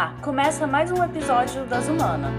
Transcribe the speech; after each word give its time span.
lá, 0.00 0.18
começa 0.22 0.66
mais 0.66 0.90
um 0.90 1.04
episódio 1.04 1.66
das 1.66 1.86
Humanas. 1.86 2.32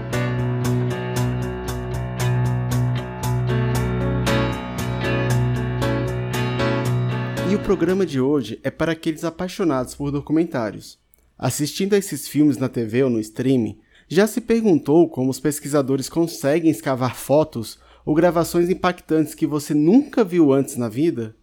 E 7.48 7.54
o 7.54 7.60
programa 7.60 8.04
de 8.04 8.20
hoje 8.20 8.58
é 8.64 8.70
para 8.70 8.90
aqueles 8.90 9.22
apaixonados 9.22 9.94
por 9.94 10.10
documentários. 10.10 10.98
Assistindo 11.38 11.94
a 11.94 11.98
esses 11.98 12.26
filmes 12.26 12.58
na 12.58 12.68
TV 12.68 13.04
ou 13.04 13.10
no 13.10 13.20
streaming, 13.20 13.78
já 14.08 14.26
se 14.26 14.40
perguntou 14.40 15.08
como 15.08 15.30
os 15.30 15.38
pesquisadores 15.38 16.08
conseguem 16.08 16.68
escavar 16.68 17.14
fotos 17.14 17.78
ou 18.04 18.12
gravações 18.12 18.68
impactantes 18.70 19.36
que 19.36 19.46
você 19.46 19.72
nunca 19.72 20.24
viu 20.24 20.52
antes 20.52 20.76
na 20.76 20.88
vida? 20.88 21.36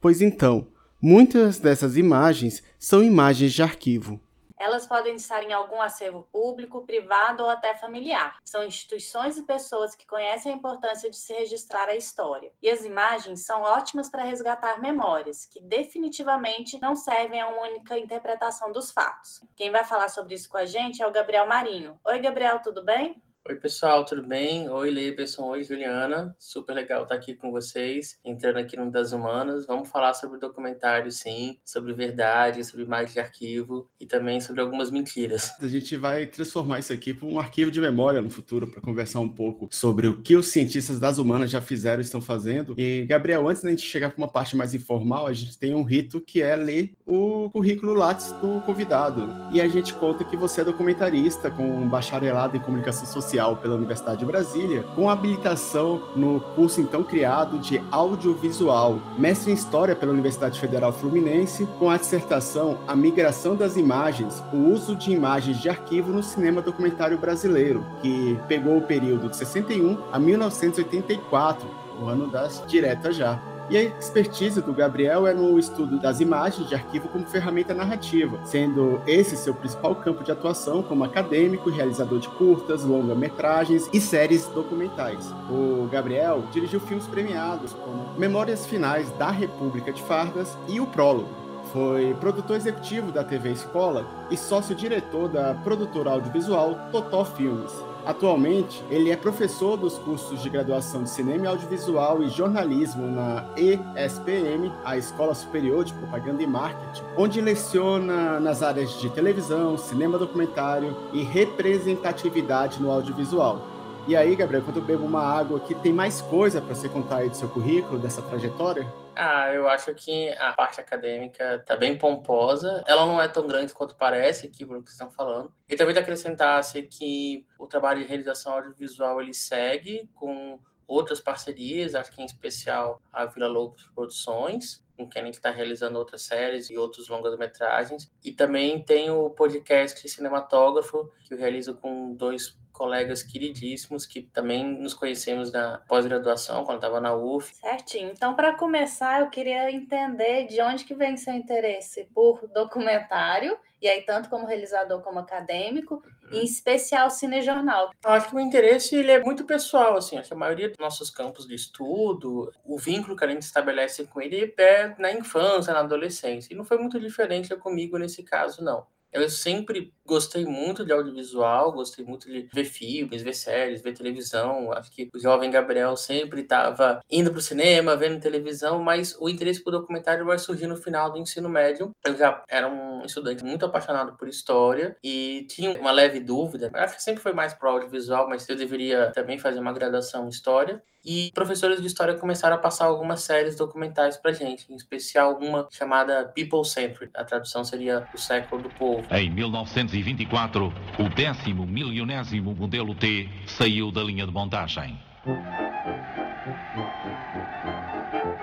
Pois 0.00 0.20
então, 0.20 0.66
muitas 1.00 1.60
dessas 1.60 1.96
imagens 1.96 2.64
são 2.80 3.00
imagens 3.00 3.52
de 3.52 3.62
arquivo. 3.62 4.20
Elas 4.62 4.86
podem 4.86 5.16
estar 5.16 5.42
em 5.42 5.52
algum 5.52 5.82
acervo 5.82 6.22
público, 6.30 6.86
privado 6.86 7.42
ou 7.42 7.50
até 7.50 7.74
familiar. 7.74 8.38
São 8.44 8.62
instituições 8.62 9.36
e 9.36 9.42
pessoas 9.42 9.96
que 9.96 10.06
conhecem 10.06 10.52
a 10.52 10.54
importância 10.54 11.10
de 11.10 11.16
se 11.16 11.32
registrar 11.32 11.88
a 11.88 11.96
história. 11.96 12.52
E 12.62 12.70
as 12.70 12.84
imagens 12.84 13.44
são 13.44 13.62
ótimas 13.62 14.08
para 14.08 14.22
resgatar 14.22 14.80
memórias, 14.80 15.46
que 15.46 15.60
definitivamente 15.60 16.80
não 16.80 16.94
servem 16.94 17.40
a 17.40 17.48
uma 17.48 17.62
única 17.62 17.98
interpretação 17.98 18.70
dos 18.70 18.92
fatos. 18.92 19.42
Quem 19.56 19.72
vai 19.72 19.82
falar 19.82 20.08
sobre 20.08 20.36
isso 20.36 20.48
com 20.48 20.58
a 20.58 20.64
gente 20.64 21.02
é 21.02 21.06
o 21.08 21.12
Gabriel 21.12 21.48
Marinho. 21.48 21.98
Oi, 22.04 22.20
Gabriel, 22.20 22.60
tudo 22.62 22.84
bem? 22.84 23.20
Oi, 23.48 23.56
pessoal, 23.56 24.04
tudo 24.04 24.22
bem? 24.22 24.68
Oi, 24.68 24.88
Leberson. 24.88 25.42
Oi, 25.48 25.64
Juliana. 25.64 26.32
Super 26.38 26.74
legal 26.74 27.02
estar 27.02 27.16
aqui 27.16 27.34
com 27.34 27.50
vocês, 27.50 28.16
entrando 28.24 28.58
aqui 28.58 28.76
no 28.76 28.88
Das 28.88 29.12
Humanas. 29.12 29.66
Vamos 29.66 29.88
falar 29.88 30.14
sobre 30.14 30.38
documentário, 30.38 31.10
sim, 31.10 31.58
sobre 31.64 31.92
verdade, 31.92 32.64
sobre 32.64 32.84
imagem 32.84 33.14
de 33.14 33.18
arquivo 33.18 33.90
e 33.98 34.06
também 34.06 34.40
sobre 34.40 34.60
algumas 34.60 34.92
mentiras. 34.92 35.52
A 35.60 35.66
gente 35.66 35.96
vai 35.96 36.24
transformar 36.24 36.78
isso 36.78 36.92
aqui 36.92 37.12
para 37.12 37.26
um 37.26 37.40
arquivo 37.40 37.68
de 37.68 37.80
memória 37.80 38.22
no 38.22 38.30
futuro, 38.30 38.68
para 38.68 38.80
conversar 38.80 39.18
um 39.18 39.28
pouco 39.28 39.68
sobre 39.72 40.06
o 40.06 40.22
que 40.22 40.36
os 40.36 40.46
cientistas 40.46 41.00
das 41.00 41.18
humanas 41.18 41.50
já 41.50 41.60
fizeram 41.60 42.00
e 42.00 42.04
estão 42.04 42.20
fazendo. 42.20 42.76
E, 42.78 43.04
Gabriel, 43.06 43.48
antes 43.48 43.60
da 43.60 43.70
gente 43.70 43.82
chegar 43.82 44.10
para 44.10 44.18
uma 44.18 44.28
parte 44.28 44.56
mais 44.56 44.72
informal, 44.72 45.26
a 45.26 45.32
gente 45.32 45.58
tem 45.58 45.74
um 45.74 45.82
rito 45.82 46.20
que 46.20 46.40
é 46.40 46.54
ler 46.54 46.92
o 47.04 47.50
currículo 47.50 47.92
Lattes 47.92 48.30
do 48.34 48.60
convidado. 48.60 49.28
E 49.52 49.60
a 49.60 49.66
gente 49.66 49.92
conta 49.94 50.22
que 50.22 50.36
você 50.36 50.60
é 50.60 50.64
documentarista 50.64 51.50
com 51.50 51.64
um 51.64 51.88
bacharelado 51.88 52.56
em 52.56 52.60
comunicação 52.60 53.04
social 53.04 53.31
Social 53.32 53.56
pela 53.56 53.76
Universidade 53.76 54.20
de 54.20 54.26
Brasília, 54.26 54.84
com 54.94 55.08
habilitação 55.08 56.02
no 56.14 56.38
curso 56.54 56.82
então 56.82 57.02
criado 57.02 57.58
de 57.58 57.82
Audiovisual, 57.90 58.98
mestre 59.18 59.50
em 59.50 59.54
História 59.54 59.96
pela 59.96 60.12
Universidade 60.12 60.60
Federal 60.60 60.92
Fluminense, 60.92 61.66
com 61.78 61.88
a 61.88 61.96
dissertação 61.96 62.78
A 62.86 62.94
Migração 62.94 63.56
das 63.56 63.76
Imagens, 63.76 64.44
o 64.52 64.70
uso 64.70 64.94
de 64.94 65.12
imagens 65.12 65.58
de 65.58 65.70
arquivo 65.70 66.12
no 66.12 66.22
cinema 66.22 66.60
documentário 66.60 67.16
brasileiro, 67.16 67.84
que 68.02 68.38
pegou 68.48 68.76
o 68.76 68.82
período 68.82 69.30
de 69.30 69.36
61 69.36 69.98
a 70.12 70.18
1984, 70.18 71.66
o 72.00 72.06
ano 72.06 72.26
das 72.26 72.62
diretas 72.66 73.16
já. 73.16 73.40
E 73.70 73.76
a 73.76 73.82
expertise 73.82 74.60
do 74.60 74.72
Gabriel 74.72 75.26
é 75.26 75.32
no 75.32 75.58
estudo 75.58 75.98
das 75.98 76.20
imagens 76.20 76.68
de 76.68 76.74
arquivo 76.74 77.08
como 77.08 77.26
ferramenta 77.26 77.72
narrativa, 77.72 78.38
sendo 78.44 79.00
esse 79.06 79.36
seu 79.36 79.54
principal 79.54 79.94
campo 79.94 80.22
de 80.24 80.32
atuação 80.32 80.82
como 80.82 81.04
acadêmico 81.04 81.70
realizador 81.70 82.18
de 82.18 82.28
curtas, 82.28 82.84
longa-metragens 82.84 83.88
e 83.92 84.00
séries 84.00 84.46
documentais. 84.48 85.32
O 85.48 85.88
Gabriel 85.90 86.44
dirigiu 86.52 86.80
filmes 86.80 87.06
premiados 87.06 87.72
como 87.72 88.18
Memórias 88.18 88.66
Finais 88.66 89.10
da 89.12 89.30
República 89.30 89.92
de 89.92 90.02
Fardas 90.02 90.56
e 90.68 90.80
O 90.80 90.86
Prólogo. 90.86 91.28
Foi 91.72 92.14
produtor 92.20 92.56
executivo 92.56 93.10
da 93.10 93.24
TV 93.24 93.52
Escola 93.52 94.06
e 94.30 94.36
sócio-diretor 94.36 95.28
da 95.28 95.54
produtora 95.54 96.10
audiovisual 96.10 96.76
Totó 96.90 97.24
Filmes. 97.24 97.72
Atualmente, 98.04 98.82
ele 98.90 99.10
é 99.10 99.16
professor 99.16 99.76
dos 99.76 99.96
cursos 99.96 100.42
de 100.42 100.48
graduação 100.48 101.04
de 101.04 101.10
Cinema 101.10 101.44
e 101.44 101.48
Audiovisual 101.48 102.22
e 102.22 102.28
Jornalismo 102.28 103.06
na 103.06 103.44
ESPM, 103.56 104.72
a 104.84 104.96
Escola 104.96 105.34
Superior 105.34 105.84
de 105.84 105.92
Propaganda 105.94 106.42
e 106.42 106.46
Marketing, 106.46 107.02
onde 107.16 107.40
leciona 107.40 108.40
nas 108.40 108.62
áreas 108.62 109.00
de 109.00 109.08
televisão, 109.10 109.78
cinema 109.78 110.18
documentário 110.18 110.96
e 111.12 111.22
representatividade 111.22 112.82
no 112.82 112.90
audiovisual. 112.90 113.71
E 114.08 114.16
aí, 114.16 114.34
Gabriel, 114.34 114.64
quando 114.64 114.78
eu 114.78 114.84
bebo 114.84 115.04
uma 115.04 115.22
água 115.22 115.58
aqui, 115.58 115.76
tem 115.76 115.92
mais 115.92 116.20
coisa 116.20 116.60
para 116.60 116.74
você 116.74 116.88
contar 116.88 117.18
aí 117.18 117.28
do 117.28 117.36
seu 117.36 117.48
currículo, 117.48 118.00
dessa 118.00 118.20
trajetória? 118.20 118.84
Ah, 119.14 119.52
eu 119.52 119.68
acho 119.68 119.94
que 119.94 120.30
a 120.38 120.52
parte 120.52 120.80
acadêmica 120.80 121.62
tá 121.64 121.76
bem 121.76 121.96
pomposa. 121.96 122.82
Ela 122.88 123.06
não 123.06 123.22
é 123.22 123.28
tão 123.28 123.46
grande 123.46 123.72
quanto 123.72 123.94
parece 123.94 124.46
aqui, 124.48 124.66
pelo 124.66 124.82
que 124.82 124.90
vocês 124.90 125.00
estão 125.00 125.10
falando. 125.10 125.52
E 125.68 125.76
também 125.76 125.96
acrescentasse 125.96 126.82
que 126.82 127.46
o 127.56 127.66
trabalho 127.66 128.00
de 128.00 128.08
realização 128.08 128.54
audiovisual 128.54 129.20
ele 129.20 129.32
segue 129.32 130.10
com 130.14 130.58
outras 130.84 131.20
parcerias, 131.20 131.94
acho 131.94 132.10
que 132.10 132.20
em 132.20 132.24
especial 132.26 133.00
a 133.12 133.24
Vila 133.24 133.46
Lobos 133.46 133.88
Produções, 133.94 134.84
com 134.96 135.08
quem 135.08 135.22
a 135.22 135.24
gente 135.26 135.34
está 135.34 135.50
realizando 135.50 135.96
outras 135.96 136.22
séries 136.22 136.70
e 136.70 136.76
outros 136.76 137.08
longas-metragens. 137.08 138.10
E 138.24 138.32
também 138.32 138.82
tem 138.82 139.10
o 139.10 139.30
podcast 139.30 140.08
Cinematógrafo, 140.08 141.10
que 141.24 141.34
eu 141.34 141.38
realizo 141.38 141.74
com 141.76 142.14
dois 142.14 142.56
colegas 142.72 143.22
queridíssimos 143.22 144.06
que 144.06 144.22
também 144.22 144.64
nos 144.64 144.94
conhecemos 144.94 145.52
na 145.52 145.78
pós-graduação, 145.86 146.64
quando 146.64 146.78
estava 146.78 147.00
na 147.00 147.14
UF. 147.14 147.54
Certinho. 147.54 148.10
Então, 148.10 148.34
para 148.34 148.54
começar, 148.54 149.20
eu 149.20 149.30
queria 149.30 149.70
entender 149.70 150.46
de 150.46 150.60
onde 150.60 150.84
que 150.84 150.94
vem 150.94 151.16
seu 151.16 151.34
interesse 151.34 152.08
por 152.14 152.48
documentário, 152.48 153.56
e 153.80 153.88
aí 153.88 154.02
tanto 154.02 154.28
como 154.28 154.46
realizador 154.46 155.00
como 155.02 155.18
acadêmico, 155.18 156.02
uhum. 156.24 156.38
em 156.38 156.44
especial 156.44 157.10
cinejornal. 157.10 157.90
Eu 158.04 158.10
acho 158.10 158.28
que 158.28 158.36
o 158.36 158.40
interesse 158.40 158.96
ele 158.96 159.10
é 159.10 159.20
muito 159.20 159.44
pessoal, 159.44 159.96
assim, 159.96 160.18
acho 160.18 160.28
que 160.28 160.34
a 160.34 160.36
maioria 160.36 160.68
dos 160.68 160.78
nossos 160.78 161.10
campos 161.10 161.46
de 161.46 161.54
estudo, 161.54 162.52
o 162.64 162.78
vínculo 162.78 163.16
que 163.16 163.24
a 163.24 163.28
gente 163.28 163.42
estabelece 163.42 164.06
com 164.06 164.20
ele 164.20 164.54
é 164.56 164.94
na 164.98 165.12
infância, 165.12 165.72
na 165.72 165.80
adolescência, 165.80 166.52
e 166.52 166.56
não 166.56 166.64
foi 166.64 166.78
muito 166.78 166.98
diferente 166.98 167.54
comigo 167.56 167.98
nesse 167.98 168.22
caso, 168.22 168.62
não. 168.62 168.86
Eu 169.12 169.28
sempre 169.28 169.92
gostei 170.06 170.44
muito 170.44 170.84
de 170.84 170.92
audiovisual, 170.92 171.72
gostei 171.72 172.04
muito 172.04 172.26
de 172.26 172.48
ver 172.52 172.64
filmes, 172.64 173.22
ver 173.22 173.34
séries, 173.34 173.82
ver 173.82 173.92
televisão. 173.92 174.72
Acho 174.72 174.90
que 174.90 175.08
o 175.14 175.18
jovem 175.18 175.50
Gabriel 175.50 175.96
sempre 175.96 176.40
estava 176.40 177.00
indo 177.10 177.30
para 177.30 177.38
o 177.38 177.42
cinema, 177.42 177.96
vendo 177.96 178.20
televisão, 178.20 178.82
mas 178.82 179.14
o 179.20 179.28
interesse 179.28 179.62
por 179.62 179.70
documentário 179.70 180.24
vai 180.24 180.38
surgir 180.38 180.66
no 180.66 180.76
final 180.76 181.10
do 181.12 181.18
ensino 181.18 181.48
médio. 181.48 181.90
Eu 182.04 182.16
já 182.16 182.42
era 182.48 182.68
um 182.68 183.04
estudante 183.04 183.44
muito 183.44 183.66
apaixonado 183.66 184.16
por 184.16 184.28
história 184.28 184.96
e 185.04 185.46
tinha 185.48 185.78
uma 185.78 185.92
leve 185.92 186.18
dúvida. 186.18 186.70
Acho 186.74 186.96
que 186.96 187.02
sempre 187.02 187.22
foi 187.22 187.32
mais 187.32 187.52
para 187.52 187.70
audiovisual, 187.70 188.28
mas 188.28 188.48
eu 188.48 188.56
deveria 188.56 189.12
também 189.12 189.38
fazer 189.38 189.60
uma 189.60 189.72
graduação 189.72 190.26
em 190.26 190.30
história 190.30 190.82
e 191.04 191.30
professores 191.34 191.80
de 191.80 191.86
história 191.86 192.14
começaram 192.14 192.56
a 192.56 192.58
passar 192.58 192.86
algumas 192.86 193.22
séries 193.22 193.56
documentais 193.56 194.16
para 194.16 194.32
gente, 194.32 194.66
em 194.70 194.76
especial 194.76 195.38
uma 195.40 195.66
chamada 195.70 196.24
People 196.34 196.64
Century. 196.64 197.10
A 197.14 197.24
tradução 197.24 197.64
seria 197.64 198.08
O 198.14 198.18
Século 198.18 198.62
do 198.62 198.70
Povo. 198.70 199.04
Em 199.10 199.30
1924, 199.30 200.72
o 200.98 201.08
décimo 201.14 201.66
milionésimo 201.66 202.54
modelo 202.54 202.94
T 202.94 203.28
saiu 203.46 203.90
da 203.90 204.02
linha 204.02 204.26
de 204.26 204.32
montagem. 204.32 204.98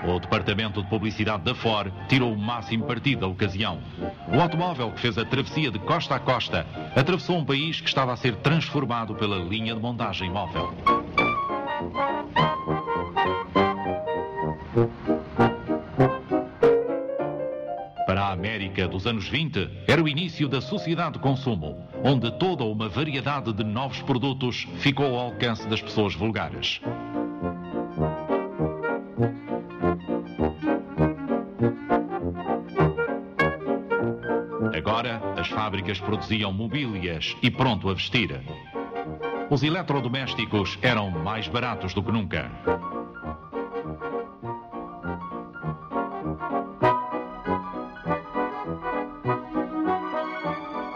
O 0.04 0.20
departamento 0.20 0.82
de 0.82 0.90
publicidade 0.90 1.44
da 1.44 1.54
Ford 1.54 1.94
tirou 2.08 2.34
o 2.34 2.38
máximo 2.38 2.86
partido 2.86 3.22
da 3.22 3.28
ocasião. 3.28 3.80
O 4.34 4.40
automóvel 4.40 4.92
que 4.92 5.02
fez 5.02 5.18
a 5.18 5.26
travessia 5.26 5.70
de 5.70 5.80
costa 5.80 6.16
a 6.16 6.20
costa 6.20 6.66
atravessou 6.96 7.38
um 7.38 7.46
país 7.46 7.82
que 7.82 7.88
estava 7.88 8.14
a 8.14 8.16
ser 8.16 8.36
transformado 8.38 9.14
pela 9.16 9.38
linha 9.38 9.76
de 9.76 9.82
montagem 9.82 10.32
móvel. 10.32 10.74
Para 18.06 18.24
a 18.24 18.32
América 18.34 18.86
dos 18.86 19.08
anos 19.08 19.30
20, 19.30 19.86
era 19.88 20.04
o 20.04 20.08
início 20.08 20.50
da 20.50 20.60
sociedade 20.60 21.14
de 21.14 21.20
consumo, 21.20 21.88
onde 22.04 22.32
toda 22.38 22.66
uma 22.66 22.90
variedade 22.90 23.54
de 23.54 23.64
novos 23.64 24.02
produtos 24.02 24.68
ficou 24.80 25.06
ao 25.06 25.28
alcance 25.28 25.68
das 25.70 25.82
pessoas 25.82 26.14
vulgares. 26.16 26.82
Agora, 34.76 35.22
as 35.38 35.48
fábricas 35.48 36.00
produziam 36.02 36.52
mobílias 36.52 37.38
e 37.42 37.50
pronto 37.50 37.90
a 37.90 37.94
vestir. 37.94 38.42
Os 39.50 39.64
eletrodomésticos 39.64 40.78
eram 40.80 41.10
mais 41.10 41.48
baratos 41.48 41.94
do 41.94 42.04
que 42.04 42.12
nunca. 42.12 42.52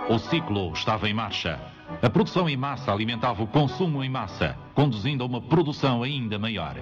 O 0.07 0.19
ciclo 0.19 0.71
estava 0.73 1.09
em 1.09 1.13
marcha. 1.15 1.59
A 1.99 2.09
produção 2.09 2.47
em 2.47 2.55
massa 2.55 2.91
alimentava 2.91 3.41
o 3.41 3.47
consumo 3.47 4.03
em 4.03 4.09
massa, 4.09 4.55
conduzindo 4.75 5.23
a 5.23 5.25
uma 5.25 5.41
produção 5.41 6.03
ainda 6.03 6.37
maior. 6.37 6.75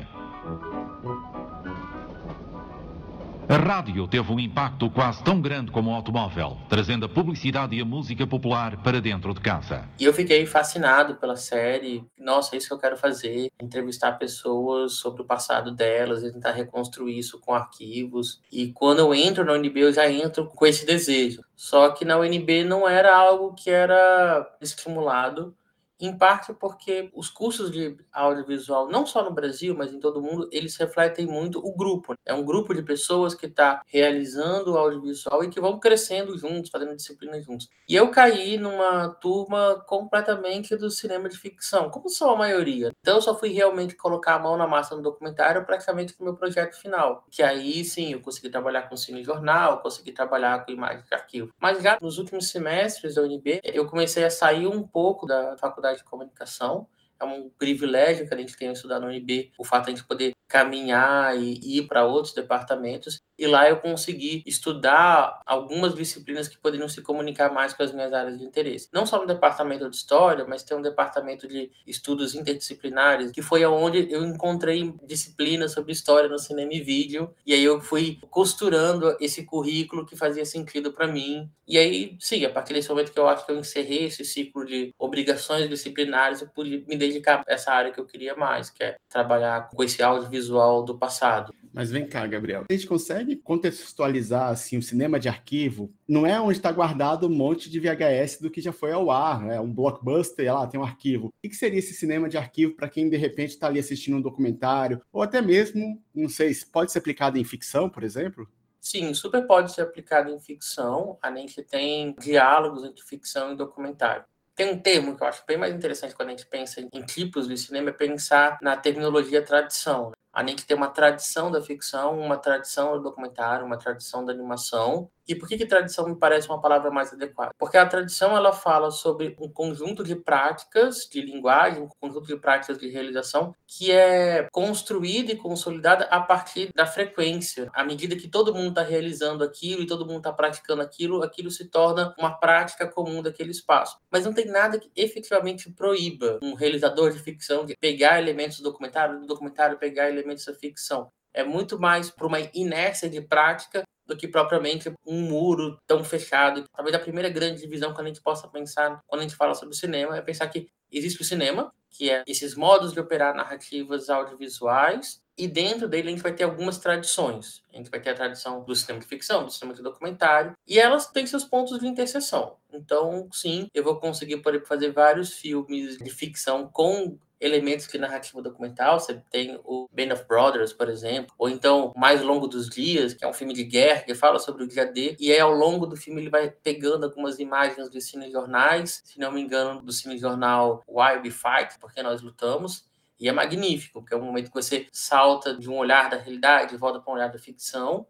A 3.52 3.58
rádio 3.58 4.08
teve 4.08 4.32
um 4.32 4.40
impacto 4.40 4.90
quase 4.90 5.22
tão 5.26 5.42
grande 5.42 5.74
como 5.74 5.92
o 5.92 5.94
automóvel, 5.94 6.58
trazendo 6.70 7.06
a 7.06 7.10
publicidade 7.10 7.76
e 7.76 7.82
a 7.82 7.86
música 7.86 8.26
popular 8.26 8.82
para 8.82 9.02
dentro 9.02 9.34
de 9.34 9.42
casa. 9.42 9.90
E 10.00 10.06
eu 10.06 10.14
fiquei 10.14 10.46
fascinado 10.46 11.16
pela 11.16 11.36
série. 11.36 12.02
Nossa, 12.18 12.56
é 12.56 12.58
isso 12.58 12.70
que 12.70 12.74
eu 12.74 12.80
quero 12.80 12.96
fazer: 12.96 13.52
entrevistar 13.62 14.14
pessoas 14.14 14.94
sobre 14.94 15.24
o 15.24 15.26
passado 15.26 15.70
delas 15.70 16.24
e 16.24 16.32
tentar 16.32 16.52
reconstruir 16.52 17.20
isso 17.20 17.42
com 17.42 17.54
arquivos. 17.54 18.42
E 18.50 18.72
quando 18.72 19.00
eu 19.00 19.14
entro 19.14 19.44
na 19.44 19.52
UNB, 19.52 19.82
eu 19.82 19.92
já 19.92 20.10
entro 20.10 20.48
com 20.48 20.66
esse 20.66 20.86
desejo. 20.86 21.42
Só 21.54 21.90
que 21.90 22.06
na 22.06 22.18
UNB 22.18 22.64
não 22.64 22.88
era 22.88 23.14
algo 23.14 23.54
que 23.54 23.70
era 23.70 24.50
estimulado 24.62 25.54
em 26.02 26.18
parte 26.18 26.54
porque 26.54 27.10
os 27.14 27.30
cursos 27.30 27.72
de 27.72 27.98
audiovisual, 28.12 28.90
não 28.90 29.06
só 29.06 29.24
no 29.24 29.32
Brasil, 29.32 29.76
mas 29.78 29.94
em 29.94 30.00
todo 30.00 30.18
o 30.18 30.22
mundo, 30.22 30.50
eles 30.52 30.76
refletem 30.76 31.26
muito 31.26 31.60
o 31.60 31.76
grupo. 31.76 32.16
É 32.26 32.34
um 32.34 32.44
grupo 32.44 32.74
de 32.74 32.82
pessoas 32.82 33.34
que 33.34 33.46
está 33.46 33.82
realizando 33.86 34.74
o 34.74 34.78
audiovisual 34.78 35.44
e 35.44 35.50
que 35.50 35.62
vão 35.62 35.80
crescendo 35.80 36.38
juntos, 36.38 36.72
fazendo 36.72 36.96
disciplinas 36.96 37.46
juntos. 37.46 37.70
E 37.88 37.96
eu 37.96 38.10
caí 38.10 38.58
numa 38.58 39.10
turma 39.10 39.84
completamente 39.88 40.76
do 40.76 40.90
cinema 40.90 41.30
de 41.30 41.38
ficção, 41.38 41.90
como 41.90 42.10
são 42.10 42.32
a 42.32 42.38
maioria. 42.38 42.92
Então 43.02 43.16
eu 43.16 43.22
só 43.22 43.38
fui 43.38 43.50
realmente 43.50 43.96
colocar 43.96 44.36
a 44.36 44.40
mão 44.40 44.58
na 44.58 44.68
massa 44.68 44.96
no 44.96 45.02
documentário 45.02 45.66
praticamente 45.66 46.16
no 46.20 46.26
meu 46.26 46.36
projeto 46.36 46.76
final. 46.76 47.26
Que 47.30 47.44
aí 47.44 47.84
sim 47.84 48.14
eu 48.14 48.22
consegui 48.22 48.50
trabalhar 48.50 48.84
com 48.84 48.98
cine 48.98 49.24
jornal, 49.24 49.82
consegui 49.82 50.12
trabalhar 50.12 50.66
com 50.66 50.72
imagem 50.72 51.04
de 51.04 51.14
arquivo. 51.14 51.54
Mas 51.60 51.82
já 51.82 51.98
nos 52.02 52.18
últimos 52.18 52.50
semestres 52.50 53.16
da 53.16 53.22
UNB, 53.22 53.62
eu 53.64 53.86
comecei 53.86 54.24
a 54.24 54.30
sair 54.30 54.68
um 54.68 54.84
pouco 54.84 55.26
da 55.26 55.58
faculdade 55.58 55.91
faculdade 55.92 56.00
de 56.00 56.04
comunicação. 56.04 56.88
É 57.20 57.26
um 57.26 57.50
privilégio 57.50 58.28
que 58.28 58.34
a 58.34 58.38
gente 58.38 58.56
tem 58.56 58.72
estudar 58.72 59.00
no 59.00 59.08
UNB, 59.08 59.52
o 59.58 59.64
fato 59.64 59.86
de 59.86 59.92
a 59.92 59.96
gente 59.96 60.08
poder 60.08 60.32
caminhar 60.48 61.38
e 61.38 61.78
ir 61.78 61.88
para 61.88 62.06
outros 62.06 62.34
departamentos 62.34 63.22
e 63.42 63.48
lá 63.48 63.68
eu 63.68 63.78
consegui 63.78 64.44
estudar 64.46 65.42
algumas 65.48 65.96
disciplinas 65.96 66.48
que 66.48 66.60
poderiam 66.60 66.88
se 66.88 67.02
comunicar 67.02 67.52
mais 67.52 67.74
com 67.74 67.82
as 67.82 67.92
minhas 67.92 68.14
áreas 68.14 68.38
de 68.38 68.46
interesse. 68.46 68.88
Não 68.94 69.04
só 69.04 69.20
no 69.20 69.26
departamento 69.26 69.90
de 69.90 69.96
história, 69.96 70.46
mas 70.48 70.62
tem 70.62 70.78
um 70.78 70.82
departamento 70.82 71.48
de 71.48 71.72
estudos 71.88 72.36
interdisciplinares, 72.36 73.32
que 73.32 73.42
foi 73.42 73.66
onde 73.66 74.12
eu 74.12 74.24
encontrei 74.24 74.94
disciplinas 75.08 75.72
sobre 75.72 75.92
história 75.92 76.30
no 76.30 76.38
cinema 76.38 76.72
e 76.72 76.82
vídeo, 76.82 77.34
e 77.44 77.52
aí 77.52 77.64
eu 77.64 77.82
fui 77.82 78.20
costurando 78.30 79.18
esse 79.20 79.44
currículo 79.44 80.06
que 80.06 80.16
fazia 80.16 80.46
sentido 80.46 80.94
para 80.94 81.08
mim. 81.08 81.50
E 81.68 81.80
aí, 81.80 82.16
sim, 82.20 82.46
a 82.46 82.50
partir 82.52 82.74
desse 82.74 82.90
momento 82.90 83.12
que 83.12 83.20
eu 83.20 83.28
acho 83.28 83.44
que 83.44 83.52
eu 83.52 83.58
encerrei 83.58 84.06
esse 84.06 84.24
ciclo 84.24 84.64
de 84.64 84.94
obrigações 85.00 85.68
disciplinares, 85.68 86.42
eu 86.42 86.48
pude 86.48 86.86
me 86.88 86.96
dedicar 86.96 87.40
a 87.40 87.52
essa 87.52 87.72
área 87.72 87.92
que 87.92 88.00
eu 88.00 88.06
queria 88.06 88.36
mais, 88.36 88.70
que 88.70 88.84
é 88.84 88.98
trabalhar 89.10 89.68
com 89.70 89.84
esse 89.84 90.04
audiovisual 90.04 90.84
do 90.84 90.96
passado. 90.96 91.52
Mas 91.74 91.90
vem 91.90 92.06
cá, 92.06 92.28
Gabriel. 92.28 92.66
A 92.70 92.74
gente 92.74 92.86
consegue 92.86 93.31
contextualizar 93.36 94.50
assim 94.50 94.78
o 94.78 94.82
cinema 94.82 95.20
de 95.20 95.30
arquivo? 95.30 95.94
Não 96.08 96.26
é 96.26 96.40
onde 96.40 96.58
está 96.58 96.72
guardado 96.72 97.28
um 97.28 97.36
monte 97.36 97.70
de 97.70 97.80
VHS 97.80 98.40
do 98.42 98.50
que 98.50 98.62
já 98.62 98.72
foi 98.72 98.92
ao 98.92 99.10
ar, 99.12 99.50
é 99.50 99.60
um 99.60 99.72
blockbuster, 99.72 100.54
lá 100.54 100.68
tem 100.68 100.80
um 100.80 100.84
arquivo. 100.84 101.28
O 101.28 101.50
que 101.50 101.56
seria 101.56 101.80
esse 101.80 101.94
cinema 101.94 102.30
de 102.30 102.38
arquivo 102.38 102.76
para 102.76 102.90
quem 102.90 103.10
de 103.10 103.18
repente 103.18 103.52
está 103.52 103.68
ali 103.68 103.80
assistindo 103.80 104.18
um 104.18 104.22
documentário 104.22 105.02
ou 105.12 105.22
até 105.22 105.42
mesmo, 105.42 106.02
não 106.14 106.30
sei, 106.30 106.52
pode 106.72 106.92
ser 106.92 107.00
aplicado 107.00 107.38
em 107.38 107.44
ficção, 107.44 107.90
por 107.90 108.04
exemplo? 108.04 108.48
Sim, 108.82 109.14
super 109.14 109.46
pode 109.46 109.72
ser 109.72 109.82
aplicado 109.82 110.32
em 110.32 110.40
ficção. 110.40 111.18
A 111.22 111.32
gente 111.36 111.62
tem 111.62 112.16
diálogos 112.20 112.84
entre 112.84 113.04
ficção 113.04 113.54
e 113.54 113.56
documentário. 113.56 114.26
Tem 114.56 114.72
um 114.72 114.80
termo 114.80 115.16
que 115.16 115.24
eu 115.24 115.28
acho 115.28 115.44
bem 115.46 115.58
mais 115.58 115.74
interessante 115.74 116.16
quando 116.16 116.30
a 116.30 116.32
gente 116.32 116.46
pensa 116.46 116.82
em 116.82 117.02
tipos 117.04 117.48
de 117.48 117.56
cinema, 117.58 117.90
é 117.90 117.94
pensar 117.94 118.58
na 118.62 118.76
terminologia 118.76 119.42
tradição. 119.44 120.12
A 120.34 120.46
gente 120.46 120.66
tem 120.66 120.78
uma 120.78 120.88
tradição 120.90 121.52
da 121.52 121.62
ficção, 121.62 122.20
uma 122.20 122.38
tradição 122.38 122.94
do 122.94 123.04
documentário, 123.04 123.66
uma 123.66 123.78
tradição 123.78 124.24
da 124.24 124.32
animação, 124.32 125.12
e 125.28 125.36
por 125.36 125.48
que, 125.48 125.58
que 125.58 125.66
tradição 125.66 126.08
me 126.08 126.16
parece 126.16 126.48
uma 126.48 126.62
palavra 126.62 126.92
mais 126.92 127.14
adequada? 127.14 127.52
Porque 127.58 127.78
a 127.78 127.86
tradição 127.86 128.36
ela 128.36 128.52
fala 128.52 128.92
sobre 128.92 129.36
um 129.40 129.50
conjunto 129.50 130.04
de 130.04 130.16
práticas 130.16 131.08
de 131.12 131.22
linguagem, 131.22 131.84
um 131.84 131.90
conjunto 132.00 132.28
de 132.28 132.36
práticas 132.36 132.78
de 132.78 132.90
realização 132.90 133.56
que 133.68 133.92
é 133.92 134.48
construída 134.52 135.32
e 135.32 135.38
consolidada 135.38 136.06
a 136.06 136.20
partir 136.20 136.72
da 136.76 136.86
frequência. 136.86 137.70
À 137.74 137.84
medida 137.84 138.16
que 138.16 138.28
todo 138.28 138.54
mundo 138.54 138.70
está 138.70 138.84
realizando 138.84 139.44
aquilo 139.44 139.84
e 139.84 139.88
todo 139.88 140.06
mundo 140.06 140.18
está 140.18 140.34
praticando 140.34 140.82
aquilo, 140.82 141.24
aquilo 141.24 141.52
se 141.52 141.66
torna 141.66 142.14
uma 142.18 142.32
prática 142.32 142.88
comum 142.88 143.22
daquele 143.22 143.52
espaço. 143.52 143.98
Mas 144.12 144.26
não 144.26 144.34
tem 144.34 144.46
nada 144.46 144.80
que 144.80 144.92
efetivamente 144.96 145.72
proíba 145.72 146.40
um 146.42 146.54
realizador 146.54 147.12
de 147.12 147.20
ficção 147.20 147.66
de 147.66 147.76
pegar 147.78 148.20
elementos 148.20 148.58
do 148.58 148.64
documentário, 148.64 149.20
do 149.20 149.26
documentário 149.26 149.78
pegar 149.78 150.10
elementos 150.10 150.46
da 150.46 150.54
ficção 150.54 151.10
é 151.34 151.44
muito 151.44 151.80
mais 151.80 152.10
para 152.10 152.28
uma 152.28 152.40
inércia 152.54 153.10
de 153.10 153.22
prática 153.22 153.84
do 154.12 154.18
que 154.18 154.28
propriamente 154.28 154.94
um 155.06 155.22
muro 155.22 155.80
tão 155.88 156.04
fechado. 156.04 156.66
Talvez 156.76 156.96
a 156.96 157.00
primeira 157.00 157.30
grande 157.30 157.62
divisão 157.62 157.94
que 157.94 158.02
a 158.02 158.04
gente 158.04 158.22
possa 158.22 158.48
pensar 158.48 159.02
quando 159.08 159.22
a 159.22 159.24
gente 159.24 159.36
fala 159.36 159.56
sobre 159.56 159.74
o 159.74 159.78
cinema 159.78 160.18
é 160.18 160.22
pensar 160.22 160.48
que 160.50 160.68
existe 160.92 161.22
o 161.22 161.26
cinema, 161.26 161.74
que 161.90 162.10
é 162.10 162.24
esses 162.28 162.56
modos 162.56 162.92
de 162.92 163.00
operar 163.00 163.34
narrativas 163.34 164.10
audiovisuais, 164.10 165.22
e 165.38 165.48
dentro 165.48 165.88
dele 165.88 166.10
a 166.10 166.12
gente 166.12 166.22
vai 166.22 166.34
ter 166.34 166.44
algumas 166.44 166.78
tradições. 166.78 167.62
A 167.74 167.78
gente 167.78 167.90
vai 167.90 168.02
ter 168.02 168.10
a 168.10 168.16
tradição 168.16 168.64
do 168.64 168.76
cinema 168.76 169.00
de 169.00 169.08
ficção, 169.08 169.46
do 169.46 169.52
cinema 169.52 169.74
de 169.74 169.82
documentário, 169.82 170.54
e 170.68 170.78
elas 170.78 171.08
têm 171.08 171.26
seus 171.26 171.46
pontos 171.46 171.80
de 171.80 171.88
interseção. 171.88 172.58
Então, 172.72 173.30
sim, 173.32 173.68
eu 173.74 173.84
vou 173.84 173.96
conseguir 173.96 174.38
poder 174.38 174.66
fazer 174.66 174.92
vários 174.92 175.34
filmes 175.34 175.98
de 175.98 176.10
ficção 176.10 176.68
com 176.68 177.18
elementos 177.42 177.88
de 177.88 177.98
narrativa 177.98 178.42
documental. 178.42 179.00
Você 179.00 179.16
tem 179.30 179.60
o 179.66 179.90
Band 179.92 180.14
of 180.14 180.26
Brothers, 180.28 180.72
por 180.72 180.88
exemplo, 180.88 181.34
ou 181.38 181.50
então 181.50 181.92
Mais 181.98 182.22
Longo 182.22 182.48
dos 182.48 182.70
Dias, 182.70 183.14
que 183.14 183.26
é 183.26 183.28
um 183.28 183.34
filme 183.34 183.54
de 183.54 183.64
guerra 183.64 184.04
que 184.04 184.14
fala 184.14 184.40
sobre 184.40 184.64
o 184.64 184.68
dia 184.68 184.86
D, 184.86 185.18
e 185.20 185.32
aí 185.32 185.40
ao 185.40 185.52
longo 185.52 185.88
do 185.88 185.98
filme 185.98 186.22
ele 186.22 186.30
vai 186.30 186.52
pegando 186.52 187.04
algumas 187.06 187.40
imagens 187.40 187.90
de 187.90 188.00
cinejornais, 188.00 189.02
se 189.04 189.20
não 189.20 189.32
me 189.32 189.42
engano, 189.42 189.82
do 189.82 189.92
cinejornal 189.92 190.84
Why 190.88 191.18
We 191.24 191.32
Fight, 191.32 191.80
Porque 191.80 192.04
Nós 192.04 192.22
Lutamos, 192.22 192.86
e 193.20 193.28
é 193.28 193.32
magnífico, 193.32 194.00
porque 194.00 194.14
é 194.14 194.18
um 194.18 194.24
momento 194.24 194.50
que 194.50 194.56
você 194.56 194.88
salta 194.92 195.56
de 195.56 195.70
um 195.70 195.78
olhar 195.78 196.10
da 196.10 196.18
realidade 196.18 196.78
volta 196.78 197.00
para 197.00 197.12
um 197.12 197.16
olhar 197.16 197.32
da 197.32 197.40
ficção, 197.40 198.06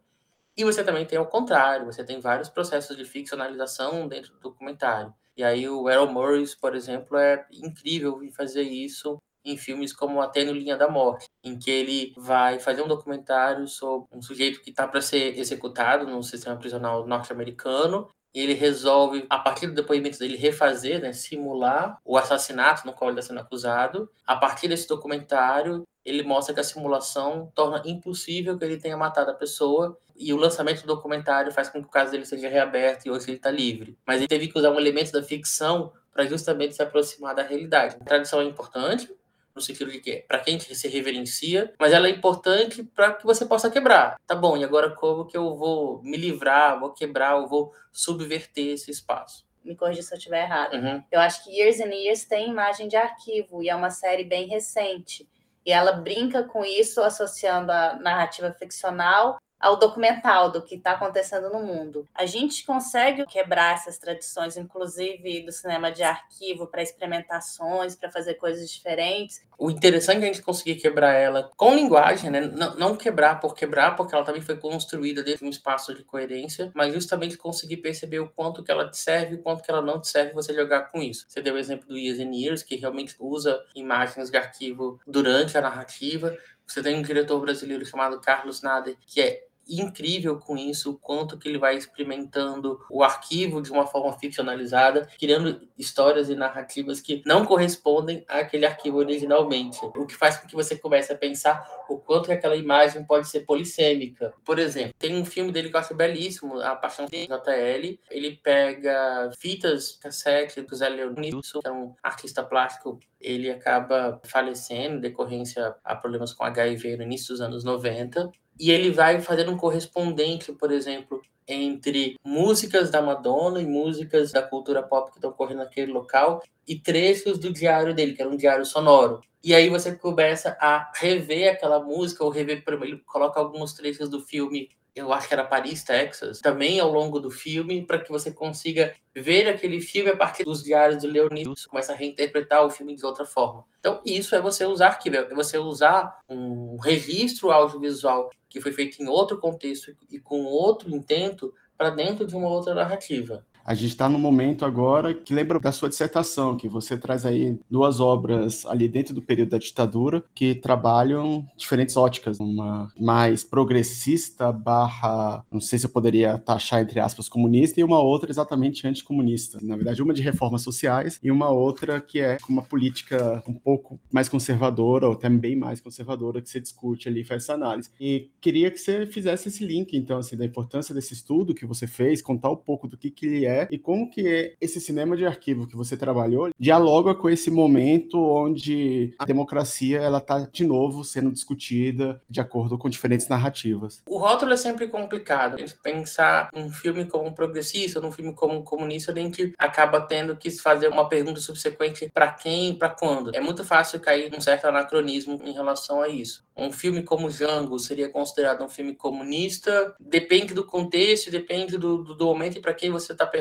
e 0.55 0.63
você 0.63 0.83
também 0.83 1.05
tem 1.05 1.17
ao 1.17 1.25
contrário, 1.25 1.85
você 1.85 2.03
tem 2.03 2.19
vários 2.19 2.49
processos 2.49 2.97
de 2.97 3.05
ficcionalização 3.05 4.07
dentro 4.07 4.33
do 4.33 4.39
documentário. 4.39 5.13
E 5.37 5.43
aí 5.43 5.67
o 5.67 5.89
Errol 5.89 6.11
Morris, 6.11 6.55
por 6.55 6.75
exemplo, 6.75 7.17
é 7.17 7.45
incrível 7.51 8.23
em 8.23 8.31
fazer 8.31 8.63
isso 8.63 9.17
em 9.43 9.57
filmes 9.57 9.91
como 9.91 10.21
Até 10.21 10.43
no 10.43 10.51
Linha 10.51 10.77
da 10.77 10.87
Morte, 10.87 11.25
em 11.43 11.57
que 11.57 11.71
ele 11.71 12.13
vai 12.15 12.59
fazer 12.59 12.83
um 12.83 12.87
documentário 12.87 13.67
sobre 13.67 14.07
um 14.13 14.21
sujeito 14.21 14.61
que 14.61 14.69
está 14.69 14.87
para 14.87 15.01
ser 15.01 15.37
executado 15.37 16.05
no 16.05 16.21
sistema 16.21 16.55
prisional 16.57 17.07
norte-americano 17.07 18.07
e 18.33 18.39
ele 18.39 18.53
resolve, 18.53 19.25
a 19.29 19.39
partir 19.39 19.67
do 19.67 19.73
depoimento 19.73 20.17
dele, 20.17 20.37
refazer, 20.37 21.01
né, 21.01 21.11
simular 21.11 21.97
o 22.05 22.17
assassinato 22.17 22.85
no 22.85 22.93
qual 22.93 23.09
ele 23.09 23.19
está 23.19 23.29
sendo 23.29 23.41
acusado. 23.41 24.09
A 24.25 24.37
partir 24.37 24.69
desse 24.69 24.87
documentário, 24.87 25.83
ele 26.05 26.23
mostra 26.23 26.53
que 26.53 26.59
a 26.59 26.63
simulação 26.63 27.51
torna 27.53 27.81
impossível 27.85 28.57
que 28.57 28.63
ele 28.63 28.77
tenha 28.77 28.95
matado 28.95 29.31
a 29.31 29.35
pessoa 29.35 29.97
e 30.21 30.33
o 30.33 30.37
lançamento 30.37 30.81
do 30.81 30.87
documentário 30.87 31.51
faz 31.51 31.69
com 31.69 31.81
que 31.81 31.87
o 31.87 31.91
caso 31.91 32.11
dele 32.11 32.25
seja 32.25 32.47
reaberto 32.47 33.07
e 33.07 33.11
hoje 33.11 33.29
ele 33.29 33.37
está 33.37 33.49
livre. 33.49 33.97
Mas 34.05 34.17
ele 34.17 34.27
teve 34.27 34.47
que 34.47 34.57
usar 34.57 34.69
um 34.69 34.79
elemento 34.79 35.11
da 35.11 35.23
ficção 35.23 35.91
para 36.11 36.25
justamente 36.25 36.75
se 36.75 36.83
aproximar 36.83 37.33
da 37.33 37.41
realidade. 37.41 37.97
A 37.99 38.03
tradição 38.03 38.41
é 38.41 38.43
importante, 38.43 39.09
no 39.55 39.61
sentido 39.61 39.91
de 39.91 39.99
que 39.99 40.17
para 40.27 40.39
quem 40.39 40.59
se 40.59 40.87
reverencia, 40.87 41.73
mas 41.79 41.93
ela 41.93 42.07
é 42.07 42.11
importante 42.11 42.83
para 42.83 43.13
que 43.13 43.25
você 43.25 43.45
possa 43.45 43.69
quebrar. 43.69 44.15
Tá 44.27 44.35
bom, 44.35 44.55
e 44.57 44.63
agora 44.63 44.91
como 44.91 45.25
que 45.25 45.35
eu 45.35 45.55
vou 45.55 46.01
me 46.03 46.17
livrar, 46.17 46.79
vou 46.79 46.93
quebrar, 46.93 47.37
eu 47.37 47.47
vou 47.47 47.73
subverter 47.91 48.73
esse 48.73 48.91
espaço? 48.91 49.45
Me 49.63 49.75
corrija 49.75 50.01
se 50.01 50.13
eu 50.13 50.17
estiver 50.17 50.43
errado. 50.43 50.73
Uhum. 50.73 51.03
Eu 51.11 51.19
acho 51.19 51.43
que 51.43 51.51
Years 51.51 51.79
and 51.79 51.93
Years 51.93 52.25
tem 52.25 52.49
imagem 52.49 52.87
de 52.87 52.95
arquivo 52.95 53.61
e 53.61 53.69
é 53.69 53.75
uma 53.75 53.91
série 53.91 54.23
bem 54.23 54.47
recente. 54.47 55.29
E 55.63 55.71
ela 55.71 55.91
brinca 55.91 56.43
com 56.43 56.65
isso, 56.65 57.01
associando 57.01 57.71
a 57.71 57.93
narrativa 57.95 58.51
ficcional 58.51 59.37
ao 59.61 59.77
documental 59.77 60.51
do 60.51 60.61
que 60.61 60.75
está 60.75 60.93
acontecendo 60.93 61.49
no 61.49 61.61
mundo. 61.61 62.07
A 62.13 62.25
gente 62.25 62.65
consegue 62.65 63.25
quebrar 63.25 63.75
essas 63.75 63.97
tradições, 63.97 64.57
inclusive 64.57 65.41
do 65.41 65.51
cinema 65.51 65.91
de 65.91 66.03
arquivo, 66.03 66.67
para 66.67 66.81
experimentações, 66.81 67.95
para 67.95 68.11
fazer 68.11 68.35
coisas 68.35 68.69
diferentes. 68.69 69.41
O 69.57 69.69
interessante 69.69 70.23
é 70.23 70.29
a 70.29 70.33
gente 70.33 70.41
conseguir 70.41 70.75
quebrar 70.75 71.13
ela 71.13 71.51
com 71.55 71.75
linguagem, 71.75 72.31
né? 72.31 72.41
Não, 72.41 72.95
quebrar 72.95 73.39
por 73.39 73.53
quebrar, 73.53 73.95
porque 73.95 74.15
ela 74.15 74.25
também 74.25 74.41
foi 74.41 74.57
construída 74.57 75.21
dentro 75.21 75.41
de 75.41 75.45
um 75.45 75.49
espaço 75.49 75.93
de 75.93 76.03
coerência, 76.03 76.71
mas 76.73 76.91
justamente 76.91 77.37
conseguir 77.37 77.77
perceber 77.77 78.19
o 78.19 78.29
quanto 78.29 78.63
que 78.63 78.71
ela 78.71 78.89
te 78.89 78.97
serve 78.97 79.35
e 79.35 79.37
o 79.37 79.41
quanto 79.43 79.63
que 79.63 79.69
ela 79.69 79.81
não 79.81 80.01
te 80.01 80.07
serve 80.07 80.33
você 80.33 80.51
jogar 80.53 80.91
com 80.91 80.99
isso. 80.99 81.25
Você 81.27 81.41
deu 81.41 81.53
o 81.53 81.59
exemplo 81.59 81.87
do 81.87 81.97
Years 81.97 82.19
and 82.19 82.33
Years, 82.33 82.63
que 82.63 82.75
realmente 82.75 83.15
usa 83.19 83.63
imagens 83.75 84.31
de 84.31 84.37
arquivo 84.37 84.99
durante 85.05 85.55
a 85.55 85.61
narrativa. 85.61 86.35
Você 86.65 86.81
tem 86.81 86.97
um 86.97 87.01
diretor 87.03 87.39
brasileiro 87.39 87.85
chamado 87.85 88.19
Carlos 88.19 88.63
Nader, 88.63 88.95
que 89.05 89.21
é 89.21 89.43
incrível 89.79 90.37
com 90.37 90.57
isso, 90.57 90.91
o 90.91 90.97
quanto 90.97 91.37
que 91.37 91.47
ele 91.47 91.57
vai 91.57 91.75
experimentando 91.75 92.79
o 92.89 93.03
arquivo 93.03 93.61
de 93.61 93.71
uma 93.71 93.85
forma 93.85 94.17
ficcionalizada, 94.17 95.07
criando 95.19 95.61
histórias 95.77 96.29
e 96.29 96.35
narrativas 96.35 96.99
que 96.99 97.21
não 97.25 97.45
correspondem 97.45 98.23
àquele 98.27 98.65
arquivo 98.65 98.97
originalmente. 98.97 99.79
O 99.83 100.05
que 100.05 100.15
faz 100.15 100.37
com 100.37 100.47
que 100.47 100.55
você 100.55 100.75
comece 100.75 101.13
a 101.13 101.17
pensar 101.17 101.65
o 101.89 101.97
quanto 101.97 102.27
que 102.27 102.33
aquela 102.33 102.55
imagem 102.55 103.03
pode 103.03 103.27
ser 103.27 103.41
polissêmica. 103.41 104.33
Por 104.43 104.59
exemplo, 104.59 104.93
tem 104.97 105.15
um 105.15 105.25
filme 105.25 105.51
dele 105.51 105.69
que 105.69 105.75
eu 105.75 105.79
acho 105.79 105.93
belíssimo, 105.93 106.59
A 106.61 106.75
Paixão 106.75 107.05
de 107.05 107.27
JL. 107.27 107.99
Ele 108.09 108.39
pega 108.41 109.31
fitas, 109.37 109.93
cassete 109.93 110.61
do 110.61 110.75
Zé 110.75 110.89
Leonilson, 110.89 111.59
que 111.59 111.67
é 111.67 111.71
um 111.71 111.93
artista 112.03 112.43
plástico 112.43 112.99
ele 113.21 113.51
acaba 113.51 114.19
falecendo 114.23 114.99
decorrência 114.99 115.75
a 115.83 115.95
problemas 115.95 116.33
com 116.33 116.43
HIV 116.43 116.97
no 116.97 117.03
início 117.03 117.29
dos 117.29 117.41
anos 117.41 117.63
90. 117.63 118.31
E 118.61 118.69
ele 118.69 118.91
vai 118.91 119.19
fazendo 119.19 119.51
um 119.51 119.57
correspondente, 119.57 120.53
por 120.53 120.71
exemplo, 120.71 121.19
entre 121.47 122.15
músicas 122.23 122.91
da 122.91 123.01
Madonna 123.01 123.59
e 123.59 123.65
músicas 123.65 124.31
da 124.31 124.43
cultura 124.43 124.83
pop 124.83 125.09
que 125.09 125.17
estão 125.17 125.31
ocorrendo 125.31 125.61
naquele 125.61 125.91
local 125.91 126.43
e 126.67 126.77
trechos 126.77 127.39
do 127.39 127.51
diário 127.51 127.91
dele, 127.91 128.13
que 128.13 128.21
era 128.21 128.29
um 128.29 128.37
diário 128.37 128.63
sonoro. 128.63 129.19
E 129.43 129.55
aí 129.55 129.67
você 129.67 129.95
começa 129.95 130.55
a 130.61 130.91
rever 130.93 131.51
aquela 131.51 131.79
música, 131.79 132.23
ou 132.23 132.29
rever, 132.29 132.63
ele 132.83 132.99
coloca 132.99 133.39
alguns 133.39 133.73
trechos 133.73 134.07
do 134.07 134.21
filme 134.21 134.69
eu 134.95 135.13
acho 135.13 135.27
que 135.27 135.33
era 135.33 135.43
Paris, 135.43 135.83
Texas, 135.83 136.39
também 136.39 136.79
ao 136.79 136.91
longo 136.91 137.19
do 137.19 137.31
filme, 137.31 137.85
para 137.85 137.99
que 137.99 138.11
você 138.11 138.31
consiga 138.31 138.93
ver 139.15 139.47
aquele 139.47 139.79
filme 139.79 140.11
a 140.11 140.17
partir 140.17 140.43
dos 140.43 140.63
diários 140.63 141.01
do 141.01 141.09
Leonidas, 141.09 141.65
começa 141.65 141.93
a 141.93 141.95
reinterpretar 141.95 142.65
o 142.65 142.69
filme 142.69 142.95
de 142.95 143.05
outra 143.05 143.25
forma. 143.25 143.65
Então, 143.79 144.01
isso 144.05 144.35
é 144.35 144.41
você 144.41 144.65
usar 144.65 144.87
arquivo, 144.87 145.15
é 145.15 145.33
você 145.33 145.57
usar 145.57 146.19
um 146.27 146.77
registro 146.77 147.51
audiovisual 147.51 148.29
que 148.49 148.59
foi 148.59 148.73
feito 148.73 149.01
em 149.01 149.07
outro 149.07 149.39
contexto 149.39 149.95
e 150.09 150.19
com 150.19 150.43
outro 150.43 150.93
intento 150.93 151.53
para 151.77 151.89
dentro 151.89 152.27
de 152.27 152.35
uma 152.35 152.49
outra 152.49 152.75
narrativa. 152.75 153.45
A 153.65 153.73
gente 153.73 153.89
está 153.89 154.09
no 154.09 154.17
momento 154.17 154.65
agora 154.65 155.13
que 155.13 155.33
lembra 155.33 155.59
da 155.59 155.71
sua 155.71 155.89
dissertação, 155.89 156.57
que 156.57 156.67
você 156.67 156.97
traz 156.97 157.25
aí 157.25 157.57
duas 157.69 157.99
obras 157.99 158.65
ali 158.65 158.87
dentro 158.87 159.13
do 159.13 159.21
período 159.21 159.49
da 159.49 159.57
ditadura 159.57 160.23
que 160.33 160.55
trabalham 160.55 161.45
diferentes 161.55 161.95
óticas, 161.95 162.39
uma 162.39 162.91
mais 162.99 163.43
progressista 163.43 164.51
barra, 164.51 165.43
não 165.51 165.61
sei 165.61 165.79
se 165.79 165.85
eu 165.85 165.89
poderia 165.89 166.37
taxar 166.37 166.81
entre 166.81 166.99
aspas 166.99 167.29
comunista 167.29 167.79
e 167.79 167.83
uma 167.83 167.99
outra 167.99 168.31
exatamente 168.31 168.87
anticomunista. 168.87 169.59
Na 169.61 169.75
verdade, 169.75 170.01
uma 170.01 170.13
de 170.13 170.21
reformas 170.21 170.61
sociais 170.63 171.19
e 171.21 171.31
uma 171.31 171.49
outra 171.49 172.01
que 172.01 172.19
é 172.19 172.37
uma 172.49 172.61
política 172.61 173.43
um 173.47 173.53
pouco 173.53 173.99
mais 174.11 174.27
conservadora 174.27 175.07
ou 175.07 175.13
até 175.13 175.29
bem 175.29 175.55
mais 175.55 175.79
conservadora 175.79 176.41
que 176.41 176.49
você 176.49 176.59
discute 176.59 177.07
ali, 177.07 177.23
faz 177.23 177.43
essa 177.43 177.53
análise. 177.53 177.89
E 177.99 178.29
queria 178.39 178.71
que 178.71 178.77
você 178.77 179.05
fizesse 179.05 179.49
esse 179.49 179.65
link, 179.65 179.95
então, 179.95 180.17
assim, 180.17 180.35
da 180.35 180.45
importância 180.45 180.93
desse 180.93 181.13
estudo 181.13 181.53
que 181.53 181.65
você 181.65 181.87
fez, 181.87 182.21
contar 182.21 182.49
um 182.49 182.55
pouco 182.55 182.87
do 182.87 182.97
que 182.97 183.11
que 183.11 183.25
ele 183.25 183.45
é 183.45 183.50
é 183.51 183.67
e 183.69 183.77
como 183.77 184.09
que 184.09 184.55
esse 184.59 184.79
cinema 184.79 185.15
de 185.15 185.25
arquivo 185.25 185.67
que 185.67 185.75
você 185.75 185.97
trabalhou 185.97 186.49
dialoga 186.57 187.13
com 187.13 187.29
esse 187.29 187.51
momento 187.51 188.19
onde 188.19 189.13
a 189.19 189.25
democracia 189.25 189.99
ela 189.99 190.19
está 190.19 190.39
de 190.51 190.65
novo 190.65 191.03
sendo 191.03 191.31
discutida 191.31 192.21
de 192.29 192.39
acordo 192.39 192.77
com 192.77 192.89
diferentes 192.89 193.27
narrativas. 193.27 194.01
O 194.07 194.17
rótulo 194.17 194.53
é 194.53 194.57
sempre 194.57 194.87
complicado. 194.87 195.57
Pensar 195.83 196.49
um 196.53 196.69
filme 196.69 197.05
como 197.05 197.27
um 197.27 197.33
progressista, 197.33 197.99
num 197.99 198.11
filme 198.11 198.33
como 198.33 198.57
um 198.57 198.63
comunista, 198.63 199.11
a 199.11 199.15
gente 199.15 199.53
acaba 199.57 200.01
tendo 200.01 200.35
que 200.35 200.49
fazer 200.51 200.87
uma 200.87 201.07
pergunta 201.07 201.39
subsequente 201.39 202.09
para 202.13 202.31
quem, 202.31 202.73
para 202.75 202.89
quando. 202.89 203.35
É 203.35 203.41
muito 203.41 203.63
fácil 203.63 203.99
cair 203.99 204.31
num 204.31 204.41
certo 204.41 204.65
anacronismo 204.65 205.39
em 205.43 205.51
relação 205.51 206.01
a 206.01 206.07
isso. 206.07 206.43
Um 206.55 206.71
filme 206.71 207.01
como 207.01 207.29
Django 207.29 207.79
seria 207.79 208.09
considerado 208.09 208.63
um 208.63 208.69
filme 208.69 208.93
comunista? 208.93 209.95
Depende 209.99 210.53
do 210.53 210.63
contexto, 210.63 211.31
depende 211.31 211.77
do, 211.77 212.03
do 212.03 212.25
momento 212.25 212.57
e 212.57 212.61
para 212.61 212.73
quem 212.73 212.91
você 212.91 213.13
está 213.13 213.25
perguntando. 213.25 213.40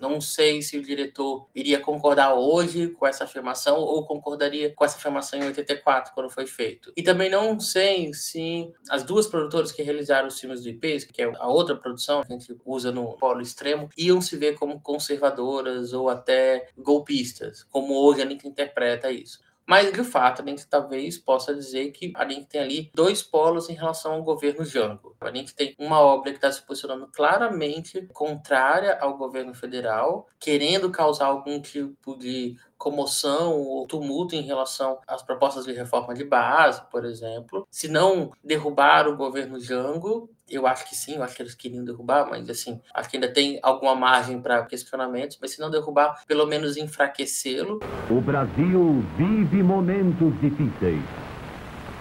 Não 0.00 0.20
sei 0.20 0.62
se 0.62 0.78
o 0.78 0.82
diretor 0.82 1.48
iria 1.54 1.80
concordar 1.80 2.34
hoje 2.34 2.88
com 2.88 3.06
essa 3.06 3.24
afirmação 3.24 3.78
ou 3.78 4.06
concordaria 4.06 4.72
com 4.74 4.84
essa 4.84 4.96
afirmação 4.96 5.38
em 5.40 5.46
84, 5.46 6.12
quando 6.14 6.30
foi 6.30 6.46
feito. 6.46 6.92
E 6.96 7.02
também 7.02 7.30
não 7.30 7.58
sei 7.60 8.12
se 8.12 8.72
as 8.88 9.02
duas 9.02 9.26
produtoras 9.26 9.72
que 9.72 9.82
realizaram 9.82 10.28
os 10.28 10.38
filmes 10.38 10.62
do 10.62 10.68
IPs, 10.68 11.04
que 11.04 11.22
é 11.22 11.32
a 11.36 11.48
outra 11.48 11.76
produção 11.76 12.22
que 12.22 12.32
a 12.32 12.38
gente 12.38 12.56
usa 12.64 12.90
no 12.90 13.16
polo 13.16 13.40
extremo, 13.40 13.88
iam 13.96 14.20
se 14.20 14.36
ver 14.36 14.58
como 14.58 14.80
conservadoras 14.80 15.92
ou 15.92 16.08
até 16.08 16.68
golpistas, 16.76 17.64
como 17.64 17.94
hoje 17.94 18.22
a 18.22 18.26
gente 18.26 18.46
interpreta 18.46 19.10
isso. 19.10 19.45
Mas, 19.66 19.92
de 19.92 20.04
fato, 20.04 20.42
a 20.42 20.46
gente 20.46 20.66
talvez 20.66 21.18
possa 21.18 21.54
dizer 21.54 21.90
que 21.90 22.12
a 22.14 22.28
gente 22.28 22.46
tem 22.46 22.60
ali 22.60 22.90
dois 22.94 23.22
polos 23.22 23.68
em 23.68 23.74
relação 23.74 24.14
ao 24.14 24.22
governo 24.22 24.64
Jango. 24.64 25.16
A 25.20 25.34
gente 25.34 25.54
tem 25.54 25.74
uma 25.78 26.00
obra 26.00 26.30
que 26.30 26.38
está 26.38 26.52
se 26.52 26.62
posicionando 26.62 27.08
claramente 27.08 28.06
contrária 28.12 28.96
ao 29.00 29.16
governo 29.16 29.54
federal, 29.54 30.28
querendo 30.38 30.90
causar 30.90 31.26
algum 31.26 31.60
tipo 31.60 32.16
de 32.16 32.56
comoção 32.78 33.58
ou 33.60 33.86
tumulto 33.86 34.36
em 34.36 34.42
relação 34.42 35.00
às 35.06 35.22
propostas 35.22 35.64
de 35.64 35.72
reforma 35.72 36.14
de 36.14 36.24
base, 36.24 36.82
por 36.90 37.04
exemplo. 37.04 37.66
Se 37.70 37.88
não 37.88 38.30
derrubar 38.44 39.08
o 39.08 39.16
governo 39.16 39.58
Jango, 39.58 40.30
eu 40.48 40.66
acho 40.66 40.88
que 40.88 40.94
sim, 40.94 41.16
eu 41.16 41.22
acho 41.22 41.34
que 41.34 41.42
eles 41.42 41.54
queriam 41.54 41.84
derrubar, 41.84 42.28
mas 42.30 42.48
assim, 42.48 42.80
acho 42.94 43.10
que 43.10 43.16
ainda 43.16 43.28
tem 43.28 43.58
alguma 43.62 43.94
margem 43.94 44.40
para 44.40 44.64
questionamentos, 44.64 45.38
mas 45.40 45.52
se 45.52 45.60
não 45.60 45.70
derrubar, 45.70 46.22
pelo 46.26 46.46
menos 46.46 46.76
enfraquecê-lo. 46.76 47.80
O 48.08 48.20
Brasil 48.20 49.02
vive 49.16 49.62
momentos 49.62 50.32
difíceis. 50.40 51.02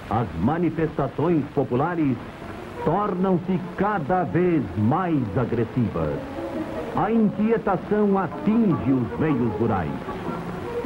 As 0.09 0.27
manifestações 0.35 1.43
populares 1.55 2.15
tornam-se 2.83 3.59
cada 3.77 4.23
vez 4.23 4.63
mais 4.77 5.37
agressivas. 5.37 6.19
A 6.95 7.11
inquietação 7.11 8.17
atinge 8.17 8.91
os 8.91 9.19
meios 9.19 9.51
rurais. 9.59 9.91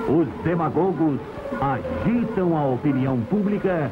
Os 0.07 0.43
demagogos 0.43 1.19
agitam 1.61 2.57
a 2.57 2.65
opinião 2.67 3.19
pública, 3.23 3.91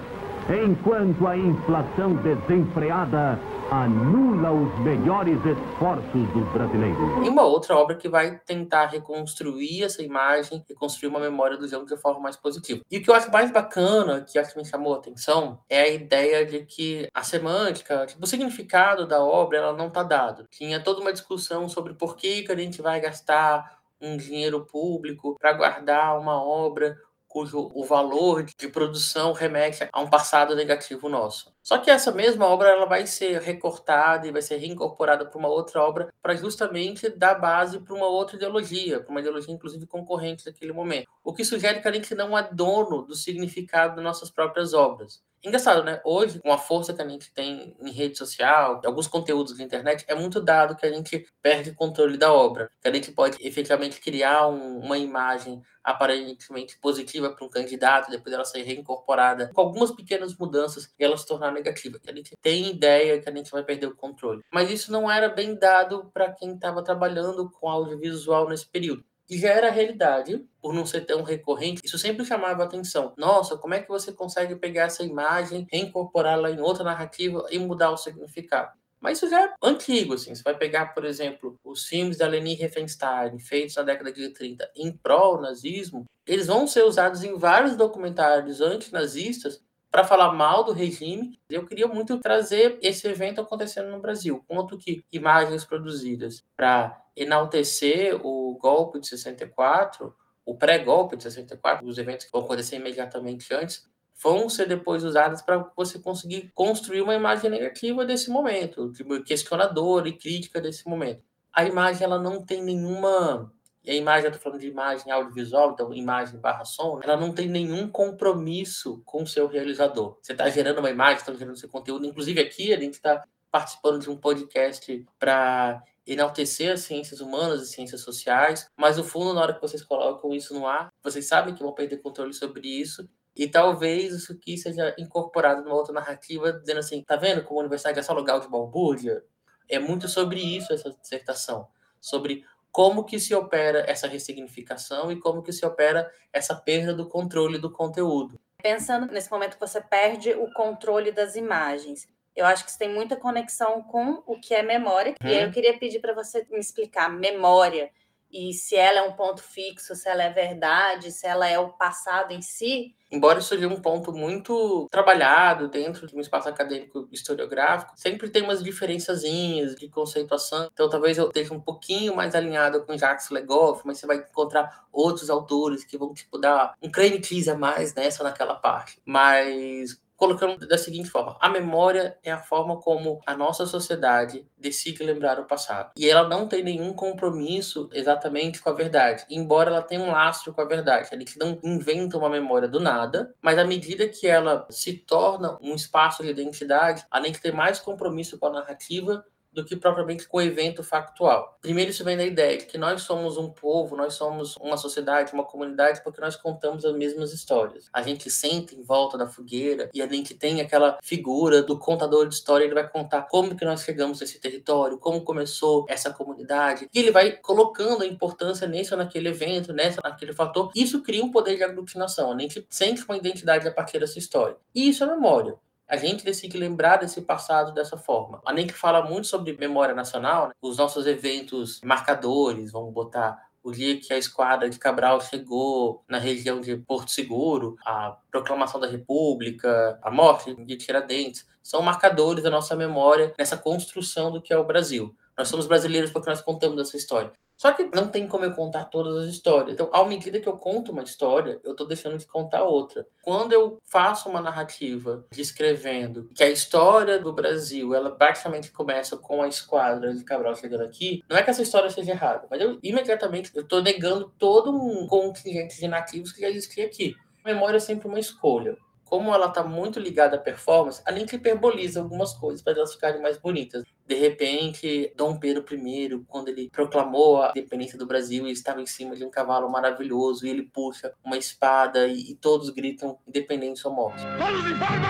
enquanto 0.49 1.27
a 1.27 1.37
inflação 1.37 2.15
desenfreada 2.15 3.37
anula 3.71 4.51
os 4.51 4.79
melhores 4.79 5.37
esforços 5.45 6.27
dos 6.33 6.51
brasileiros. 6.53 7.25
E 7.25 7.29
uma 7.29 7.43
outra 7.43 7.75
obra 7.75 7.95
que 7.95 8.07
vai 8.07 8.39
tentar 8.39 8.87
reconstruir 8.87 9.83
essa 9.83 10.01
imagem, 10.01 10.63
reconstruir 10.67 11.09
uma 11.09 11.19
memória 11.19 11.57
do 11.57 11.67
jogo 11.67 11.85
de 11.85 11.97
forma 11.97 12.19
mais 12.19 12.37
positiva. 12.37 12.81
E 12.89 12.97
o 12.97 13.03
que 13.03 13.09
eu 13.09 13.15
acho 13.15 13.31
mais 13.31 13.51
bacana, 13.51 14.21
que 14.21 14.39
acho 14.39 14.53
que 14.53 14.59
me 14.59 14.65
chamou 14.65 14.93
a 14.93 14.97
atenção, 14.97 15.59
é 15.69 15.81
a 15.81 15.89
ideia 15.89 16.45
de 16.45 16.65
que 16.65 17.07
a 17.13 17.23
semântica, 17.23 18.05
tipo, 18.05 18.23
o 18.23 18.27
significado 18.27 19.05
da 19.05 19.21
obra, 19.21 19.57
ela 19.57 19.73
não 19.73 19.87
está 19.87 20.03
dado. 20.03 20.47
Tinha 20.49 20.79
toda 20.79 21.01
uma 21.01 21.13
discussão 21.13 21.67
sobre 21.67 21.93
por 21.93 22.15
que, 22.15 22.43
que 22.43 22.51
a 22.51 22.55
gente 22.55 22.81
vai 22.81 22.99
gastar 23.01 23.77
um 23.99 24.15
dinheiro 24.15 24.65
público 24.65 25.35
para 25.39 25.53
guardar 25.53 26.17
uma 26.19 26.41
obra 26.41 26.97
cujo 27.27 27.69
o 27.73 27.83
valor 27.83 28.43
de 28.43 28.67
produção 28.67 29.33
remete 29.33 29.87
a 29.91 29.99
um 29.99 30.09
passado 30.09 30.55
negativo 30.55 31.09
nosso. 31.09 31.53
Só 31.67 31.77
que 31.79 31.91
essa 31.91 32.13
mesma 32.13 32.45
obra 32.45 32.69
ela 32.69 32.85
vai 32.85 33.05
ser 33.05 33.41
recortada 33.41 34.25
e 34.25 34.31
vai 34.31 34.41
ser 34.41 34.55
reincorporada 34.55 35.25
para 35.25 35.37
uma 35.37 35.49
outra 35.49 35.83
obra 35.83 36.13
para 36.21 36.33
justamente 36.33 37.09
dar 37.09 37.35
base 37.35 37.77
para 37.81 37.93
uma 37.93 38.07
outra 38.07 38.37
ideologia, 38.37 39.01
para 39.01 39.11
uma 39.11 39.19
ideologia 39.19 39.53
inclusive 39.53 39.85
concorrente 39.85 40.45
daquele 40.45 40.71
momento. 40.71 41.09
O 41.21 41.33
que 41.33 41.43
sugere 41.43 41.81
que 41.81 41.87
a 41.89 41.91
gente 41.91 42.15
não 42.15 42.37
é 42.37 42.47
dono 42.53 43.01
do 43.01 43.13
significado 43.13 43.97
das 43.97 44.03
nossas 44.05 44.31
próprias 44.31 44.73
obras. 44.73 45.21
Engraçado, 45.43 45.83
né? 45.83 46.01
Hoje, 46.03 46.39
com 46.39 46.51
a 46.51 46.57
força 46.57 46.93
que 46.93 47.01
a 47.01 47.07
gente 47.07 47.31
tem 47.31 47.75
em 47.79 47.91
rede 47.91 48.17
social, 48.17 48.81
alguns 48.83 49.07
conteúdos 49.07 49.55
da 49.55 49.63
internet, 49.63 50.03
é 50.07 50.15
muito 50.15 50.41
dado 50.41 50.75
que 50.75 50.85
a 50.85 50.91
gente 50.91 51.27
perde 51.41 51.71
controle 51.73 52.17
da 52.17 52.33
obra. 52.33 52.71
Que 52.81 52.87
a 52.87 52.93
gente 52.93 53.11
pode 53.11 53.37
efetivamente 53.39 54.01
criar 54.01 54.47
um, 54.47 54.79
uma 54.79 54.97
imagem 54.97 55.61
aparentemente 55.83 56.77
positiva 56.79 57.29
para 57.29 57.45
um 57.45 57.49
candidato, 57.49 58.11
depois 58.11 58.33
ela 58.33 58.43
ser 58.43 58.63
reincorporada 58.63 59.49
com 59.53 59.61
algumas 59.61 59.91
pequenas 59.91 60.35
mudanças 60.35 60.93
e 60.99 61.03
ela 61.03 61.15
se 61.15 61.25
tornar 61.25 61.53
negativa. 61.57 61.99
A 62.07 62.11
gente 62.13 62.31
tem 62.41 62.69
ideia 62.69 63.19
que 63.21 63.29
a 63.29 63.35
gente 63.35 63.51
vai 63.51 63.63
perder 63.63 63.87
o 63.87 63.95
controle. 63.95 64.41
Mas 64.51 64.71
isso 64.71 64.91
não 64.91 65.09
era 65.09 65.29
bem 65.29 65.55
dado 65.55 66.09
para 66.13 66.31
quem 66.31 66.53
estava 66.53 66.83
trabalhando 66.83 67.49
com 67.51 67.69
audiovisual 67.69 68.47
nesse 68.47 68.67
período 68.67 69.03
e 69.29 69.37
já 69.37 69.49
era 69.49 69.69
realidade, 69.69 70.45
por 70.61 70.73
não 70.73 70.85
ser 70.85 71.01
tão 71.01 71.21
recorrente, 71.21 71.81
isso 71.83 71.97
sempre 71.97 72.25
chamava 72.25 72.63
atenção. 72.63 73.13
Nossa, 73.17 73.57
como 73.57 73.73
é 73.73 73.81
que 73.81 73.89
você 73.89 74.11
consegue 74.11 74.55
pegar 74.55 74.83
essa 74.83 75.03
imagem, 75.03 75.67
reincorporá-la 75.71 76.49
em 76.49 76.61
outra 76.61 76.83
narrativa 76.83 77.45
e 77.51 77.59
mudar 77.59 77.91
o 77.91 77.97
significado? 77.97 78.71
Mas 78.99 79.17
isso 79.17 79.29
já 79.29 79.43
é 79.43 79.53
antigo, 79.61 80.13
assim. 80.13 80.33
Você 80.33 80.41
vai 80.41 80.57
pegar, 80.57 80.87
por 80.87 81.05
exemplo, 81.05 81.59
os 81.63 81.85
filmes 81.85 82.17
da 82.17 82.27
Leni 82.27 82.55
Riefenstahl, 82.55 83.37
feitos 83.39 83.75
na 83.75 83.83
década 83.83 84.11
de 84.11 84.29
30 84.29 84.71
em 84.75 84.91
pró-nazismo, 84.91 86.05
eles 86.25 86.47
vão 86.47 86.65
ser 86.65 86.83
usados 86.83 87.23
em 87.23 87.37
vários 87.37 87.75
documentários 87.75 88.59
antinazistas 88.59 89.61
para 89.91 90.03
falar 90.03 90.33
mal 90.33 90.63
do 90.63 90.73
regime. 90.73 91.39
Eu 91.49 91.65
queria 91.65 91.87
muito 91.87 92.19
trazer 92.19 92.77
esse 92.81 93.07
evento 93.07 93.41
acontecendo 93.41 93.89
no 93.89 93.99
Brasil. 93.99 94.43
Quanto 94.47 94.77
que 94.77 95.03
imagens 95.11 95.65
produzidas 95.65 96.43
para 96.55 97.01
enaltecer 97.15 98.19
o 98.25 98.57
golpe 98.59 98.99
de 98.99 99.07
64, 99.07 100.13
o 100.45 100.55
pré-golpe 100.55 101.17
de 101.17 101.23
64, 101.23 101.87
os 101.87 101.97
eventos 101.97 102.25
que 102.25 102.31
vão 102.31 102.41
acontecer 102.41 102.75
imediatamente 102.77 103.53
antes, 103.53 103.87
vão 104.21 104.49
ser 104.49 104.67
depois 104.67 105.03
usadas 105.03 105.41
para 105.41 105.69
você 105.75 105.99
conseguir 105.99 106.51
construir 106.53 107.01
uma 107.01 107.15
imagem 107.15 107.49
negativa 107.49 108.05
desse 108.05 108.29
momento, 108.29 108.91
tipo, 108.91 109.21
questionadora 109.23 110.09
e 110.09 110.17
crítica 110.17 110.59
desse 110.59 110.87
momento. 110.87 111.21
A 111.53 111.65
imagem 111.65 112.03
ela 112.03 112.19
não 112.19 112.43
tem 112.43 112.63
nenhuma 112.63 113.51
e 113.87 113.91
a 113.91 113.95
imagem, 113.95 114.25
eu 114.25 114.31
estou 114.31 114.43
falando 114.43 114.59
de 114.59 114.67
imagem 114.67 115.09
audiovisual, 115.09 115.71
então 115.71 115.93
imagem 115.93 116.37
barra 116.41 116.65
som, 116.65 116.99
ela 117.01 117.15
não 117.15 117.33
tem 117.33 117.47
nenhum 117.47 117.89
compromisso 117.89 119.01
com 119.05 119.23
o 119.23 119.27
seu 119.27 119.47
realizador. 119.47 120.17
Você 120.21 120.33
está 120.33 120.49
gerando 120.49 120.79
uma 120.79 120.89
imagem, 120.89 121.19
está 121.19 121.33
gerando 121.33 121.55
seu 121.55 121.69
conteúdo. 121.69 122.05
Inclusive 122.05 122.41
aqui 122.41 122.73
a 122.73 122.77
gente 122.77 122.95
está 122.95 123.23
participando 123.49 124.01
de 124.01 124.09
um 124.09 124.17
podcast 124.17 125.05
para 125.17 125.81
enaltecer 126.05 126.73
as 126.73 126.81
ciências 126.81 127.21
humanas 127.21 127.61
e 127.61 127.67
ciências 127.67 128.01
sociais, 128.01 128.69
mas 128.75 128.97
no 128.97 129.05
fundo, 129.05 129.33
na 129.33 129.41
hora 129.41 129.53
que 129.53 129.61
vocês 129.61 129.81
colocam 129.81 130.33
isso 130.33 130.53
no 130.53 130.67
ar, 130.67 130.91
vocês 131.01 131.25
sabem 131.25 131.55
que 131.55 131.63
vão 131.63 131.73
perder 131.73 132.01
controle 132.01 132.33
sobre 132.33 132.67
isso 132.67 133.07
e 133.33 133.47
talvez 133.47 134.13
isso 134.13 134.33
aqui 134.33 134.57
seja 134.57 134.93
incorporado 134.99 135.63
numa 135.63 135.75
outra 135.75 135.93
narrativa, 135.93 136.51
dizendo 136.51 136.79
assim, 136.79 137.01
tá 137.03 137.15
vendo 137.15 137.41
como 137.45 137.61
a 137.61 137.63
universidade 137.63 137.97
é 137.97 138.03
só 138.03 138.11
lugar 138.11 138.41
de 138.41 138.49
balbúrdia? 138.49 139.23
É 139.69 139.79
muito 139.79 140.09
sobre 140.09 140.41
isso 140.41 140.73
essa 140.73 140.91
dissertação, 140.91 141.69
sobre 142.01 142.43
como 142.77 143.03
que 143.03 143.19
se 143.19 143.33
opera 143.33 143.83
essa 143.87 144.07
ressignificação 144.07 145.11
e 145.11 145.19
como 145.19 145.41
que 145.41 145.51
se 145.51 145.65
opera 145.65 146.13
essa 146.31 146.53
perda 146.53 146.93
do 146.93 147.09
controle 147.09 147.57
do 147.57 147.71
conteúdo. 147.71 148.39
Pensando 148.61 149.11
nesse 149.11 149.31
momento 149.31 149.55
que 149.55 149.59
você 149.59 149.81
perde 149.81 150.29
o 150.33 150.53
controle 150.53 151.11
das 151.11 151.35
imagens, 151.35 152.07
eu 152.35 152.45
acho 152.45 152.63
que 152.63 152.69
isso 152.69 152.77
tem 152.77 152.93
muita 152.93 153.15
conexão 153.15 153.81
com 153.81 154.21
o 154.27 154.39
que 154.39 154.53
é 154.53 154.61
memória. 154.61 155.15
Hum. 155.23 155.27
E 155.27 155.33
aí 155.35 155.41
eu 155.41 155.51
queria 155.51 155.75
pedir 155.79 155.97
para 155.97 156.13
você 156.13 156.45
me 156.51 156.59
explicar 156.59 157.09
memória 157.09 157.89
e 158.31 158.53
se 158.53 158.75
ela 158.75 158.99
é 158.99 159.01
um 159.01 159.13
ponto 159.13 159.41
fixo, 159.41 159.95
se 159.95 160.07
ela 160.09 160.23
é 160.23 160.31
verdade, 160.31 161.11
se 161.11 161.25
ela 161.25 161.47
é 161.47 161.57
o 161.57 161.69
passado 161.69 162.31
em 162.31 162.41
si. 162.41 162.95
Embora 163.09 163.39
isso 163.39 163.47
seja 163.47 163.67
um 163.67 163.81
ponto 163.81 164.11
muito 164.11 164.85
trabalhado 164.91 165.69
dentro 165.69 166.05
de 166.05 166.15
um 166.15 166.19
espaço 166.19 166.49
acadêmico 166.49 167.07
historiográfico, 167.09 167.93
sempre 167.95 168.29
tem 168.29 168.43
umas 168.43 168.61
diferençazinhas 168.61 169.75
de 169.75 169.87
conceituação. 169.87 170.67
Então, 170.73 170.89
talvez 170.89 171.17
eu 171.17 171.27
esteja 171.27 171.53
um 171.53 171.59
pouquinho 171.59 172.15
mais 172.15 172.35
alinhado 172.35 172.85
com 172.85 172.97
Jacques 172.97 173.29
Legoff, 173.29 173.83
mas 173.85 173.97
você 173.97 174.05
vai 174.05 174.17
encontrar 174.17 174.85
outros 174.91 175.29
autores 175.29 175.85
que 175.85 175.97
vão 175.97 176.13
tipo 176.13 176.37
dar 176.37 176.73
um 176.81 176.91
creme 176.91 177.21
a 177.49 177.55
mais 177.55 177.93
nessa 177.93 178.23
naquela 178.23 178.55
parte. 178.55 179.01
Mas 179.05 179.97
colocando 180.17 180.67
da 180.67 180.77
seguinte 180.77 181.09
forma: 181.09 181.37
a 181.39 181.47
memória 181.47 182.17
é 182.23 182.31
a 182.31 182.39
forma 182.39 182.77
como 182.81 183.21
a 183.25 183.37
nossa 183.37 183.65
sociedade 183.65 184.45
decide 184.57 185.03
lembrar 185.03 185.39
o 185.39 185.45
passado. 185.45 185.91
E 185.95 186.09
ela 186.09 186.27
não 186.27 186.47
tem 186.47 186.63
nenhum 186.63 186.91
compromisso 186.91 187.89
exatamente 187.93 188.59
com 188.59 188.69
a 188.69 188.73
verdade, 188.73 189.25
embora 189.29 189.69
ela 189.69 189.81
tenha 189.81 190.01
um 190.01 190.11
lastro 190.11 190.53
com 190.53 190.61
a 190.61 190.65
verdade. 190.65 191.09
A 191.11 191.17
gente 191.17 191.37
não 191.37 191.59
inventa 191.63 192.17
uma 192.17 192.29
memória 192.29 192.67
do 192.67 192.79
nada, 192.79 193.33
mas 193.41 193.57
à 193.57 193.63
medida 193.63 194.09
que 194.09 194.27
ela 194.27 194.67
se 194.69 194.93
torna 194.93 195.57
um 195.61 195.75
espaço 195.75 196.23
de 196.23 196.29
identidade, 196.29 197.05
além 197.11 197.31
de 197.31 197.39
ter 197.39 197.53
mais 197.53 197.79
compromisso 197.79 198.39
com 198.39 198.47
a 198.47 198.51
narrativa, 198.51 199.23
do 199.51 199.65
que 199.65 199.75
propriamente 199.75 200.27
com 200.27 200.37
o 200.37 200.41
evento 200.41 200.83
factual. 200.83 201.57
Primeiro, 201.61 201.91
isso 201.91 202.03
vem 202.03 202.17
da 202.17 202.25
ideia 202.25 202.57
de 202.57 202.65
que 202.65 202.77
nós 202.77 203.01
somos 203.01 203.37
um 203.37 203.49
povo, 203.49 203.95
nós 203.95 204.13
somos 204.13 204.55
uma 204.57 204.77
sociedade, 204.77 205.33
uma 205.33 205.43
comunidade, 205.43 206.03
porque 206.03 206.21
nós 206.21 206.35
contamos 206.35 206.85
as 206.85 206.95
mesmas 206.95 207.33
histórias. 207.33 207.89
A 207.91 208.01
gente 208.01 208.29
senta 208.29 208.75
em 208.75 208.83
volta 208.83 209.17
da 209.17 209.27
fogueira 209.27 209.89
e 209.93 210.01
a 210.01 210.07
gente 210.07 210.33
tem 210.33 210.61
aquela 210.61 210.97
figura 211.01 211.63
do 211.63 211.77
contador 211.77 212.27
de 212.27 212.35
história, 212.35 212.65
ele 212.65 212.73
vai 212.73 212.87
contar 212.87 213.23
como 213.23 213.55
que 213.55 213.65
nós 213.65 213.81
chegamos 213.83 214.19
nesse 214.19 214.39
território, 214.39 214.97
como 214.97 215.23
começou 215.23 215.85
essa 215.89 216.11
comunidade, 216.11 216.87
e 216.93 216.99
ele 216.99 217.11
vai 217.11 217.31
colocando 217.31 218.03
a 218.03 218.07
importância 218.07 218.67
nesse 218.67 218.93
ou 218.93 218.97
naquele 218.97 219.29
evento, 219.29 219.73
nessa 219.73 219.99
naquele 220.03 220.33
fator. 220.33 220.71
Isso 220.75 221.01
cria 221.01 221.23
um 221.23 221.31
poder 221.31 221.57
de 221.57 221.63
aglutinação, 221.63 222.31
a 222.31 222.39
gente 222.39 222.65
sente 222.69 223.03
uma 223.05 223.17
identidade 223.17 223.67
a 223.67 223.71
partir 223.71 223.99
dessa 223.99 224.19
história. 224.19 224.57
E 224.73 224.89
isso 224.89 225.03
é 225.03 225.07
memória 225.07 225.55
a 225.87 225.95
gente 225.95 226.25
decide 226.25 226.57
lembrar 226.57 226.97
desse 226.97 227.21
passado 227.21 227.73
dessa 227.73 227.97
forma. 227.97 228.41
A 228.45 228.53
que 228.53 228.73
fala 228.73 229.01
muito 229.03 229.27
sobre 229.27 229.53
memória 229.53 229.95
nacional, 229.95 230.47
né? 230.47 230.53
os 230.61 230.77
nossos 230.77 231.05
eventos 231.05 231.79
marcadores, 231.81 232.71
vamos 232.71 232.93
botar 232.93 233.47
o 233.63 233.71
dia 233.71 233.99
que 233.99 234.13
a 234.13 234.17
esquadra 234.17 234.69
de 234.69 234.79
Cabral 234.79 235.19
chegou 235.19 236.03
na 236.07 236.17
região 236.17 236.61
de 236.61 236.77
Porto 236.77 237.11
Seguro, 237.11 237.75
a 237.85 238.17
proclamação 238.31 238.79
da 238.79 238.87
República, 238.87 239.99
a 240.01 240.09
morte 240.09 240.55
de 240.55 240.77
Tiradentes, 240.77 241.45
são 241.61 241.81
marcadores 241.81 242.43
da 242.43 242.49
nossa 242.49 242.75
memória 242.75 243.33
nessa 243.37 243.57
construção 243.57 244.31
do 244.31 244.41
que 244.41 244.53
é 244.53 244.57
o 244.57 244.63
Brasil. 244.63 245.13
Nós 245.37 245.49
somos 245.49 245.67
brasileiros 245.67 246.11
porque 246.11 246.29
nós 246.29 246.41
contamos 246.41 246.79
essa 246.79 246.95
história. 246.95 247.31
Só 247.57 247.73
que 247.73 247.89
não 247.93 248.07
tem 248.07 248.27
como 248.27 248.45
eu 248.45 248.53
contar 248.53 248.85
todas 248.85 249.23
as 249.23 249.29
histórias. 249.29 249.73
Então, 249.73 249.89
à 249.91 250.05
medida 250.05 250.39
que 250.39 250.47
eu 250.47 250.57
conto 250.57 250.91
uma 250.91 251.01
história, 251.01 251.59
eu 251.63 251.71
estou 251.71 251.87
deixando 251.87 252.17
de 252.17 252.27
contar 252.27 252.63
outra. 252.63 253.05
Quando 253.23 253.51
eu 253.51 253.79
faço 253.83 254.29
uma 254.29 254.39
narrativa 254.39 255.25
descrevendo 255.31 256.29
que 256.35 256.43
a 256.43 256.49
história 256.49 257.19
do 257.19 257.33
Brasil, 257.33 257.95
ela 257.95 258.11
praticamente 258.11 258.71
começa 258.71 259.17
com 259.17 259.41
a 259.41 259.47
esquadra 259.47 260.13
de 260.13 260.23
Cabral 260.23 260.55
chegando 260.55 260.83
aqui, 260.83 261.23
não 261.27 261.35
é 261.35 261.41
que 261.41 261.49
essa 261.49 261.63
história 261.63 261.89
seja 261.89 262.11
errada, 262.11 262.45
mas 262.49 262.61
eu 262.61 262.77
imediatamente 262.83 263.51
eu 263.55 263.63
estou 263.63 263.81
negando 263.81 264.31
todo 264.37 264.71
um 264.71 265.07
contingente 265.07 265.79
de 265.79 265.87
nativos 265.87 266.31
que 266.31 266.41
já 266.41 266.49
existia 266.49 266.85
aqui. 266.85 267.15
Memória 267.43 267.77
é 267.77 267.79
sempre 267.79 268.07
uma 268.07 268.19
escolha 268.19 268.77
como 269.09 269.33
ela 269.33 269.47
está 269.47 269.63
muito 269.63 269.99
ligada 269.99 270.35
à 270.35 270.39
performance, 270.39 271.01
a 271.05 271.11
gente 271.11 271.35
hiperboliza 271.35 271.99
algumas 272.01 272.33
coisas 272.33 272.61
para 272.61 272.73
elas 272.73 272.93
ficarem 272.93 273.21
mais 273.21 273.37
bonitas. 273.37 273.83
De 274.05 274.15
repente, 274.15 275.11
Dom 275.15 275.37
Pedro 275.37 275.65
I, 275.71 276.23
quando 276.27 276.49
ele 276.49 276.69
proclamou 276.69 277.41
a 277.41 277.51
independência 277.51 277.97
do 277.97 278.05
Brasil, 278.05 278.43
ele 278.43 278.53
estava 278.53 278.81
em 278.81 278.85
cima 278.85 279.15
de 279.15 279.25
um 279.25 279.29
cavalo 279.29 279.69
maravilhoso 279.69 280.45
e 280.45 280.49
ele 280.49 280.63
puxa 280.63 281.13
uma 281.23 281.37
espada 281.37 282.07
e, 282.07 282.31
e 282.31 282.35
todos 282.35 282.69
gritam 282.69 283.17
independentes 283.27 283.83
ou 283.85 283.93
mortos. 283.93 284.23
Todos 284.23 284.71
em 284.71 284.75
forma! 284.75 285.07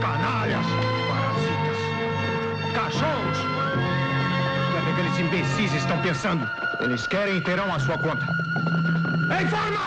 Canalhas! 0.00 0.66
Parasitas! 1.08 1.78
Cachorros! 2.74 3.38
O 4.68 4.84
que 4.84 4.90
aqueles 4.92 5.18
imbecis 5.18 5.72
estão 5.74 6.00
pensando? 6.02 6.48
Eles 6.80 7.06
querem 7.06 7.38
e 7.38 7.40
terão 7.42 7.72
a 7.72 7.78
sua 7.78 7.96
conta. 7.98 8.26
Em 9.30 9.46
forma! 9.48 9.84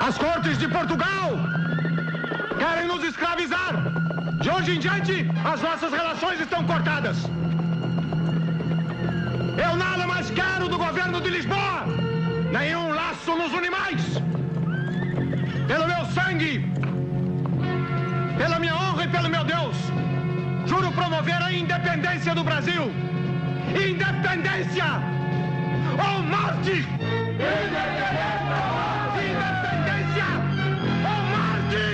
As 0.00 0.18
cortes 0.18 0.58
de 0.58 0.68
Portugal 0.68 1.38
querem 2.58 2.88
nos 2.88 3.04
escravizar. 3.04 3.74
De 4.40 4.50
hoje 4.50 4.76
em 4.76 4.80
diante, 4.80 5.30
as 5.44 5.62
nossas 5.62 5.92
relações 5.92 6.40
estão 6.40 6.64
cortadas. 6.64 7.18
Eu 9.56 9.76
nada 9.76 10.06
mais 10.06 10.28
quero 10.30 10.68
do 10.68 10.76
governo 10.76 11.20
de 11.20 11.30
Lisboa. 11.30 11.86
Nenhum 12.52 12.92
laço 12.92 13.36
nos 13.36 13.52
une 13.52 13.70
mais. 13.70 14.02
Pelo 15.68 15.86
meu 15.86 16.04
sangue, 16.06 16.68
pela 18.36 18.58
minha 18.58 18.74
honra 18.74 19.04
e 19.04 19.08
pelo 19.08 19.30
meu 19.30 19.44
Deus, 19.44 19.76
juro 20.66 20.90
promover 20.92 21.40
a 21.40 21.52
independência 21.52 22.34
do 22.34 22.42
Brasil. 22.42 22.92
Independência! 23.70 25.13
Ou 25.94 26.22
morte! 26.22 26.84
Independência 29.16 30.28
ou 31.04 31.20
morte! 31.30 31.84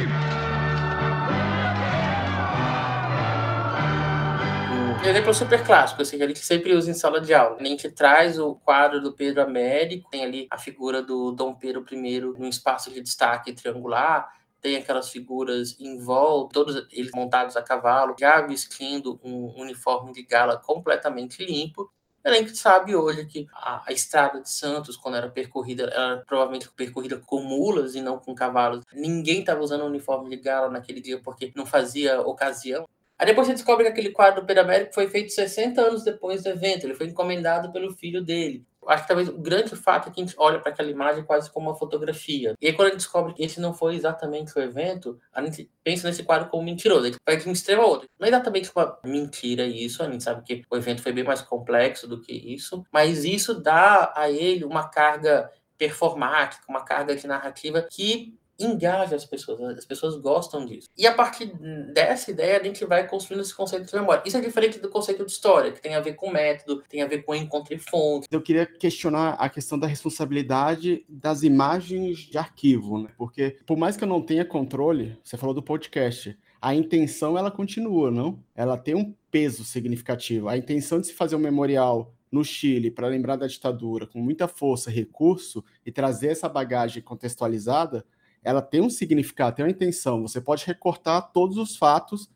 Um 5.02 5.08
exemplo 5.08 5.34
super 5.34 5.64
clássico, 5.64 6.02
assim, 6.02 6.18
que 6.18 6.22
a 6.22 6.28
gente 6.28 6.40
sempre 6.40 6.74
usa 6.74 6.90
em 6.90 6.94
sala 6.94 7.20
de 7.20 7.32
aula. 7.34 7.56
A 7.58 7.64
gente 7.64 7.90
traz 7.90 8.38
o 8.38 8.54
quadro 8.56 9.00
do 9.00 9.12
Pedro 9.12 9.42
Américo, 9.42 10.10
tem 10.10 10.24
ali 10.24 10.46
a 10.50 10.58
figura 10.58 11.02
do 11.02 11.32
Dom 11.32 11.54
Pedro 11.54 11.84
I 11.90 12.20
num 12.20 12.48
espaço 12.48 12.90
de 12.90 13.00
destaque 13.00 13.52
triangular, 13.52 14.28
tem 14.60 14.76
aquelas 14.76 15.08
figuras 15.08 15.74
em 15.80 15.98
volta, 15.98 16.52
todos 16.52 16.86
eles 16.92 17.10
montados 17.14 17.56
a 17.56 17.62
cavalo, 17.62 18.14
já 18.18 18.42
vestindo 18.42 19.18
um 19.24 19.58
uniforme 19.58 20.12
de 20.12 20.22
gala 20.22 20.58
completamente 20.58 21.42
limpo. 21.44 21.90
A 22.22 22.32
gente 22.34 22.54
sabe 22.56 22.94
hoje 22.94 23.24
que 23.24 23.46
a, 23.52 23.82
a, 23.86 23.92
estrada 23.92 24.40
de 24.40 24.50
Santos, 24.50 24.96
quando 24.96 25.16
era 25.16 25.30
percorrida, 25.30 25.84
era 25.84 26.18
provavelmente 26.26 26.70
percorrida 26.70 27.16
com 27.16 27.40
mulas 27.40 27.94
e 27.94 28.02
não 28.02 28.18
com 28.18 28.34
cavalos. 28.34 28.84
Ninguém 28.92 29.40
estava 29.40 29.62
usando 29.62 29.84
uniforme 29.84 30.28
de 30.28 30.42
gala 30.42 30.70
naquele 30.70 31.00
dia 31.00 31.18
porque 31.18 31.50
não 31.56 31.64
fazia 31.64 32.20
ocasião. 32.20 32.86
Aí 33.18 33.26
depois 33.26 33.46
você 33.46 33.54
descobre 33.54 33.84
que 33.84 33.90
aquele 33.90 34.10
quadro 34.10 34.42
do 34.42 34.46
Pedro 34.46 34.64
Américo 34.64 34.94
foi 34.94 35.08
feito 35.08 35.32
60 35.32 35.80
anos 35.80 36.04
depois 36.04 36.42
do 36.42 36.50
evento. 36.50 36.84
Ele 36.84 36.94
foi 36.94 37.06
encomendado 37.06 37.72
pelo 37.72 37.94
filho 37.94 38.22
dele 38.22 38.66
acho 38.86 39.02
que 39.02 39.08
talvez 39.08 39.28
o 39.28 39.38
grande 39.38 39.76
fato 39.76 40.08
é 40.08 40.12
que 40.12 40.20
a 40.20 40.24
gente 40.24 40.34
olha 40.38 40.58
para 40.58 40.72
aquela 40.72 40.90
imagem 40.90 41.24
quase 41.24 41.50
como 41.50 41.68
uma 41.68 41.76
fotografia. 41.76 42.54
E 42.60 42.66
aí, 42.66 42.72
quando 42.72 42.88
a 42.88 42.90
gente 42.90 42.98
descobre 42.98 43.34
que 43.34 43.42
esse 43.42 43.60
não 43.60 43.74
foi 43.74 43.94
exatamente 43.94 44.56
o 44.58 44.62
evento, 44.62 45.18
a 45.32 45.42
gente 45.42 45.70
pensa 45.84 46.08
nesse 46.08 46.22
quadro 46.22 46.48
como 46.48 46.62
mentiroso. 46.62 47.02
A 47.02 47.06
gente 47.06 47.18
vai 47.26 47.36
de 47.36 47.48
um 47.48 47.52
extremo 47.52 47.82
a 47.82 47.86
outro. 47.86 48.08
Não 48.18 48.26
é 48.26 48.30
exatamente 48.30 48.70
uma 48.74 48.98
mentira 49.04 49.64
isso, 49.64 50.02
a 50.02 50.10
gente 50.10 50.24
sabe 50.24 50.42
que 50.42 50.62
o 50.70 50.76
evento 50.76 51.02
foi 51.02 51.12
bem 51.12 51.24
mais 51.24 51.42
complexo 51.42 52.06
do 52.06 52.20
que 52.20 52.32
isso, 52.32 52.84
mas 52.92 53.24
isso 53.24 53.54
dá 53.54 54.12
a 54.16 54.30
ele 54.30 54.64
uma 54.64 54.88
carga 54.88 55.50
performática, 55.76 56.62
uma 56.68 56.84
carga 56.84 57.16
de 57.16 57.26
narrativa 57.26 57.80
que 57.80 58.38
engaja 58.60 59.16
as 59.16 59.24
pessoas, 59.24 59.78
as 59.78 59.84
pessoas 59.84 60.16
gostam 60.16 60.64
disso. 60.66 60.88
E 60.96 61.06
a 61.06 61.14
partir 61.14 61.52
dessa 61.92 62.30
ideia, 62.30 62.60
a 62.60 62.64
gente 62.64 62.84
vai 62.84 63.06
construindo 63.06 63.40
esse 63.40 63.54
conceito 63.54 63.86
de 63.86 63.94
memória. 63.94 64.22
Isso 64.24 64.36
é 64.36 64.40
diferente 64.40 64.78
do 64.78 64.88
conceito 64.88 65.24
de 65.24 65.32
história, 65.32 65.72
que 65.72 65.80
tem 65.80 65.94
a 65.94 66.00
ver 66.00 66.14
com 66.14 66.30
método, 66.30 66.82
tem 66.88 67.02
a 67.02 67.06
ver 67.06 67.22
com 67.22 67.34
encontro 67.34 67.74
e 67.74 67.78
fonte. 67.78 68.26
Eu 68.30 68.42
queria 68.42 68.66
questionar 68.66 69.34
a 69.34 69.48
questão 69.48 69.78
da 69.78 69.86
responsabilidade 69.86 71.04
das 71.08 71.42
imagens 71.42 72.18
de 72.18 72.38
arquivo, 72.38 73.02
né? 73.02 73.08
Porque 73.16 73.56
por 73.66 73.76
mais 73.76 73.96
que 73.96 74.04
eu 74.04 74.08
não 74.08 74.22
tenha 74.22 74.44
controle, 74.44 75.18
você 75.22 75.36
falou 75.36 75.54
do 75.54 75.62
podcast, 75.62 76.36
a 76.60 76.74
intenção 76.74 77.38
ela 77.38 77.50
continua, 77.50 78.10
não? 78.10 78.42
Ela 78.54 78.76
tem 78.76 78.94
um 78.94 79.14
peso 79.30 79.64
significativo. 79.64 80.48
A 80.48 80.56
intenção 80.56 81.00
de 81.00 81.06
se 81.06 81.14
fazer 81.14 81.36
um 81.36 81.40
memorial 81.40 82.14
no 82.30 82.44
Chile 82.44 82.90
para 82.90 83.08
lembrar 83.08 83.36
da 83.36 83.46
ditadura 83.46 84.06
com 84.06 84.20
muita 84.20 84.46
força, 84.46 84.90
recurso 84.90 85.64
e 85.84 85.90
trazer 85.90 86.28
essa 86.28 86.48
bagagem 86.48 87.02
contextualizada, 87.02 88.04
ela 88.42 88.62
tem 88.62 88.80
um 88.80 88.90
significado, 88.90 89.56
tem 89.56 89.64
uma 89.64 89.70
intenção. 89.70 90.22
Você 90.22 90.40
pode 90.40 90.64
recortar 90.64 91.30
todos 91.32 91.56
os 91.56 91.76
fatos 91.76 92.30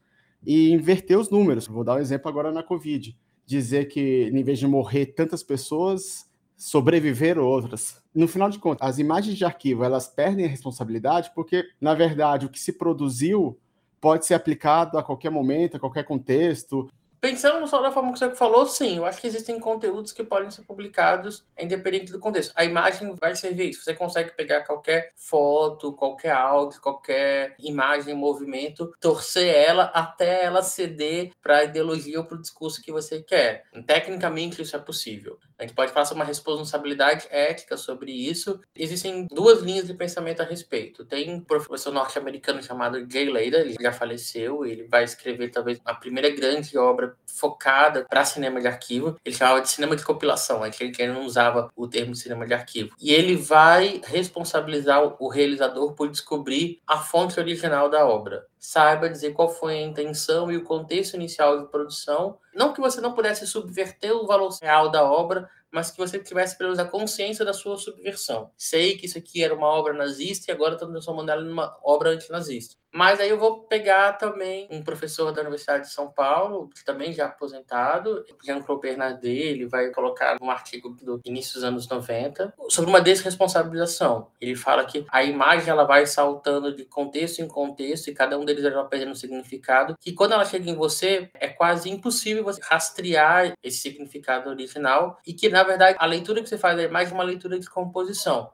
e 0.44 0.70
inverter 0.70 1.18
os 1.18 1.30
números. 1.30 1.66
Vou 1.66 1.84
dar 1.84 1.96
um 1.96 2.00
exemplo 2.00 2.28
agora 2.28 2.52
na 2.52 2.62
Covid. 2.62 3.16
Dizer 3.46 3.86
que, 3.86 4.30
em 4.32 4.42
vez 4.42 4.58
de 4.58 4.66
morrer 4.66 5.06
tantas 5.06 5.42
pessoas, 5.42 6.30
sobreviveram 6.56 7.44
outras. 7.44 8.02
No 8.14 8.28
final 8.28 8.48
de 8.48 8.58
contas, 8.58 8.88
as 8.88 8.98
imagens 8.98 9.36
de 9.36 9.44
arquivo, 9.44 9.84
elas 9.84 10.06
perdem 10.06 10.46
a 10.46 10.48
responsabilidade 10.48 11.32
porque, 11.34 11.64
na 11.80 11.94
verdade, 11.94 12.46
o 12.46 12.48
que 12.48 12.60
se 12.60 12.72
produziu 12.72 13.58
pode 14.00 14.26
ser 14.26 14.34
aplicado 14.34 14.98
a 14.98 15.02
qualquer 15.02 15.30
momento, 15.30 15.76
a 15.76 15.80
qualquer 15.80 16.04
contexto. 16.04 16.88
Pensando 17.24 17.66
só 17.66 17.80
da 17.80 17.90
forma 17.90 18.12
que 18.12 18.18
você 18.18 18.34
falou, 18.34 18.66
sim, 18.66 18.98
eu 18.98 19.06
acho 19.06 19.18
que 19.18 19.26
existem 19.26 19.58
conteúdos 19.58 20.12
que 20.12 20.22
podem 20.22 20.50
ser 20.50 20.60
publicados 20.60 21.42
independente 21.58 22.12
do 22.12 22.18
contexto. 22.18 22.52
A 22.54 22.66
imagem 22.66 23.14
vai 23.18 23.34
servir 23.34 23.70
isso. 23.70 23.82
Você 23.82 23.94
consegue 23.94 24.32
pegar 24.32 24.60
qualquer 24.66 25.10
foto, 25.16 25.94
qualquer 25.94 26.32
áudio, 26.32 26.82
qualquer 26.82 27.54
imagem 27.58 28.12
em 28.12 28.18
movimento, 28.18 28.92
torcer 29.00 29.48
ela 29.48 29.84
até 29.84 30.44
ela 30.44 30.60
ceder 30.62 31.30
para 31.40 31.60
a 31.60 31.64
ideologia 31.64 32.18
ou 32.18 32.26
para 32.26 32.36
o 32.36 32.40
discurso 32.42 32.82
que 32.82 32.92
você 32.92 33.22
quer. 33.22 33.64
Tecnicamente, 33.86 34.60
isso 34.60 34.76
é 34.76 34.78
possível. 34.78 35.38
A 35.58 35.62
gente 35.62 35.74
pode 35.74 35.92
fazer 35.92 36.12
uma 36.12 36.24
responsabilidade 36.24 37.26
ética 37.30 37.76
sobre 37.78 38.12
isso. 38.12 38.60
Existem 38.76 39.26
duas 39.32 39.62
linhas 39.62 39.86
de 39.86 39.94
pensamento 39.94 40.42
a 40.42 40.44
respeito. 40.44 41.06
Tem 41.06 41.32
um 41.32 41.40
professor 41.40 41.90
norte-americano 41.90 42.62
chamado 42.62 43.10
Jay 43.10 43.30
Leder, 43.30 43.60
ele 43.60 43.76
já 43.80 43.92
faleceu, 43.92 44.66
ele 44.66 44.86
vai 44.88 45.04
escrever 45.04 45.50
talvez 45.50 45.80
a 45.86 45.94
primeira 45.94 46.28
grande 46.28 46.76
obra 46.76 47.13
focada 47.26 48.06
para 48.08 48.24
cinema 48.24 48.60
de 48.60 48.66
arquivo. 48.66 49.16
Ele 49.24 49.34
chamava 49.34 49.60
de 49.60 49.68
cinema 49.68 49.96
de 49.96 50.04
compilação, 50.04 50.64
é 50.64 50.70
que 50.70 50.84
ele 50.84 51.12
não 51.12 51.24
usava 51.24 51.70
o 51.76 51.88
termo 51.88 52.14
cinema 52.14 52.46
de 52.46 52.54
arquivo. 52.54 52.94
E 53.00 53.12
ele 53.12 53.36
vai 53.36 54.00
responsabilizar 54.04 55.02
o 55.02 55.28
realizador 55.28 55.94
por 55.94 56.08
descobrir 56.08 56.80
a 56.86 56.98
fonte 56.98 57.38
original 57.38 57.88
da 57.88 58.06
obra 58.06 58.46
saiba 58.64 59.10
dizer 59.10 59.34
qual 59.34 59.50
foi 59.50 59.74
a 59.74 59.82
intenção 59.82 60.50
e 60.50 60.56
o 60.56 60.64
contexto 60.64 61.14
inicial 61.14 61.60
de 61.60 61.70
produção. 61.70 62.38
Não 62.54 62.72
que 62.72 62.80
você 62.80 62.98
não 62.98 63.12
pudesse 63.12 63.46
subverter 63.46 64.12
o 64.12 64.26
valor 64.26 64.50
real 64.62 64.90
da 64.90 65.04
obra, 65.04 65.50
mas 65.70 65.90
que 65.90 65.98
você 65.98 66.18
tivesse 66.18 66.56
pelo 66.56 66.70
menos 66.70 66.78
a 66.78 66.88
consciência 66.88 67.44
da 67.44 67.52
sua 67.52 67.76
subversão. 67.76 68.50
Sei 68.56 68.96
que 68.96 69.04
isso 69.04 69.18
aqui 69.18 69.44
era 69.44 69.54
uma 69.54 69.66
obra 69.66 69.92
nazista 69.92 70.50
e 70.50 70.54
agora 70.54 70.74
estou 70.74 70.88
transformando 70.88 71.30
ela 71.30 71.42
numa 71.42 71.76
obra 71.82 72.10
antinazista. 72.10 72.76
Mas 72.94 73.18
aí 73.18 73.28
eu 73.28 73.36
vou 73.36 73.64
pegar 73.64 74.12
também 74.12 74.68
um 74.70 74.80
professor 74.80 75.32
da 75.32 75.40
Universidade 75.40 75.82
de 75.82 75.92
São 75.92 76.12
Paulo, 76.12 76.70
que 76.72 76.84
também 76.84 77.12
já 77.12 77.26
aposentado, 77.26 78.24
Jean-Claude 78.40 78.82
Bernardet, 78.82 79.36
ele 79.36 79.66
vai 79.66 79.90
colocar 79.90 80.36
um 80.40 80.48
artigo 80.48 80.90
do 81.02 81.20
início 81.24 81.54
dos 81.54 81.64
anos 81.64 81.88
90, 81.88 82.54
sobre 82.68 82.88
uma 82.88 83.00
desresponsabilização. 83.00 84.28
Ele 84.40 84.54
fala 84.54 84.84
que 84.84 85.04
a 85.10 85.24
imagem 85.24 85.70
ela 85.70 85.82
vai 85.82 86.06
saltando 86.06 86.72
de 86.72 86.84
contexto 86.84 87.40
em 87.40 87.48
contexto 87.48 88.06
e 88.08 88.14
cada 88.14 88.38
um 88.38 88.44
deles 88.44 88.62
vai 88.62 88.86
perdendo 88.86 89.16
significado, 89.16 89.96
que 90.00 90.12
quando 90.12 90.34
ela 90.34 90.44
chega 90.44 90.70
em 90.70 90.76
você, 90.76 91.28
é 91.34 91.48
quase 91.48 91.90
impossível 91.90 92.44
você 92.44 92.60
rastrear 92.62 93.54
esse 93.60 93.78
significado 93.78 94.48
original 94.48 95.18
e 95.26 95.32
que, 95.34 95.48
na 95.48 95.64
verdade, 95.64 95.96
a 95.98 96.06
leitura 96.06 96.40
que 96.40 96.48
você 96.48 96.56
faz 96.56 96.78
é 96.78 96.86
mais 96.86 97.10
uma 97.10 97.24
leitura 97.24 97.58
de 97.58 97.68
composição 97.68 98.53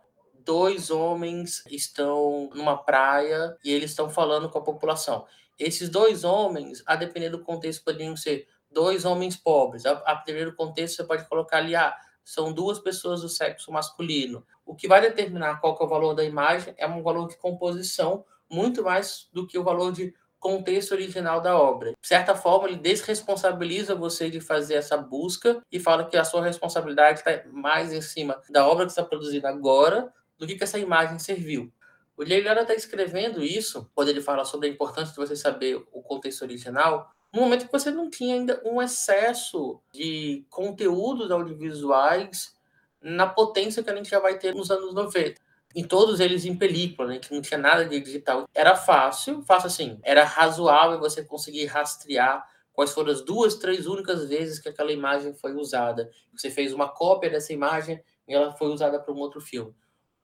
dois 0.51 0.91
homens 0.91 1.63
estão 1.71 2.51
numa 2.53 2.77
praia 2.77 3.57
e 3.65 3.73
eles 3.73 3.91
estão 3.91 4.11
falando 4.11 4.51
com 4.51 4.59
a 4.59 4.65
população. 4.65 5.25
Esses 5.57 5.89
dois 5.89 6.25
homens, 6.25 6.83
a 6.85 6.97
depender 6.97 7.29
do 7.29 7.45
contexto, 7.45 7.85
poderiam 7.85 8.17
ser 8.17 8.49
dois 8.69 9.05
homens 9.05 9.37
pobres. 9.37 9.87
A, 9.87 10.03
a 10.05 10.15
depender 10.15 10.47
do 10.47 10.57
contexto, 10.57 10.97
você 10.97 11.05
pode 11.05 11.29
colocar 11.29 11.59
ali, 11.59 11.77
ah, 11.77 11.97
são 12.25 12.53
duas 12.53 12.81
pessoas 12.81 13.21
do 13.21 13.29
sexo 13.29 13.71
masculino. 13.71 14.45
O 14.67 14.75
que 14.75 14.89
vai 14.89 15.01
determinar 15.01 15.61
qual 15.61 15.79
é 15.81 15.85
o 15.85 15.89
valor 15.89 16.15
da 16.15 16.25
imagem 16.25 16.75
é 16.77 16.85
um 16.85 17.01
valor 17.01 17.29
de 17.29 17.37
composição, 17.37 18.25
muito 18.51 18.83
mais 18.83 19.29
do 19.33 19.47
que 19.47 19.57
o 19.57 19.63
valor 19.63 19.93
de 19.93 20.13
contexto 20.41 20.91
original 20.91 21.41
da 21.41 21.57
obra. 21.57 21.93
De 21.93 22.09
certa 22.09 22.35
forma, 22.35 22.67
ele 22.67 22.79
desresponsabiliza 22.79 23.95
você 23.95 24.29
de 24.29 24.41
fazer 24.41 24.75
essa 24.75 24.97
busca 24.97 25.63
e 25.71 25.79
fala 25.79 26.07
que 26.07 26.17
a 26.17 26.25
sua 26.25 26.43
responsabilidade 26.43 27.21
está 27.21 27.41
mais 27.53 27.93
em 27.93 28.01
cima 28.01 28.43
da 28.51 28.67
obra 28.67 28.85
que 28.87 28.91
está 28.91 29.05
produzindo 29.05 29.47
agora 29.47 30.13
do 30.41 30.47
que, 30.47 30.57
que 30.57 30.65
essa 30.65 30.79
imagem 30.79 31.19
serviu. 31.19 31.71
O 32.17 32.23
Leilera 32.23 32.63
está 32.63 32.75
escrevendo 32.75 33.45
isso, 33.45 33.89
quando 33.95 34.09
ele 34.09 34.23
fala 34.23 34.45
sobre 34.45 34.69
a 34.69 34.71
importância 34.71 35.13
de 35.13 35.19
você 35.19 35.37
saber 35.37 35.77
o 35.93 36.03
contexto 36.03 36.43
original, 36.43 37.11
no 37.33 37.43
momento 37.43 37.67
que 37.67 37.73
você 37.73 37.91
não 37.91 38.11
tinha 38.11 38.35
ainda 38.35 38.61
um 38.65 38.81
excesso 38.83 39.81
de 39.93 40.45
conteúdos 40.49 41.31
audiovisuais 41.31 42.55
na 43.01 43.27
potência 43.27 43.83
que 43.83 43.91
a 43.91 43.95
gente 43.95 44.11
já 44.11 44.19
vai 44.19 44.39
ter 44.39 44.55
nos 44.55 44.71
anos 44.71 44.95
90. 44.95 45.41
Em 45.75 45.85
todos 45.85 46.19
eles 46.19 46.45
em 46.45 46.57
película, 46.57 47.07
né, 47.07 47.19
que 47.19 47.33
não 47.33 47.41
tinha 47.41 47.59
nada 47.59 47.85
de 47.85 48.01
digital. 48.01 48.49
Era 48.53 48.75
fácil, 48.75 49.43
fácil 49.43 49.69
assim, 49.69 50.01
era 50.03 50.25
razoável 50.25 50.99
você 50.99 51.23
conseguir 51.23 51.67
rastrear 51.67 52.45
quais 52.73 52.93
foram 52.93 53.13
as 53.13 53.23
duas, 53.23 53.55
três 53.57 53.87
únicas 53.87 54.29
vezes 54.29 54.59
que 54.59 54.69
aquela 54.69 54.91
imagem 54.91 55.35
foi 55.35 55.55
usada. 55.55 56.11
Você 56.35 56.51
fez 56.51 56.73
uma 56.73 56.89
cópia 56.89 57.31
dessa 57.31 57.53
imagem 57.53 58.03
e 58.27 58.35
ela 58.35 58.53
foi 58.53 58.69
usada 58.69 58.99
para 58.99 59.15
um 59.15 59.19
outro 59.19 59.41
filme. 59.41 59.75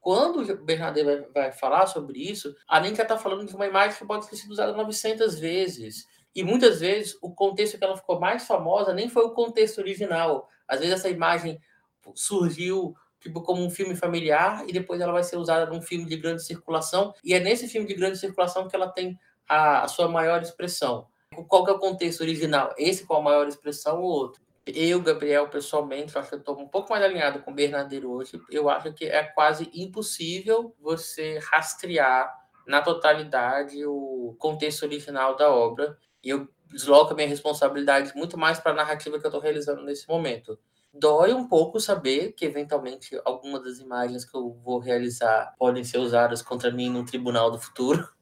Quando 0.07 0.41
o 0.41 0.57
Bernardet 0.65 1.05
vai, 1.05 1.21
vai 1.35 1.53
falar 1.53 1.89
sobre 1.89 2.21
isso, 2.21 2.55
a 2.69 2.81
já 2.81 3.03
está 3.03 3.19
falando 3.19 3.45
de 3.45 3.53
uma 3.57 3.67
imagem 3.67 3.99
que 3.99 4.07
pode 4.07 4.31
ter 4.31 4.37
sido 4.37 4.53
usada 4.53 4.73
900 4.73 5.37
vezes. 5.37 6.07
E 6.33 6.45
muitas 6.45 6.79
vezes 6.79 7.19
o 7.21 7.35
contexto 7.35 7.77
que 7.77 7.83
ela 7.83 7.97
ficou 7.97 8.21
mais 8.21 8.47
famosa 8.47 8.95
nem 8.95 9.09
foi 9.09 9.25
o 9.25 9.33
contexto 9.33 9.79
original. 9.79 10.49
Às 10.69 10.79
vezes 10.79 10.95
essa 10.95 11.09
imagem 11.09 11.61
surgiu 12.15 12.95
tipo 13.19 13.43
como 13.43 13.65
um 13.65 13.69
filme 13.69 13.97
familiar 13.97 14.63
e 14.69 14.73
depois 14.73 15.01
ela 15.01 15.13
vai 15.13 15.25
ser 15.25 15.39
usada 15.39 15.67
num 15.67 15.83
filme 15.83 16.05
de 16.05 16.17
grande 16.17 16.45
circulação 16.45 17.13
e 17.25 17.35
é 17.35 17.41
nesse 17.41 17.67
filme 17.67 17.89
de 17.89 17.95
grande 17.95 18.17
circulação 18.17 18.69
que 18.69 18.77
ela 18.77 18.87
tem 18.87 19.19
a, 19.49 19.83
a 19.83 19.89
sua 19.89 20.07
maior 20.07 20.41
expressão. 20.41 21.09
Qual 21.49 21.65
que 21.65 21.71
é 21.73 21.75
o 21.75 21.81
contexto 21.81 22.21
original? 22.21 22.73
Esse 22.79 23.05
com 23.05 23.15
a 23.15 23.21
maior 23.21 23.49
expressão 23.49 24.01
ou 24.01 24.09
outro? 24.09 24.46
Eu, 24.67 25.01
Gabriel, 25.01 25.49
pessoalmente, 25.49 26.19
acho 26.19 26.29
que 26.29 26.35
eu 26.35 26.39
estou 26.41 26.59
um 26.59 26.67
pouco 26.67 26.91
mais 26.91 27.05
alinhado 27.05 27.41
com 27.41 27.53
o 27.53 27.55
Bernardeiro 27.55 28.11
hoje. 28.11 28.41
Eu 28.51 28.69
acho 28.69 28.93
que 28.93 29.05
é 29.05 29.23
quase 29.23 29.71
impossível 29.73 30.75
você 30.81 31.39
rastrear 31.39 32.35
na 32.67 32.83
totalidade 32.83 33.87
o 33.87 34.35
contexto 34.39 34.83
original 34.83 35.37
da 35.37 35.49
obra. 35.51 35.97
E 36.23 36.31
eu 36.31 36.49
desloco 36.67 37.13
a 37.13 37.17
minha 37.17 37.29
responsabilidade 37.29 38.13
muito 38.17 38.37
mais 38.37 38.59
para 38.59 38.73
a 38.73 38.75
narrativa 38.75 39.19
que 39.19 39.25
eu 39.25 39.29
estou 39.29 39.41
realizando 39.41 39.85
nesse 39.85 40.09
momento. 40.09 40.59
Dói 40.93 41.33
um 41.33 41.47
pouco 41.47 41.79
saber 41.79 42.33
que, 42.33 42.45
eventualmente, 42.45 43.21
algumas 43.25 43.63
das 43.63 43.79
imagens 43.79 44.25
que 44.25 44.37
eu 44.37 44.53
vou 44.65 44.79
realizar 44.79 45.55
podem 45.59 45.85
ser 45.85 45.99
usadas 45.99 46.43
contra 46.43 46.73
mim 46.73 46.91
no 46.91 47.05
tribunal 47.05 47.51
do 47.51 47.59
futuro 47.59 48.16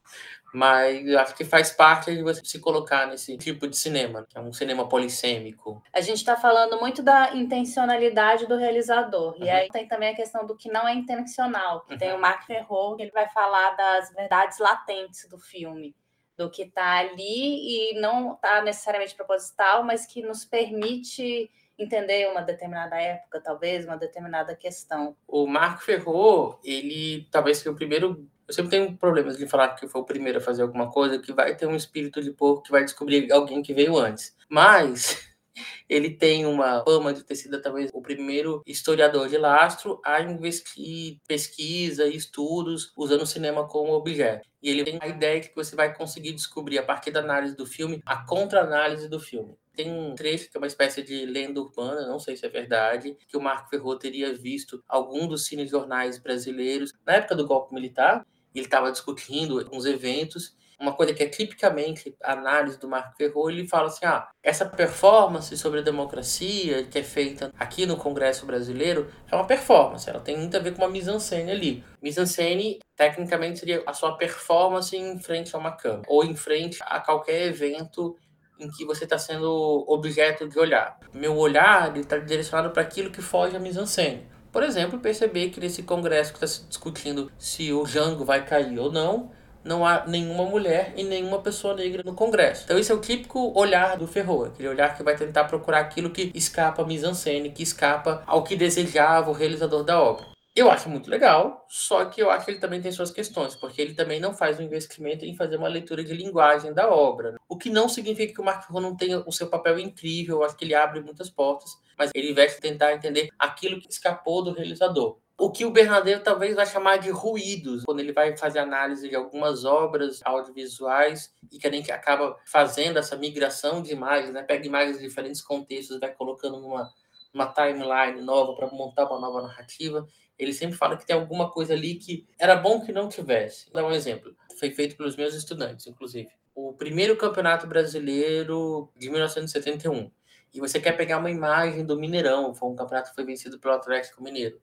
mas 0.54 1.04
eu 1.04 1.18
acho 1.18 1.34
que 1.34 1.44
faz 1.44 1.72
parte 1.72 2.14
de 2.14 2.22
você 2.22 2.40
se 2.44 2.60
colocar 2.60 3.08
nesse 3.08 3.36
tipo 3.36 3.66
de 3.66 3.76
cinema, 3.76 4.24
que 4.28 4.38
é 4.38 4.40
um 4.40 4.52
cinema 4.52 4.88
polissêmico. 4.88 5.82
A 5.92 6.00
gente 6.00 6.18
está 6.18 6.36
falando 6.36 6.78
muito 6.78 7.02
da 7.02 7.34
intencionalidade 7.34 8.46
do 8.46 8.56
realizador, 8.56 9.34
uhum. 9.36 9.44
e 9.44 9.50
aí 9.50 9.68
tem 9.68 9.88
também 9.88 10.10
a 10.10 10.14
questão 10.14 10.46
do 10.46 10.56
que 10.56 10.70
não 10.70 10.86
é 10.86 10.94
intencional. 10.94 11.84
Uhum. 11.90 11.98
Tem 11.98 12.12
o 12.12 12.20
Mark 12.20 12.46
Ferro, 12.46 12.94
que 12.94 13.02
ele 13.02 13.10
vai 13.10 13.28
falar 13.30 13.70
das 13.70 14.12
verdades 14.12 14.58
latentes 14.60 15.28
do 15.28 15.38
filme, 15.38 15.92
do 16.36 16.48
que 16.48 16.62
está 16.62 16.98
ali 16.98 17.90
e 17.90 18.00
não 18.00 18.34
está 18.34 18.62
necessariamente 18.62 19.16
proposital, 19.16 19.82
mas 19.82 20.06
que 20.06 20.22
nos 20.22 20.44
permite 20.44 21.50
entender 21.76 22.30
uma 22.30 22.42
determinada 22.42 22.96
época, 23.00 23.40
talvez, 23.40 23.84
uma 23.84 23.96
determinada 23.96 24.54
questão. 24.54 25.16
O 25.26 25.48
Marco 25.48 25.82
Ferro, 25.82 26.60
ele 26.62 27.26
talvez 27.32 27.58
seja 27.58 27.72
o 27.72 27.74
primeiro 27.74 28.28
eu 28.46 28.54
sempre 28.54 28.70
tenho 28.70 28.96
problemas 28.96 29.36
de 29.38 29.46
falar 29.46 29.74
que 29.74 29.88
foi 29.88 30.00
o 30.00 30.04
primeiro 30.04 30.38
a 30.38 30.40
fazer 30.40 30.62
alguma 30.62 30.90
coisa, 30.90 31.18
que 31.18 31.32
vai 31.32 31.54
ter 31.56 31.66
um 31.66 31.76
espírito 31.76 32.22
de 32.22 32.30
porco 32.30 32.62
que 32.62 32.70
vai 32.70 32.84
descobrir 32.84 33.32
alguém 33.32 33.62
que 33.62 33.72
veio 33.72 33.96
antes. 33.96 34.36
Mas 34.48 35.26
ele 35.88 36.10
tem 36.10 36.46
uma 36.46 36.82
fama 36.84 37.12
de 37.12 37.22
ter 37.22 37.36
sido 37.36 37.60
talvez 37.60 37.90
o 37.92 38.02
primeiro 38.02 38.62
historiador 38.66 39.28
de 39.28 39.38
lastro 39.38 40.00
a 40.04 40.20
investir 40.20 41.18
pesquisa 41.26 42.06
e 42.06 42.16
estudos 42.16 42.92
usando 42.96 43.22
o 43.22 43.26
cinema 43.26 43.66
como 43.66 43.92
objeto. 43.92 44.46
E 44.62 44.70
ele 44.70 44.84
tem 44.84 44.98
a 45.00 45.08
ideia 45.08 45.40
de 45.40 45.50
que 45.50 45.56
você 45.56 45.76
vai 45.76 45.94
conseguir 45.94 46.32
descobrir, 46.32 46.78
a 46.78 46.82
partir 46.82 47.10
da 47.10 47.20
análise 47.20 47.56
do 47.56 47.66
filme, 47.66 48.02
a 48.04 48.24
contra-análise 48.24 49.08
do 49.08 49.20
filme. 49.20 49.54
Tem 49.76 49.90
um 49.90 50.14
trecho 50.14 50.50
que 50.50 50.56
é 50.56 50.60
uma 50.60 50.66
espécie 50.66 51.02
de 51.02 51.26
lenda 51.26 51.60
urbana, 51.60 52.06
não 52.06 52.18
sei 52.18 52.36
se 52.36 52.46
é 52.46 52.48
verdade, 52.48 53.16
que 53.26 53.36
o 53.36 53.40
Marco 53.40 53.68
Ferro 53.68 53.96
teria 53.98 54.32
visto 54.32 54.82
algum 54.88 55.26
dos 55.26 55.46
cinejornais 55.46 56.18
brasileiros 56.18 56.92
na 57.04 57.14
época 57.14 57.34
do 57.34 57.46
golpe 57.46 57.74
militar 57.74 58.24
ele 58.54 58.66
estava 58.66 58.90
discutindo 58.92 59.68
uns 59.72 59.84
eventos 59.84 60.54
uma 60.84 60.92
coisa 60.92 61.14
que 61.14 61.22
é 61.22 61.28
tipicamente 61.28 62.16
análise 62.22 62.78
do 62.78 62.88
Marco 62.88 63.16
Ferro, 63.16 63.48
ele 63.48 63.66
fala 63.66 63.88
assim: 63.88 64.04
ah, 64.04 64.28
essa 64.42 64.66
performance 64.66 65.56
sobre 65.56 65.80
a 65.80 65.82
democracia 65.82 66.84
que 66.84 66.98
é 66.98 67.02
feita 67.02 67.52
aqui 67.58 67.86
no 67.86 67.96
Congresso 67.96 68.44
brasileiro 68.46 69.10
é 69.30 69.34
uma 69.34 69.46
performance, 69.46 70.08
ela 70.08 70.20
tem 70.20 70.36
muito 70.36 70.56
a 70.56 70.60
ver 70.60 70.74
com 70.74 70.82
uma 70.82 70.90
mise-en-scène 70.90 71.50
ali. 71.50 71.84
Mise-en-scène, 72.02 72.80
tecnicamente, 72.96 73.60
seria 73.60 73.82
a 73.86 73.92
sua 73.92 74.16
performance 74.16 74.96
em 74.96 75.18
frente 75.18 75.54
a 75.54 75.58
uma 75.58 75.72
câmera, 75.72 76.04
ou 76.08 76.24
em 76.24 76.34
frente 76.34 76.78
a 76.82 77.00
qualquer 77.00 77.46
evento 77.46 78.16
em 78.58 78.70
que 78.70 78.84
você 78.84 79.04
está 79.04 79.18
sendo 79.18 79.84
objeto 79.88 80.48
de 80.48 80.58
olhar. 80.58 80.98
Meu 81.12 81.36
olhar 81.36 81.96
está 81.96 82.18
direcionado 82.18 82.70
para 82.70 82.82
aquilo 82.82 83.10
que 83.10 83.20
foge 83.20 83.56
à 83.56 83.58
mise-en-scène. 83.58 84.33
Por 84.54 84.62
exemplo, 84.62 85.00
perceber 85.00 85.50
que 85.50 85.58
nesse 85.58 85.82
congresso 85.82 86.32
que 86.32 86.36
está 86.36 86.46
se 86.46 86.64
discutindo 86.68 87.28
se 87.36 87.72
o 87.72 87.84
Jango 87.84 88.24
vai 88.24 88.46
cair 88.46 88.78
ou 88.78 88.92
não, 88.92 89.32
não 89.64 89.84
há 89.84 90.06
nenhuma 90.06 90.44
mulher 90.44 90.92
e 90.96 91.02
nenhuma 91.02 91.40
pessoa 91.40 91.74
negra 91.74 92.04
no 92.04 92.14
Congresso. 92.14 92.62
Então 92.62 92.78
esse 92.78 92.92
é 92.92 92.94
o 92.94 93.00
típico 93.00 93.52
olhar 93.58 93.96
do 93.96 94.06
Ferro, 94.06 94.44
aquele 94.44 94.68
olhar 94.68 94.96
que 94.96 95.02
vai 95.02 95.16
tentar 95.16 95.46
procurar 95.46 95.80
aquilo 95.80 96.08
que 96.08 96.30
escapa 96.36 96.82
à 96.82 96.86
mise-en-scène, 96.86 97.50
que 97.50 97.64
escapa 97.64 98.22
ao 98.28 98.44
que 98.44 98.54
desejava 98.54 99.28
o 99.28 99.34
realizador 99.34 99.82
da 99.82 100.00
obra. 100.00 100.26
Eu 100.54 100.70
acho 100.70 100.88
muito 100.88 101.10
legal, 101.10 101.66
só 101.68 102.04
que 102.04 102.22
eu 102.22 102.30
acho 102.30 102.44
que 102.44 102.52
ele 102.52 102.60
também 102.60 102.80
tem 102.80 102.92
suas 102.92 103.10
questões, 103.10 103.56
porque 103.56 103.82
ele 103.82 103.92
também 103.92 104.20
não 104.20 104.32
faz 104.32 104.60
um 104.60 104.62
investimento 104.62 105.24
em 105.24 105.34
fazer 105.34 105.56
uma 105.56 105.66
leitura 105.66 106.04
de 106.04 106.14
linguagem 106.14 106.72
da 106.72 106.88
obra. 106.88 107.34
O 107.48 107.58
que 107.58 107.68
não 107.68 107.88
significa 107.88 108.32
que 108.32 108.40
o 108.40 108.44
Mark 108.44 108.64
Ferro 108.64 108.80
não 108.80 108.96
tenha 108.96 109.18
o 109.26 109.32
seu 109.32 109.48
papel 109.48 109.80
incrível, 109.80 110.36
eu 110.36 110.44
acho 110.44 110.56
que 110.56 110.64
ele 110.64 110.76
abre 110.76 111.00
muitas 111.00 111.28
portas, 111.28 111.72
mas 111.98 112.10
ele 112.14 112.32
vai 112.32 112.48
tentar 112.48 112.92
entender 112.92 113.30
aquilo 113.38 113.80
que 113.80 113.90
escapou 113.90 114.42
do 114.42 114.52
realizador 114.52 115.18
o 115.36 115.50
que 115.50 115.64
o 115.64 115.70
Bernardet 115.70 116.22
talvez 116.22 116.54
vai 116.54 116.64
chamar 116.64 116.98
de 116.98 117.10
ruídos, 117.10 117.84
quando 117.84 118.00
ele 118.00 118.12
vai 118.12 118.36
fazer 118.36 118.60
análise 118.60 119.08
de 119.08 119.16
algumas 119.16 119.64
obras 119.64 120.20
audiovisuais 120.24 121.34
e 121.50 121.58
que 121.58 121.66
a 121.66 121.70
gente 121.70 121.90
acaba 121.90 122.36
fazendo 122.46 122.98
essa 122.98 123.16
migração 123.16 123.82
de 123.82 123.92
imagens, 123.92 124.32
né? 124.32 124.42
pega 124.42 124.66
imagens 124.66 124.98
de 124.98 125.04
diferentes 125.06 125.42
contextos, 125.42 125.98
vai 125.98 126.12
colocando 126.12 126.60
numa 126.60 127.52
timeline 127.52 128.24
nova 128.24 128.54
para 128.54 128.68
montar 128.68 129.06
uma 129.06 129.20
nova 129.20 129.42
narrativa. 129.42 130.06
Ele 130.38 130.52
sempre 130.52 130.76
fala 130.76 130.96
que 130.96 131.06
tem 131.06 131.16
alguma 131.16 131.50
coisa 131.50 131.74
ali 131.74 131.96
que 131.96 132.26
era 132.38 132.54
bom 132.54 132.80
que 132.80 132.92
não 132.92 133.08
tivesse. 133.08 133.66
Vou 133.72 133.82
dar 133.82 133.88
um 133.88 133.92
exemplo. 133.92 134.36
Foi 134.58 134.70
feito 134.70 134.96
pelos 134.96 135.16
meus 135.16 135.34
estudantes, 135.34 135.86
inclusive. 135.86 136.28
O 136.54 136.72
primeiro 136.72 137.16
campeonato 137.16 137.66
brasileiro 137.66 138.88
de 138.96 139.10
1971. 139.10 140.10
E 140.54 140.60
você 140.60 140.80
quer 140.80 140.92
pegar 140.92 141.18
uma 141.18 141.30
imagem 141.30 141.84
do 141.84 141.98
Mineirão, 141.98 142.54
foi 142.54 142.68
um 142.68 142.76
campeonato 142.76 143.10
que 143.10 143.16
foi 143.16 143.24
vencido 143.24 143.58
pelo 143.58 143.74
Atlético 143.74 144.22
Mineiro 144.22 144.60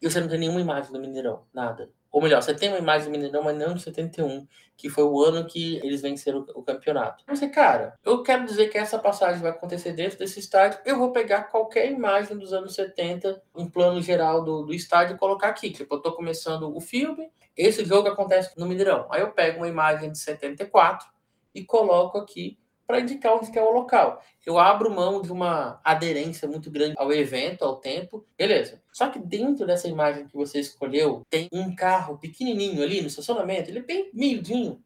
e 0.00 0.08
você 0.08 0.20
não 0.20 0.28
tem 0.28 0.38
nenhuma 0.38 0.60
imagem 0.60 0.92
do 0.92 1.00
Mineirão, 1.00 1.44
nada. 1.52 1.90
Ou 2.10 2.22
melhor, 2.22 2.42
você 2.42 2.54
tem 2.54 2.70
uma 2.70 2.78
imagem 2.78 3.06
do 3.06 3.10
Mineirão, 3.10 3.42
mas 3.42 3.56
não 3.56 3.74
de 3.74 3.82
71, 3.82 4.46
que 4.76 4.88
foi 4.88 5.04
o 5.04 5.22
ano 5.22 5.46
que 5.46 5.76
eles 5.78 6.00
venceram 6.00 6.46
o, 6.54 6.62
campeonato. 6.62 7.22
Você, 7.28 7.48
cara, 7.48 7.98
eu 8.02 8.22
quero 8.22 8.46
dizer 8.46 8.68
que 8.68 8.78
essa 8.78 8.98
passagem 8.98 9.42
vai 9.42 9.50
acontecer 9.50 9.92
dentro 9.92 10.18
desse 10.18 10.40
estádio, 10.40 10.80
eu 10.86 10.96
vou 10.96 11.12
pegar 11.12 11.44
qualquer 11.44 11.90
imagem 11.90 12.38
dos 12.38 12.52
anos 12.52 12.74
70, 12.74 13.42
um 13.54 13.68
plano 13.68 14.00
geral 14.00 14.42
do, 14.42 14.62
do 14.62 14.72
estádio 14.72 15.16
e 15.16 15.18
colocar 15.18 15.48
aqui. 15.48 15.70
Tipo, 15.70 15.96
eu 15.96 16.00
tô 16.00 16.12
começando 16.12 16.74
o 16.74 16.80
filme, 16.80 17.30
esse 17.54 17.84
jogo 17.84 18.08
acontece 18.08 18.58
no 18.58 18.66
Mineirão. 18.66 19.06
Aí 19.10 19.20
eu 19.20 19.32
pego 19.32 19.58
uma 19.58 19.68
imagem 19.68 20.10
de 20.10 20.18
74 20.18 21.06
e 21.54 21.62
coloco 21.64 22.16
aqui 22.16 22.58
para 22.88 23.00
indicar 23.00 23.34
onde 23.36 23.56
é 23.56 23.62
o 23.62 23.70
local. 23.70 24.24
Eu 24.46 24.58
abro 24.58 24.90
mão 24.90 25.20
de 25.20 25.30
uma 25.30 25.78
aderência 25.84 26.48
muito 26.48 26.70
grande 26.70 26.94
ao 26.96 27.12
evento, 27.12 27.62
ao 27.62 27.76
tempo, 27.76 28.26
beleza. 28.36 28.82
Só 28.90 29.10
que 29.10 29.18
dentro 29.18 29.66
dessa 29.66 29.86
imagem 29.86 30.26
que 30.26 30.34
você 30.34 30.58
escolheu, 30.58 31.22
tem 31.28 31.50
um 31.52 31.76
carro 31.76 32.16
pequenininho 32.16 32.82
ali 32.82 33.02
no 33.02 33.08
estacionamento, 33.08 33.68
ele 33.68 33.80
é 33.80 33.82
bem 33.82 34.10
miudinho. 34.14 34.80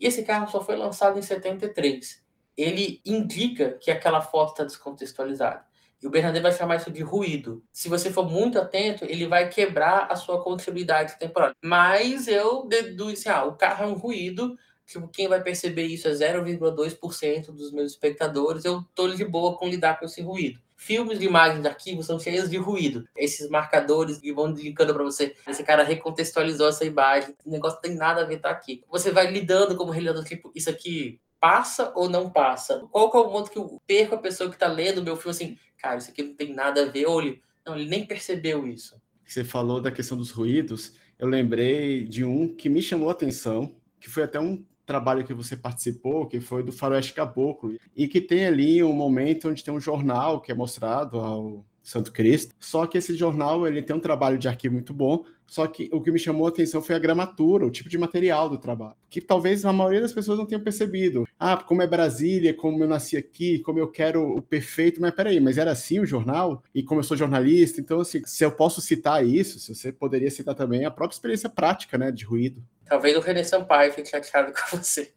E 0.00 0.06
esse 0.06 0.24
carro 0.24 0.50
só 0.50 0.64
foi 0.64 0.74
lançado 0.74 1.16
em 1.16 1.22
73. 1.22 2.24
Ele 2.56 3.00
indica 3.06 3.78
que 3.80 3.92
aquela 3.92 4.20
foto 4.20 4.50
está 4.50 4.64
descontextualizada. 4.64 5.64
E 6.02 6.08
o 6.08 6.10
Bernardet 6.10 6.42
vai 6.42 6.52
chamar 6.52 6.76
isso 6.76 6.90
de 6.90 7.02
ruído. 7.02 7.62
Se 7.72 7.88
você 7.88 8.10
for 8.10 8.28
muito 8.28 8.58
atento, 8.58 9.04
ele 9.04 9.28
vai 9.28 9.48
quebrar 9.48 10.08
a 10.10 10.16
sua 10.16 10.42
continuidade 10.42 11.16
temporal. 11.20 11.52
Mas 11.62 12.26
eu 12.26 12.66
deduzo 12.66 13.12
assim, 13.12 13.28
ah, 13.28 13.44
o 13.44 13.54
carro 13.54 13.84
é 13.84 13.86
um 13.86 13.94
ruído, 13.94 14.58
Tipo, 14.86 15.08
quem 15.08 15.28
vai 15.28 15.42
perceber 15.42 15.86
isso 15.86 16.06
é 16.08 16.12
0,2% 16.12 17.46
dos 17.46 17.72
meus 17.72 17.92
espectadores. 17.92 18.64
Eu 18.64 18.84
tô 18.94 19.08
de 19.08 19.24
boa 19.24 19.56
com 19.56 19.68
lidar 19.68 19.98
com 19.98 20.04
esse 20.04 20.20
ruído. 20.20 20.60
Filmes 20.76 21.18
de 21.18 21.24
imagens 21.24 21.62
de 21.62 21.68
arquivo 21.68 22.02
são 22.02 22.18
cheios 22.18 22.50
de 22.50 22.56
ruído. 22.56 23.08
Esses 23.16 23.48
marcadores 23.48 24.18
que 24.18 24.32
vão 24.32 24.50
indicando 24.50 24.92
para 24.92 25.04
você. 25.04 25.34
Esse 25.46 25.62
cara 25.62 25.82
recontextualizou 25.82 26.68
essa 26.68 26.84
imagem. 26.84 27.34
O 27.44 27.50
negócio 27.50 27.80
tem 27.80 27.94
nada 27.94 28.22
a 28.22 28.24
ver 28.24 28.38
tá 28.38 28.50
aqui. 28.50 28.82
Você 28.90 29.10
vai 29.10 29.30
lidando 29.30 29.76
como 29.76 29.90
realizador, 29.90 30.24
tipo, 30.24 30.52
isso 30.54 30.68
aqui 30.68 31.20
passa 31.40 31.92
ou 31.94 32.08
não 32.08 32.30
passa? 32.30 32.86
Qual 32.90 33.10
que 33.10 33.16
é 33.16 33.20
o 33.20 33.30
ponto 33.30 33.50
que 33.50 33.58
eu 33.58 33.80
perco 33.86 34.14
a 34.14 34.18
pessoa 34.18 34.50
que 34.50 34.58
tá 34.58 34.66
lendo 34.66 34.98
o 34.98 35.02
meu 35.02 35.14
filme 35.14 35.30
assim, 35.30 35.58
cara, 35.76 35.98
isso 35.98 36.10
aqui 36.10 36.22
não 36.22 36.34
tem 36.34 36.54
nada 36.54 36.82
a 36.82 36.86
ver, 36.86 37.06
ou 37.06 37.20
não, 37.66 37.76
ele 37.76 37.88
nem 37.88 38.06
percebeu 38.06 38.66
isso. 38.66 39.00
Você 39.26 39.44
falou 39.44 39.80
da 39.80 39.90
questão 39.90 40.16
dos 40.16 40.30
ruídos, 40.30 40.94
eu 41.18 41.28
lembrei 41.28 42.04
de 42.04 42.24
um 42.24 42.48
que 42.48 42.68
me 42.68 42.80
chamou 42.80 43.10
a 43.10 43.12
atenção, 43.12 43.74
que 44.00 44.08
foi 44.08 44.22
até 44.22 44.40
um 44.40 44.64
trabalho 44.86 45.24
que 45.24 45.34
você 45.34 45.56
participou, 45.56 46.26
que 46.26 46.40
foi 46.40 46.62
do 46.62 46.72
Faroeste 46.72 47.12
Caboclo, 47.12 47.76
e 47.96 48.06
que 48.06 48.20
tem 48.20 48.46
ali 48.46 48.82
um 48.82 48.92
momento 48.92 49.48
onde 49.48 49.64
tem 49.64 49.72
um 49.72 49.80
jornal 49.80 50.40
que 50.40 50.52
é 50.52 50.54
mostrado 50.54 51.18
ao 51.18 51.64
Santo 51.82 52.10
Cristo. 52.10 52.54
Só 52.58 52.86
que 52.86 52.98
esse 52.98 53.14
jornal 53.14 53.66
ele 53.66 53.82
tem 53.82 53.94
um 53.94 54.00
trabalho 54.00 54.38
de 54.38 54.48
arquivo 54.48 54.74
muito 54.74 54.94
bom, 54.94 55.24
só 55.46 55.66
que 55.66 55.88
o 55.92 56.00
que 56.00 56.10
me 56.10 56.18
chamou 56.18 56.46
a 56.46 56.48
atenção 56.48 56.82
foi 56.82 56.96
a 56.96 56.98
gramatura, 56.98 57.66
o 57.66 57.70
tipo 57.70 57.88
de 57.88 57.98
material 57.98 58.48
do 58.48 58.58
trabalho, 58.58 58.96
que 59.10 59.20
talvez 59.20 59.64
a 59.64 59.72
maioria 59.72 60.00
das 60.00 60.12
pessoas 60.12 60.38
não 60.38 60.46
tenha 60.46 60.60
percebido. 60.60 61.28
Ah, 61.38 61.56
como 61.56 61.82
é 61.82 61.86
Brasília, 61.86 62.54
como 62.54 62.82
eu 62.82 62.88
nasci 62.88 63.16
aqui, 63.16 63.58
como 63.60 63.78
eu 63.78 63.88
quero 63.88 64.36
o 64.36 64.42
perfeito, 64.42 65.00
mas 65.00 65.14
peraí, 65.14 65.38
mas 65.38 65.58
era 65.58 65.70
assim 65.70 66.00
o 66.00 66.06
jornal? 66.06 66.62
E 66.74 66.82
como 66.82 67.00
eu 67.00 67.04
sou 67.04 67.16
jornalista, 67.16 67.80
então 67.80 68.00
assim, 68.00 68.22
se 68.24 68.44
eu 68.44 68.50
posso 68.50 68.80
citar 68.80 69.24
isso, 69.24 69.58
se 69.58 69.74
você 69.74 69.92
poderia 69.92 70.30
citar 70.30 70.54
também 70.54 70.84
a 70.84 70.90
própria 70.90 71.14
experiência 71.14 71.48
prática, 71.48 71.98
né, 71.98 72.10
de 72.10 72.24
ruído. 72.24 72.62
Talvez 72.86 73.16
o 73.16 73.20
René 73.20 73.44
Sampaio 73.44 73.92
fique 73.92 74.08
chateado 74.08 74.52
com 74.54 74.76
você. 74.76 75.12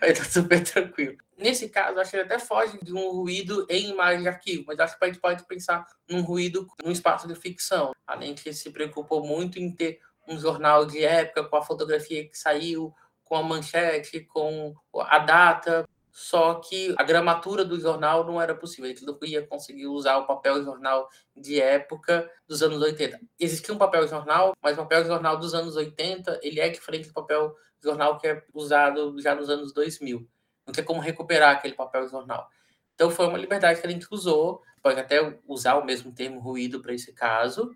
Mas 0.00 0.18
tá 0.18 0.24
super 0.24 0.62
tranquilo. 0.62 1.16
Nesse 1.36 1.68
caso, 1.68 2.00
acho 2.00 2.10
que 2.10 2.16
ele 2.16 2.24
até 2.24 2.38
foge 2.38 2.78
de 2.82 2.94
um 2.94 3.10
ruído 3.10 3.66
em 3.68 3.90
imagem 3.90 4.22
de 4.22 4.28
arquivo, 4.28 4.64
mas 4.66 4.78
acho 4.78 4.98
que 4.98 5.04
a 5.04 5.08
gente 5.08 5.20
pode 5.20 5.44
pensar 5.44 5.86
num 6.08 6.22
ruído 6.22 6.66
num 6.82 6.90
espaço 6.90 7.28
de 7.28 7.34
ficção. 7.34 7.92
Além 8.06 8.34
de 8.34 8.42
que 8.42 8.52
se 8.52 8.70
preocupou 8.70 9.26
muito 9.26 9.58
em 9.58 9.70
ter 9.70 10.00
um 10.26 10.38
jornal 10.38 10.86
de 10.86 11.04
época 11.04 11.44
com 11.44 11.56
a 11.56 11.62
fotografia 11.62 12.26
que 12.26 12.36
saiu, 12.36 12.94
com 13.22 13.36
a 13.36 13.42
manchete, 13.42 14.20
com 14.20 14.74
a 14.98 15.18
data. 15.18 15.86
Só 16.18 16.54
que 16.54 16.94
a 16.96 17.02
gramatura 17.02 17.62
do 17.62 17.78
jornal 17.78 18.24
não 18.24 18.40
era 18.40 18.54
possível. 18.54 18.88
Ele 18.88 19.04
não 19.04 19.18
ia 19.20 19.46
conseguir 19.46 19.86
usar 19.86 20.16
o 20.16 20.26
papel 20.26 20.64
jornal 20.64 21.10
de 21.36 21.60
época 21.60 22.26
dos 22.48 22.62
anos 22.62 22.80
80. 22.80 23.20
Existia 23.38 23.74
um 23.74 23.76
papel 23.76 24.08
jornal, 24.08 24.54
mas 24.62 24.72
o 24.72 24.80
papel 24.80 25.04
jornal 25.04 25.36
dos 25.36 25.52
anos 25.52 25.76
80 25.76 26.40
ele 26.42 26.58
é 26.58 26.70
diferente 26.70 27.08
do 27.08 27.12
papel 27.12 27.54
jornal 27.84 28.16
que 28.18 28.26
é 28.26 28.42
usado 28.54 29.20
já 29.20 29.34
nos 29.34 29.50
anos 29.50 29.74
2000. 29.74 30.26
Não 30.66 30.72
tem 30.72 30.82
como 30.82 31.02
recuperar 31.02 31.54
aquele 31.54 31.74
papel 31.74 32.08
jornal. 32.08 32.48
Então 32.94 33.10
foi 33.10 33.26
uma 33.26 33.36
liberdade 33.36 33.82
que 33.82 33.86
a 33.86 33.90
gente 33.90 34.08
usou. 34.10 34.62
Pode 34.82 34.98
até 34.98 35.38
usar 35.46 35.74
o 35.74 35.84
mesmo 35.84 36.10
termo 36.14 36.40
ruído 36.40 36.80
para 36.80 36.94
esse 36.94 37.12
caso. 37.12 37.70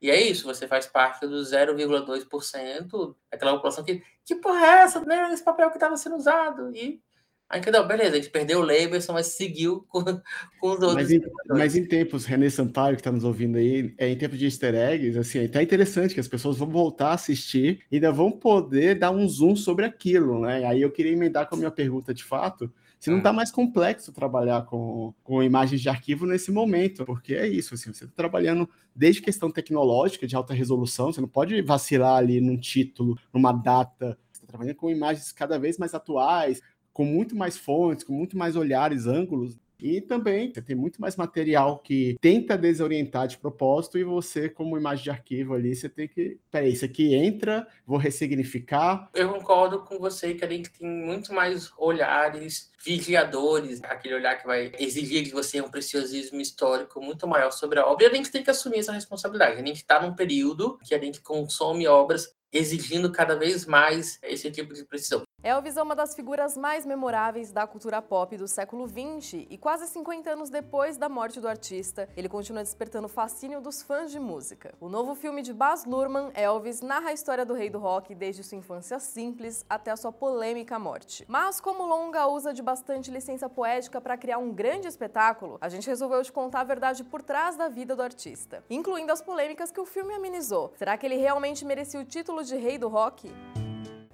E 0.00 0.10
é 0.10 0.18
isso, 0.18 0.46
você 0.46 0.66
faz 0.66 0.86
parte 0.86 1.26
do 1.26 1.36
0,2%, 1.36 3.16
aquela 3.30 3.52
população 3.52 3.84
que, 3.84 4.02
que 4.24 4.36
porra 4.36 4.66
é 4.66 4.70
essa? 4.84 5.04
Era 5.06 5.34
esse 5.34 5.44
papel 5.44 5.68
que 5.68 5.76
estava 5.76 5.98
sendo 5.98 6.16
usado. 6.16 6.74
E 6.74 7.02
Aí 7.48 7.60
não, 7.70 7.86
beleza, 7.86 8.12
a 8.12 8.16
gente 8.16 8.30
perdeu 8.30 8.60
o 8.60 8.62
Leberson, 8.62 9.12
mas 9.12 9.26
seguiu 9.28 9.84
com, 9.88 10.02
com 10.02 10.68
os 10.68 10.82
outros. 10.82 10.94
Mas 10.94 11.10
em, 11.12 11.20
mas 11.48 11.76
em 11.76 11.84
tempos, 11.84 12.24
René 12.24 12.48
Sampaio, 12.50 12.96
que 12.96 13.00
está 13.00 13.12
nos 13.12 13.24
ouvindo 13.24 13.58
aí, 13.58 13.94
é, 13.98 14.08
em 14.08 14.16
tempos 14.16 14.38
de 14.38 14.46
easter 14.46 14.74
eggs, 14.74 15.18
assim, 15.18 15.38
é 15.38 15.44
até 15.44 15.62
interessante 15.62 16.14
que 16.14 16.20
as 16.20 16.28
pessoas 16.28 16.56
vão 16.56 16.68
voltar 16.68 17.08
a 17.08 17.14
assistir 17.14 17.80
e 17.90 17.96
ainda 17.96 18.10
vão 18.10 18.30
poder 18.30 18.98
dar 18.98 19.10
um 19.10 19.28
zoom 19.28 19.54
sobre 19.54 19.84
aquilo, 19.84 20.40
né? 20.40 20.64
Aí 20.66 20.80
eu 20.80 20.90
queria 20.90 21.12
emendar 21.12 21.48
com 21.48 21.54
a 21.54 21.58
minha 21.58 21.70
pergunta 21.70 22.12
de 22.14 22.24
fato, 22.24 22.72
se 23.04 23.10
não 23.10 23.18
está 23.18 23.34
mais 23.34 23.50
complexo 23.50 24.14
trabalhar 24.14 24.64
com, 24.64 25.12
com 25.22 25.42
imagens 25.42 25.78
de 25.82 25.90
arquivo 25.90 26.24
nesse 26.24 26.50
momento, 26.50 27.04
porque 27.04 27.34
é 27.34 27.46
isso, 27.46 27.74
assim, 27.74 27.92
você 27.92 28.04
está 28.04 28.16
trabalhando 28.16 28.66
desde 28.96 29.20
questão 29.20 29.50
tecnológica 29.50 30.26
de 30.26 30.34
alta 30.34 30.54
resolução, 30.54 31.12
você 31.12 31.20
não 31.20 31.28
pode 31.28 31.60
vacilar 31.60 32.16
ali 32.16 32.40
num 32.40 32.56
título, 32.56 33.18
numa 33.30 33.52
data, 33.52 34.18
você 34.32 34.38
está 34.38 34.46
trabalhando 34.46 34.76
com 34.76 34.88
imagens 34.88 35.32
cada 35.32 35.58
vez 35.58 35.76
mais 35.76 35.92
atuais, 35.92 36.62
com 36.94 37.04
muito 37.04 37.36
mais 37.36 37.58
fontes, 37.58 38.04
com 38.04 38.14
muito 38.14 38.38
mais 38.38 38.56
olhares, 38.56 39.06
ângulos. 39.06 39.58
E 39.80 40.00
também 40.00 40.50
você 40.50 40.62
tem 40.62 40.74
muito 40.74 40.98
mais 41.00 41.16
material 41.16 41.78
que 41.78 42.16
tenta 42.20 42.56
desorientar 42.56 43.26
de 43.26 43.36
propósito, 43.36 43.98
e 43.98 44.04
você, 44.04 44.48
como 44.48 44.78
imagem 44.78 45.04
de 45.04 45.10
arquivo 45.10 45.52
ali, 45.52 45.74
você 45.74 45.88
tem 45.88 46.08
que. 46.08 46.38
Peraí, 46.50 46.72
isso 46.72 46.84
aqui 46.84 47.12
entra, 47.12 47.66
vou 47.84 47.98
ressignificar. 47.98 49.10
Eu 49.12 49.28
concordo 49.28 49.80
com 49.80 49.98
você 49.98 50.32
que 50.32 50.44
a 50.44 50.48
gente 50.48 50.70
tem 50.70 50.88
muito 50.88 51.34
mais 51.34 51.70
olhares 51.76 52.70
vigiadores, 52.82 53.82
aquele 53.82 54.14
olhar 54.14 54.36
que 54.36 54.46
vai 54.46 54.72
exigir 54.78 55.24
de 55.24 55.32
você 55.32 55.60
um 55.60 55.68
preciosismo 55.68 56.40
histórico 56.40 57.02
muito 57.02 57.26
maior 57.26 57.50
sobre 57.50 57.78
a 57.78 57.86
obra. 57.86 58.06
E 58.06 58.08
a 58.08 58.14
gente 58.14 58.30
tem 58.30 58.44
que 58.44 58.50
assumir 58.50 58.78
essa 58.78 58.92
responsabilidade. 58.92 59.60
A 59.60 59.66
gente 59.66 59.78
está 59.78 60.00
num 60.00 60.14
período 60.14 60.78
que 60.84 60.94
a 60.94 60.98
gente 60.98 61.20
consome 61.20 61.86
obras 61.86 62.32
exigindo 62.52 63.10
cada 63.10 63.36
vez 63.36 63.66
mais 63.66 64.18
esse 64.22 64.50
tipo 64.50 64.72
de 64.72 64.84
precisão. 64.84 65.24
Elvis 65.44 65.76
é 65.76 65.82
uma 65.82 65.94
das 65.94 66.14
figuras 66.14 66.56
mais 66.56 66.86
memoráveis 66.86 67.52
da 67.52 67.66
cultura 67.66 68.00
pop 68.00 68.34
do 68.34 68.48
século 68.48 68.88
XX 68.88 69.44
e 69.50 69.58
quase 69.58 69.86
50 69.88 70.30
anos 70.30 70.48
depois 70.48 70.96
da 70.96 71.06
morte 71.06 71.38
do 71.38 71.46
artista, 71.46 72.08
ele 72.16 72.30
continua 72.30 72.62
despertando 72.62 73.08
o 73.08 73.10
fascínio 73.10 73.60
dos 73.60 73.82
fãs 73.82 74.10
de 74.10 74.18
música. 74.18 74.74
O 74.80 74.88
novo 74.88 75.14
filme 75.14 75.42
de 75.42 75.52
Baz 75.52 75.84
Luhrmann, 75.84 76.30
Elvis, 76.32 76.80
narra 76.80 77.10
a 77.10 77.12
história 77.12 77.44
do 77.44 77.52
rei 77.52 77.68
do 77.68 77.78
rock 77.78 78.14
desde 78.14 78.42
sua 78.42 78.56
infância 78.56 78.98
simples 78.98 79.66
até 79.68 79.90
a 79.90 79.98
sua 79.98 80.10
polêmica 80.10 80.78
morte. 80.78 81.26
Mas 81.28 81.60
como 81.60 81.84
Longa 81.84 82.26
usa 82.26 82.54
de 82.54 82.62
bastante 82.62 83.10
licença 83.10 83.46
poética 83.46 84.00
para 84.00 84.16
criar 84.16 84.38
um 84.38 84.50
grande 84.50 84.88
espetáculo, 84.88 85.58
a 85.60 85.68
gente 85.68 85.86
resolveu 85.86 86.22
te 86.22 86.32
contar 86.32 86.60
a 86.60 86.64
verdade 86.64 87.04
por 87.04 87.20
trás 87.20 87.54
da 87.54 87.68
vida 87.68 87.94
do 87.94 88.02
artista, 88.02 88.64
incluindo 88.70 89.12
as 89.12 89.20
polêmicas 89.20 89.70
que 89.70 89.78
o 89.80 89.84
filme 89.84 90.14
amenizou. 90.14 90.72
Será 90.78 90.96
que 90.96 91.04
ele 91.04 91.16
realmente 91.16 91.66
merecia 91.66 92.00
o 92.00 92.04
título 92.04 92.42
de 92.42 92.56
rei 92.56 92.78
do 92.78 92.88
rock? 92.88 93.30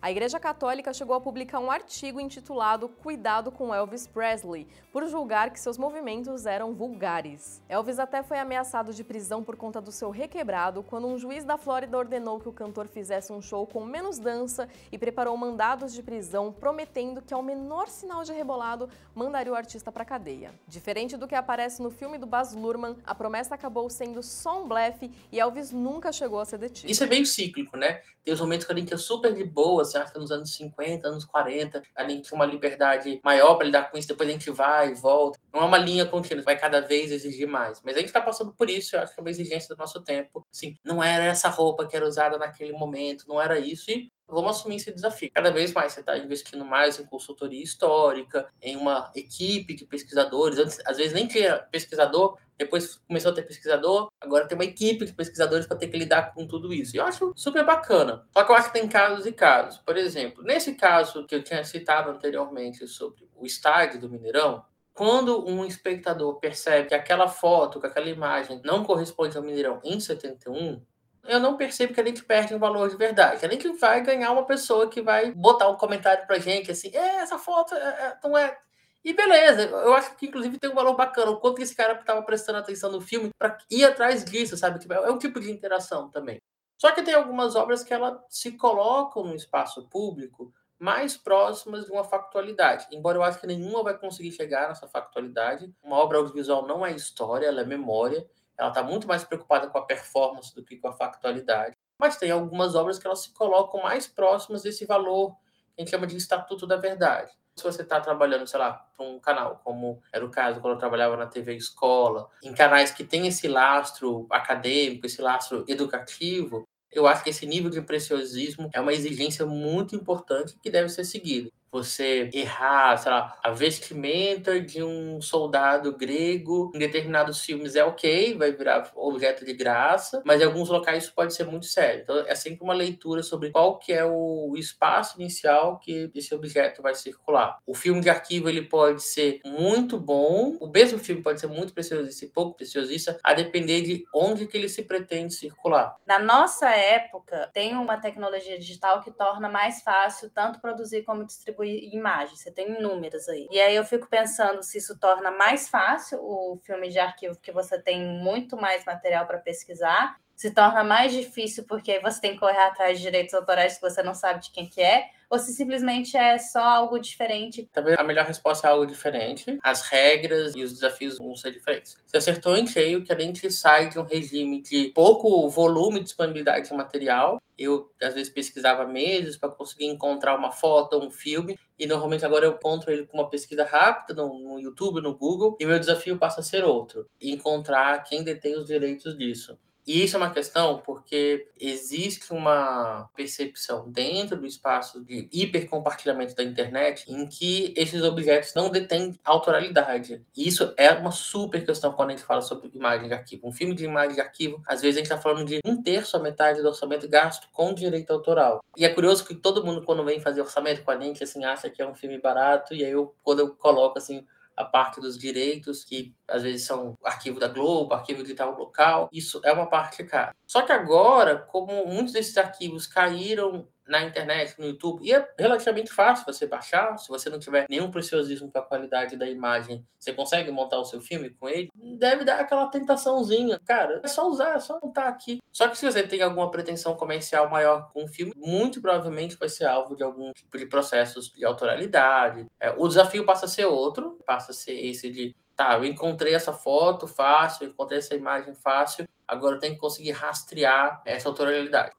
A 0.02 0.10
Igreja 0.10 0.40
Católica 0.40 0.94
chegou 0.94 1.14
a 1.14 1.20
publicar 1.20 1.58
um 1.58 1.70
artigo 1.70 2.18
intitulado 2.18 2.88
Cuidado 2.88 3.52
com 3.52 3.74
Elvis 3.74 4.06
Presley, 4.06 4.66
por 4.90 5.06
julgar 5.06 5.50
que 5.50 5.60
seus 5.60 5.76
movimentos 5.76 6.46
eram 6.46 6.72
vulgares. 6.72 7.62
Elvis 7.68 7.98
até 7.98 8.22
foi 8.22 8.38
ameaçado 8.38 8.94
de 8.94 9.04
prisão 9.04 9.44
por 9.44 9.56
conta 9.56 9.78
do 9.78 9.92
seu 9.92 10.08
requebrado 10.08 10.82
quando 10.82 11.06
um 11.06 11.18
juiz 11.18 11.44
da 11.44 11.58
Flórida 11.58 11.98
ordenou 11.98 12.40
que 12.40 12.48
o 12.48 12.52
cantor 12.52 12.88
fizesse 12.88 13.30
um 13.30 13.42
show 13.42 13.66
com 13.66 13.84
menos 13.84 14.18
dança 14.18 14.66
e 14.90 14.96
preparou 14.96 15.36
mandados 15.36 15.92
de 15.92 16.02
prisão, 16.02 16.50
prometendo 16.50 17.20
que 17.20 17.34
ao 17.34 17.42
menor 17.42 17.86
sinal 17.88 18.24
de 18.24 18.32
rebolado 18.32 18.88
mandaria 19.14 19.52
o 19.52 19.56
artista 19.56 19.92
para 19.92 20.02
cadeia. 20.02 20.50
Diferente 20.66 21.14
do 21.18 21.28
que 21.28 21.34
aparece 21.34 21.82
no 21.82 21.90
filme 21.90 22.16
do 22.16 22.24
Baz 22.24 22.54
Luhrmann, 22.54 22.96
a 23.04 23.14
promessa 23.14 23.54
acabou 23.54 23.90
sendo 23.90 24.22
só 24.22 24.62
um 24.62 24.66
blefe 24.66 25.10
e 25.30 25.38
Elvis 25.38 25.70
nunca 25.70 26.10
chegou 26.10 26.40
a 26.40 26.46
ser 26.46 26.56
detido. 26.56 26.90
Isso 26.90 27.04
é 27.04 27.06
meio 27.06 27.26
cíclico, 27.26 27.76
né? 27.76 28.00
Tem 28.24 28.34
os 28.34 28.40
momentos 28.40 28.66
que 28.66 28.72
a 28.72 28.76
gente 28.76 28.92
é 28.92 28.98
super 28.98 29.34
de 29.34 29.44
boa, 29.44 29.84
que 30.12 30.18
nos 30.18 30.30
anos 30.30 30.54
50, 30.54 31.06
anos 31.08 31.24
40, 31.24 31.82
a 31.94 32.08
gente 32.08 32.28
tinha 32.28 32.36
uma 32.36 32.46
liberdade 32.46 33.20
maior 33.24 33.54
para 33.54 33.66
lidar 33.66 33.90
com 33.90 33.98
isso, 33.98 34.08
depois 34.08 34.28
a 34.28 34.32
gente 34.32 34.50
vai 34.50 34.90
e 34.90 34.94
volta. 34.94 35.38
Não 35.52 35.60
é 35.60 35.64
uma 35.64 35.78
linha 35.78 36.06
contínua, 36.06 36.42
vai 36.42 36.58
cada 36.58 36.80
vez 36.80 37.10
exigir 37.10 37.48
mais. 37.48 37.80
Mas 37.84 37.96
a 37.96 37.98
gente 37.98 38.08
está 38.08 38.20
passando 38.20 38.52
por 38.52 38.68
isso, 38.70 38.96
eu 38.96 39.00
acho 39.00 39.14
que 39.14 39.20
é 39.20 39.22
uma 39.22 39.30
exigência 39.30 39.74
do 39.74 39.78
nosso 39.78 40.00
tempo. 40.00 40.46
Assim, 40.52 40.76
não 40.84 41.02
era 41.02 41.24
essa 41.24 41.48
roupa 41.48 41.86
que 41.86 41.96
era 41.96 42.06
usada 42.06 42.38
naquele 42.38 42.72
momento, 42.72 43.24
não 43.28 43.40
era 43.40 43.58
isso. 43.58 43.90
E 43.90 44.10
vamos 44.28 44.58
assumir 44.58 44.76
esse 44.76 44.92
desafio. 44.92 45.30
Cada 45.34 45.50
vez 45.50 45.72
mais 45.72 45.92
você 45.92 46.00
está 46.00 46.16
investindo 46.16 46.64
mais 46.64 46.98
em 46.98 47.04
consultoria 47.04 47.62
histórica, 47.62 48.48
em 48.62 48.76
uma 48.76 49.10
equipe 49.14 49.74
de 49.74 49.84
pesquisadores. 49.84 50.58
Antes, 50.58 50.80
às 50.86 50.96
vezes 50.96 51.12
nem 51.12 51.26
tinha 51.26 51.58
pesquisador, 51.70 52.38
depois 52.60 52.96
começou 53.08 53.32
a 53.32 53.34
ter 53.34 53.42
pesquisador, 53.42 54.08
agora 54.20 54.46
tem 54.46 54.54
uma 54.56 54.64
equipe 54.64 55.06
de 55.06 55.14
pesquisadores 55.14 55.66
para 55.66 55.78
ter 55.78 55.88
que 55.88 55.96
lidar 55.96 56.34
com 56.34 56.46
tudo 56.46 56.74
isso. 56.74 56.94
E 56.94 56.98
eu 56.98 57.06
acho 57.06 57.32
super 57.34 57.64
bacana. 57.64 58.26
Só 58.34 58.44
que 58.44 58.52
eu 58.52 58.54
acho 58.54 58.66
que 58.70 58.78
tem 58.78 58.86
casos 58.86 59.24
e 59.24 59.32
casos. 59.32 59.78
Por 59.78 59.96
exemplo, 59.96 60.44
nesse 60.44 60.74
caso 60.74 61.26
que 61.26 61.34
eu 61.34 61.42
tinha 61.42 61.64
citado 61.64 62.10
anteriormente 62.10 62.86
sobre 62.86 63.26
o 63.34 63.46
estádio 63.46 63.98
do 63.98 64.10
Mineirão, 64.10 64.62
quando 64.92 65.48
um 65.48 65.64
espectador 65.64 66.38
percebe 66.38 66.88
que 66.88 66.94
aquela 66.94 67.28
foto, 67.28 67.80
que 67.80 67.86
aquela 67.86 68.10
imagem 68.10 68.60
não 68.62 68.84
corresponde 68.84 69.38
ao 69.38 69.42
Mineirão 69.42 69.80
em 69.82 69.98
71, 69.98 70.82
eu 71.26 71.40
não 71.40 71.56
percebo 71.56 71.94
que 71.94 72.00
a 72.00 72.04
gente 72.04 72.22
perde 72.22 72.54
um 72.54 72.58
valor 72.58 72.90
de 72.90 72.96
verdade. 72.96 73.46
A 73.46 73.48
gente 73.48 73.68
vai 73.78 74.02
ganhar 74.02 74.32
uma 74.32 74.44
pessoa 74.44 74.90
que 74.90 75.00
vai 75.00 75.32
botar 75.32 75.70
um 75.70 75.76
comentário 75.76 76.26
pra 76.26 76.38
gente 76.38 76.70
assim, 76.70 76.90
é, 76.94 77.16
essa 77.22 77.38
foto 77.38 77.74
é, 77.74 77.78
é, 77.78 78.18
não 78.22 78.36
é 78.36 78.58
e 79.02 79.14
beleza, 79.14 79.62
eu 79.62 79.94
acho 79.94 80.14
que 80.16 80.26
inclusive 80.26 80.58
tem 80.58 80.70
um 80.70 80.74
valor 80.74 80.94
bacana. 80.94 81.30
O 81.30 81.40
quanto 81.40 81.62
esse 81.62 81.74
cara 81.74 81.98
estava 81.98 82.22
prestando 82.22 82.58
atenção 82.58 82.92
no 82.92 83.00
filme 83.00 83.30
para 83.38 83.56
ir 83.70 83.84
atrás 83.84 84.24
disso, 84.24 84.56
sabe? 84.56 84.78
Tipo, 84.78 84.94
é 84.94 85.10
um 85.10 85.18
tipo 85.18 85.40
de 85.40 85.50
interação 85.50 86.10
também. 86.10 86.38
Só 86.78 86.92
que 86.92 87.02
tem 87.02 87.14
algumas 87.14 87.56
obras 87.56 87.82
que 87.82 87.94
ela 87.94 88.22
se 88.28 88.52
colocam 88.52 89.24
no 89.24 89.34
espaço 89.34 89.88
público 89.88 90.52
mais 90.78 91.16
próximas 91.16 91.86
de 91.86 91.92
uma 91.92 92.04
factualidade. 92.04 92.86
Embora 92.90 93.18
eu 93.18 93.22
acho 93.22 93.38
que 93.40 93.46
nenhuma 93.46 93.82
vai 93.82 93.96
conseguir 93.98 94.32
chegar 94.32 94.68
nessa 94.68 94.88
factualidade. 94.88 95.72
Uma 95.82 95.96
obra 95.96 96.18
audiovisual 96.18 96.66
não 96.66 96.84
é 96.84 96.92
história, 96.92 97.46
ela 97.46 97.60
é 97.60 97.64
memória. 97.64 98.26
Ela 98.58 98.68
está 98.68 98.82
muito 98.82 99.06
mais 99.06 99.24
preocupada 99.24 99.68
com 99.68 99.78
a 99.78 99.84
performance 99.84 100.54
do 100.54 100.64
que 100.64 100.76
com 100.76 100.88
a 100.88 100.92
factualidade. 100.92 101.76
Mas 101.98 102.16
tem 102.16 102.30
algumas 102.30 102.74
obras 102.74 102.98
que 102.98 103.06
elas 103.06 103.20
se 103.20 103.32
colocam 103.32 103.82
mais 103.82 104.06
próximas 104.06 104.62
desse 104.62 104.84
valor 104.86 105.36
que 105.74 105.82
a 105.82 105.84
gente 105.84 105.90
chama 105.90 106.06
de 106.06 106.16
estatuto 106.16 106.66
da 106.66 106.76
verdade 106.76 107.32
se 107.56 107.64
você 107.64 107.82
está 107.82 108.00
trabalhando, 108.00 108.46
sei 108.46 108.58
lá, 108.58 108.72
para 108.72 109.06
um 109.06 109.18
canal, 109.18 109.60
como 109.62 110.02
era 110.12 110.24
o 110.24 110.30
caso 110.30 110.60
quando 110.60 110.74
eu 110.74 110.78
trabalhava 110.78 111.16
na 111.16 111.26
TV 111.26 111.54
Escola, 111.54 112.28
em 112.42 112.54
canais 112.54 112.90
que 112.90 113.04
tem 113.04 113.26
esse 113.26 113.48
lastro 113.48 114.26
acadêmico, 114.30 115.06
esse 115.06 115.20
lastro 115.20 115.64
educativo, 115.68 116.64
eu 116.90 117.06
acho 117.06 117.22
que 117.22 117.30
esse 117.30 117.46
nível 117.46 117.70
de 117.70 117.80
preciosismo 117.82 118.70
é 118.72 118.80
uma 118.80 118.92
exigência 118.92 119.46
muito 119.46 119.94
importante 119.94 120.56
que 120.60 120.70
deve 120.70 120.88
ser 120.88 121.04
seguida 121.04 121.50
você 121.72 122.28
errar, 122.32 122.96
sei 122.96 123.10
lá, 123.10 123.38
a 123.42 123.50
vestimenta 123.50 124.60
de 124.60 124.82
um 124.82 125.20
soldado 125.20 125.96
grego 125.96 126.70
em 126.74 126.78
determinados 126.78 127.40
filmes 127.44 127.76
é 127.76 127.84
ok, 127.84 128.36
vai 128.36 128.52
virar 128.52 128.90
objeto 128.94 129.44
de 129.44 129.52
graça, 129.52 130.22
mas 130.24 130.40
em 130.40 130.44
alguns 130.44 130.68
locais 130.68 131.04
isso 131.04 131.14
pode 131.14 131.34
ser 131.34 131.44
muito 131.44 131.66
sério. 131.66 132.02
Então 132.02 132.18
é 132.26 132.34
sempre 132.34 132.64
uma 132.64 132.74
leitura 132.74 133.22
sobre 133.22 133.50
qual 133.50 133.78
que 133.78 133.92
é 133.92 134.04
o 134.04 134.54
espaço 134.56 135.20
inicial 135.20 135.78
que 135.78 136.10
esse 136.14 136.34
objeto 136.34 136.82
vai 136.82 136.94
circular. 136.94 137.58
O 137.66 137.74
filme 137.74 138.00
de 138.00 138.10
arquivo 138.10 138.48
ele 138.48 138.62
pode 138.62 139.02
ser 139.02 139.40
muito 139.44 139.98
bom, 139.98 140.56
o 140.60 140.66
mesmo 140.66 140.98
filme 140.98 141.22
pode 141.22 141.40
ser 141.40 141.46
muito 141.46 141.72
preciosista 141.72 142.24
e 142.24 142.28
pouco 142.28 142.56
preciosista, 142.56 143.18
a 143.22 143.32
depender 143.32 143.82
de 143.82 144.04
onde 144.14 144.46
que 144.46 144.56
ele 144.56 144.68
se 144.68 144.82
pretende 144.82 145.34
circular. 145.34 145.96
Na 146.06 146.18
nossa 146.18 146.68
época, 146.70 147.50
tem 147.52 147.76
uma 147.76 148.00
tecnologia 148.00 148.58
digital 148.58 149.00
que 149.00 149.10
torna 149.10 149.48
mais 149.48 149.82
fácil 149.82 150.30
tanto 150.30 150.60
produzir 150.60 151.02
como 151.02 151.24
distribuir 151.24 151.59
distribuir 151.60 151.94
imagens, 151.94 152.40
você 152.40 152.50
tem 152.50 152.78
inúmeras 152.78 153.28
aí. 153.28 153.46
E 153.50 153.60
aí 153.60 153.76
eu 153.76 153.84
fico 153.84 154.08
pensando 154.08 154.62
se 154.62 154.78
isso 154.78 154.98
torna 154.98 155.30
mais 155.30 155.68
fácil 155.68 156.18
o 156.22 156.58
filme 156.64 156.88
de 156.88 156.98
arquivo, 156.98 157.34
porque 157.34 157.52
você 157.52 157.80
tem 157.80 158.04
muito 158.04 158.56
mais 158.56 158.84
material 158.84 159.26
para 159.26 159.38
pesquisar, 159.38 160.16
se 160.40 160.50
torna 160.52 160.82
mais 160.82 161.12
difícil 161.12 161.64
porque 161.68 162.00
você 162.00 162.18
tem 162.18 162.32
que 162.32 162.38
correr 162.38 162.62
atrás 162.62 162.96
de 162.96 163.04
direitos 163.04 163.34
autorais 163.34 163.74
que 163.74 163.82
você 163.82 164.02
não 164.02 164.14
sabe 164.14 164.40
de 164.40 164.50
quem 164.50 164.66
que 164.66 164.80
é, 164.80 165.10
ou 165.28 165.38
se 165.38 165.52
simplesmente 165.52 166.16
é 166.16 166.38
só 166.38 166.62
algo 166.62 166.98
diferente? 166.98 167.68
Talvez 167.70 167.98
a 167.98 168.02
melhor 168.02 168.24
resposta 168.24 168.66
é 168.66 168.70
algo 168.70 168.86
diferente. 168.86 169.58
As 169.62 169.82
regras 169.82 170.56
e 170.56 170.62
os 170.62 170.72
desafios 170.72 171.18
vão 171.18 171.36
ser 171.36 171.52
diferentes. 171.52 171.94
Você 172.06 172.16
acertou 172.16 172.56
em 172.56 172.66
cheio 172.66 173.04
que 173.04 173.12
a 173.12 173.20
gente 173.20 173.50
sai 173.50 173.90
de 173.90 173.98
um 173.98 174.02
regime 174.02 174.62
de 174.62 174.88
pouco 174.94 175.46
volume 175.50 175.98
de 175.98 176.06
disponibilidade 176.06 176.70
de 176.70 176.74
material. 176.74 177.38
Eu, 177.58 177.92
às 178.02 178.14
vezes, 178.14 178.32
pesquisava 178.32 178.86
meses 178.86 179.36
para 179.36 179.50
conseguir 179.50 179.84
encontrar 179.88 180.34
uma 180.34 180.50
foto 180.50 180.98
um 180.98 181.10
filme. 181.10 181.58
E 181.78 181.86
normalmente 181.86 182.24
agora 182.24 182.46
eu 182.46 182.52
encontro 182.52 182.90
ele 182.90 183.06
com 183.06 183.18
uma 183.18 183.28
pesquisa 183.28 183.64
rápida 183.64 184.14
no, 184.14 184.38
no 184.38 184.58
YouTube, 184.58 185.02
no 185.02 185.14
Google. 185.14 185.58
E 185.60 185.66
meu 185.66 185.78
desafio 185.78 186.16
passa 186.16 186.40
a 186.40 186.42
ser 186.42 186.64
outro: 186.64 187.06
encontrar 187.20 188.02
quem 188.04 188.24
detém 188.24 188.56
os 188.56 188.66
direitos 188.66 189.16
disso. 189.18 189.58
E 189.90 190.04
isso 190.04 190.14
é 190.14 190.18
uma 190.18 190.30
questão 190.30 190.78
porque 190.78 191.48
existe 191.58 192.32
uma 192.32 193.10
percepção 193.16 193.90
dentro 193.90 194.36
do 194.36 194.46
espaço 194.46 195.04
de 195.04 195.28
hipercompartilhamento 195.32 196.32
da 196.36 196.44
internet 196.44 197.12
em 197.12 197.26
que 197.26 197.74
esses 197.76 198.00
objetos 198.04 198.54
não 198.54 198.70
detêm 198.70 199.18
autoralidade. 199.24 200.24
E 200.36 200.46
isso 200.46 200.72
é 200.76 200.92
uma 200.92 201.10
super 201.10 201.66
questão 201.66 201.92
quando 201.92 202.10
a 202.10 202.12
gente 202.12 202.24
fala 202.24 202.40
sobre 202.40 202.70
imagem 202.72 203.08
de 203.08 203.14
arquivo. 203.14 203.48
Um 203.48 203.52
filme 203.52 203.74
de 203.74 203.84
imagem 203.84 204.14
de 204.14 204.20
arquivo, 204.20 204.62
às 204.64 204.80
vezes 204.80 204.94
a 204.94 205.00
gente 205.00 205.10
está 205.10 205.18
falando 205.18 205.44
de 205.44 205.58
um 205.64 205.82
terço 205.82 206.16
a 206.16 206.20
metade 206.20 206.62
do 206.62 206.68
orçamento 206.68 207.08
gasto 207.08 207.48
com 207.52 207.74
direito 207.74 208.12
autoral. 208.12 208.62
E 208.76 208.84
é 208.84 208.88
curioso 208.90 209.26
que 209.26 209.34
todo 209.34 209.64
mundo, 209.64 209.82
quando 209.82 210.04
vem 210.04 210.20
fazer 210.20 210.40
orçamento 210.40 210.84
com 210.84 210.92
a 210.92 211.00
gente, 211.00 211.24
assim, 211.24 211.44
acha 211.44 211.68
que 211.68 211.82
é 211.82 211.88
um 211.88 211.96
filme 211.96 212.16
barato, 212.16 212.74
e 212.74 212.84
aí 212.84 212.92
eu, 212.92 213.12
quando 213.24 213.40
eu 213.40 213.56
coloco 213.56 213.98
assim 213.98 214.24
a 214.60 214.64
parte 214.64 215.00
dos 215.00 215.18
direitos, 215.18 215.84
que 215.84 216.14
às 216.28 216.42
vezes 216.42 216.66
são 216.66 216.96
arquivo 217.02 217.40
da 217.40 217.48
Globo, 217.48 217.94
arquivo 217.94 218.22
de 218.22 218.34
tal 218.34 218.56
local, 218.56 219.08
isso 219.12 219.40
é 219.44 219.52
uma 219.52 219.66
parte 219.66 220.04
cara. 220.04 220.34
Só 220.46 220.62
que 220.62 220.72
agora, 220.72 221.38
como 221.38 221.86
muitos 221.86 222.12
desses 222.12 222.36
arquivos 222.36 222.86
caíram 222.86 223.66
na 223.90 224.02
internet, 224.04 224.54
no 224.58 224.66
YouTube, 224.66 225.04
e 225.04 225.12
é 225.12 225.28
relativamente 225.38 225.92
fácil 225.92 226.24
você 226.24 226.46
baixar, 226.46 226.96
se 226.96 227.08
você 227.08 227.28
não 227.28 227.40
tiver 227.40 227.66
nenhum 227.68 227.90
preciosismo 227.90 228.50
com 228.50 228.58
a 228.58 228.62
qualidade 228.62 229.16
da 229.16 229.28
imagem, 229.28 229.84
você 229.98 230.12
consegue 230.12 230.50
montar 230.52 230.78
o 230.78 230.84
seu 230.84 231.00
filme 231.00 231.30
com 231.30 231.48
ele, 231.48 231.68
deve 231.74 232.24
dar 232.24 232.38
aquela 232.38 232.68
tentaçãozinha. 232.68 233.60
Cara, 233.66 234.00
é 234.02 234.08
só 234.08 234.28
usar, 234.28 234.56
é 234.56 234.60
só 234.60 234.78
montar 234.82 235.08
aqui. 235.08 235.40
Só 235.52 235.68
que 235.68 235.76
se 235.76 235.84
você 235.84 236.04
tem 236.04 236.22
alguma 236.22 236.50
pretensão 236.50 236.94
comercial 236.94 237.50
maior 237.50 237.90
com 237.92 238.04
o 238.04 238.08
filme, 238.08 238.32
muito 238.36 238.80
provavelmente 238.80 239.36
vai 239.36 239.48
ser 239.48 239.66
alvo 239.66 239.96
de 239.96 240.04
algum 240.04 240.32
tipo 240.32 240.56
de 240.56 240.66
processos 240.66 241.30
de 241.30 241.44
autoralidade. 241.44 242.46
É, 242.60 242.70
o 242.70 242.86
desafio 242.86 243.26
passa 243.26 243.46
a 243.46 243.48
ser 243.48 243.66
outro, 243.66 244.18
passa 244.24 244.52
a 244.52 244.54
ser 244.54 244.72
esse 244.72 245.10
de 245.10 245.34
tá, 245.60 245.74
eu 245.74 245.84
encontrei 245.84 246.34
essa 246.34 246.54
foto 246.54 247.06
fácil, 247.06 247.66
encontrei 247.66 247.98
essa 247.98 248.14
imagem 248.14 248.54
fácil, 248.54 249.06
agora 249.28 249.56
eu 249.56 249.60
tenho 249.60 249.74
que 249.74 249.80
conseguir 249.80 250.12
rastrear 250.12 251.02
essa 251.04 251.28
autoralidade. 251.28 251.92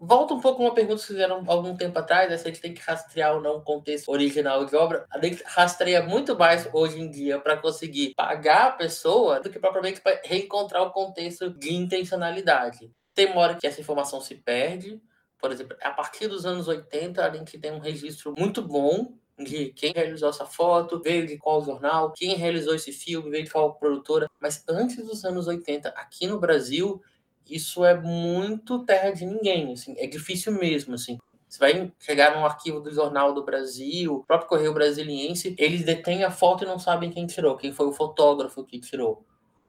Volta 0.00 0.32
um 0.32 0.40
pouco 0.40 0.62
uma 0.62 0.72
pergunta 0.72 1.00
que 1.00 1.08
fizeram 1.08 1.42
algum 1.48 1.76
tempo 1.76 1.98
atrás, 1.98 2.30
né, 2.30 2.36
se 2.38 2.46
a 2.46 2.50
gente 2.50 2.60
tem 2.60 2.72
que 2.72 2.80
rastrear 2.80 3.34
ou 3.34 3.40
não 3.40 3.56
o 3.56 3.62
contexto 3.62 4.08
original 4.10 4.64
de 4.64 4.76
obra. 4.76 5.04
A 5.10 5.18
gente 5.24 5.42
rastreia 5.44 6.00
muito 6.02 6.38
mais 6.38 6.68
hoje 6.72 7.00
em 7.00 7.10
dia 7.10 7.40
para 7.40 7.56
conseguir 7.56 8.14
pagar 8.14 8.68
a 8.68 8.72
pessoa 8.72 9.40
do 9.40 9.50
que 9.50 9.58
propriamente 9.58 10.00
para 10.00 10.20
reencontrar 10.24 10.82
o 10.84 10.92
contexto 10.92 11.50
de 11.50 11.74
intencionalidade. 11.74 12.92
Tem 13.12 13.26
uma 13.26 13.40
hora 13.40 13.56
que 13.56 13.66
essa 13.66 13.80
informação 13.80 14.20
se 14.20 14.36
perde, 14.36 15.00
Por 15.40 15.52
exemplo, 15.52 15.76
a 15.82 15.90
partir 15.92 16.28
dos 16.28 16.44
anos 16.46 16.68
80, 16.68 17.24
a 17.24 17.36
gente 17.36 17.58
tem 17.58 17.72
um 17.72 17.78
registro 17.78 18.34
muito 18.38 18.62
bom 18.62 19.14
de 19.38 19.72
quem 19.72 19.92
realizou 19.94 20.30
essa 20.30 20.44
foto, 20.46 21.00
veio 21.00 21.26
de 21.26 21.38
qual 21.38 21.64
jornal, 21.64 22.12
quem 22.12 22.34
realizou 22.36 22.74
esse 22.74 22.92
filme, 22.92 23.30
veio 23.30 23.44
de 23.44 23.50
qual 23.50 23.74
produtora. 23.74 24.28
Mas 24.40 24.64
antes 24.68 24.96
dos 25.04 25.24
anos 25.24 25.46
80, 25.46 25.90
aqui 25.90 26.26
no 26.26 26.40
Brasil, 26.40 27.00
isso 27.48 27.84
é 27.84 27.98
muito 27.98 28.84
terra 28.84 29.10
de 29.10 29.24
ninguém, 29.24 29.72
assim, 29.72 29.94
é 29.98 30.06
difícil 30.06 30.52
mesmo, 30.52 30.94
assim. 30.94 31.18
Você 31.48 31.58
vai 31.58 31.92
chegar 31.98 32.36
num 32.36 32.44
arquivo 32.44 32.80
do 32.80 32.90
Jornal 32.92 33.32
do 33.32 33.42
Brasil, 33.42 34.16
o 34.16 34.24
próprio 34.24 34.48
Correio 34.48 34.74
Brasiliense, 34.74 35.54
eles 35.58 35.82
detêm 35.82 36.22
a 36.22 36.30
foto 36.30 36.64
e 36.64 36.66
não 36.66 36.78
sabem 36.78 37.10
quem 37.10 37.26
tirou, 37.26 37.56
quem 37.56 37.72
foi 37.72 37.86
o 37.86 37.92
fotógrafo 37.92 38.64
que 38.64 38.78
tirou. 38.78 39.24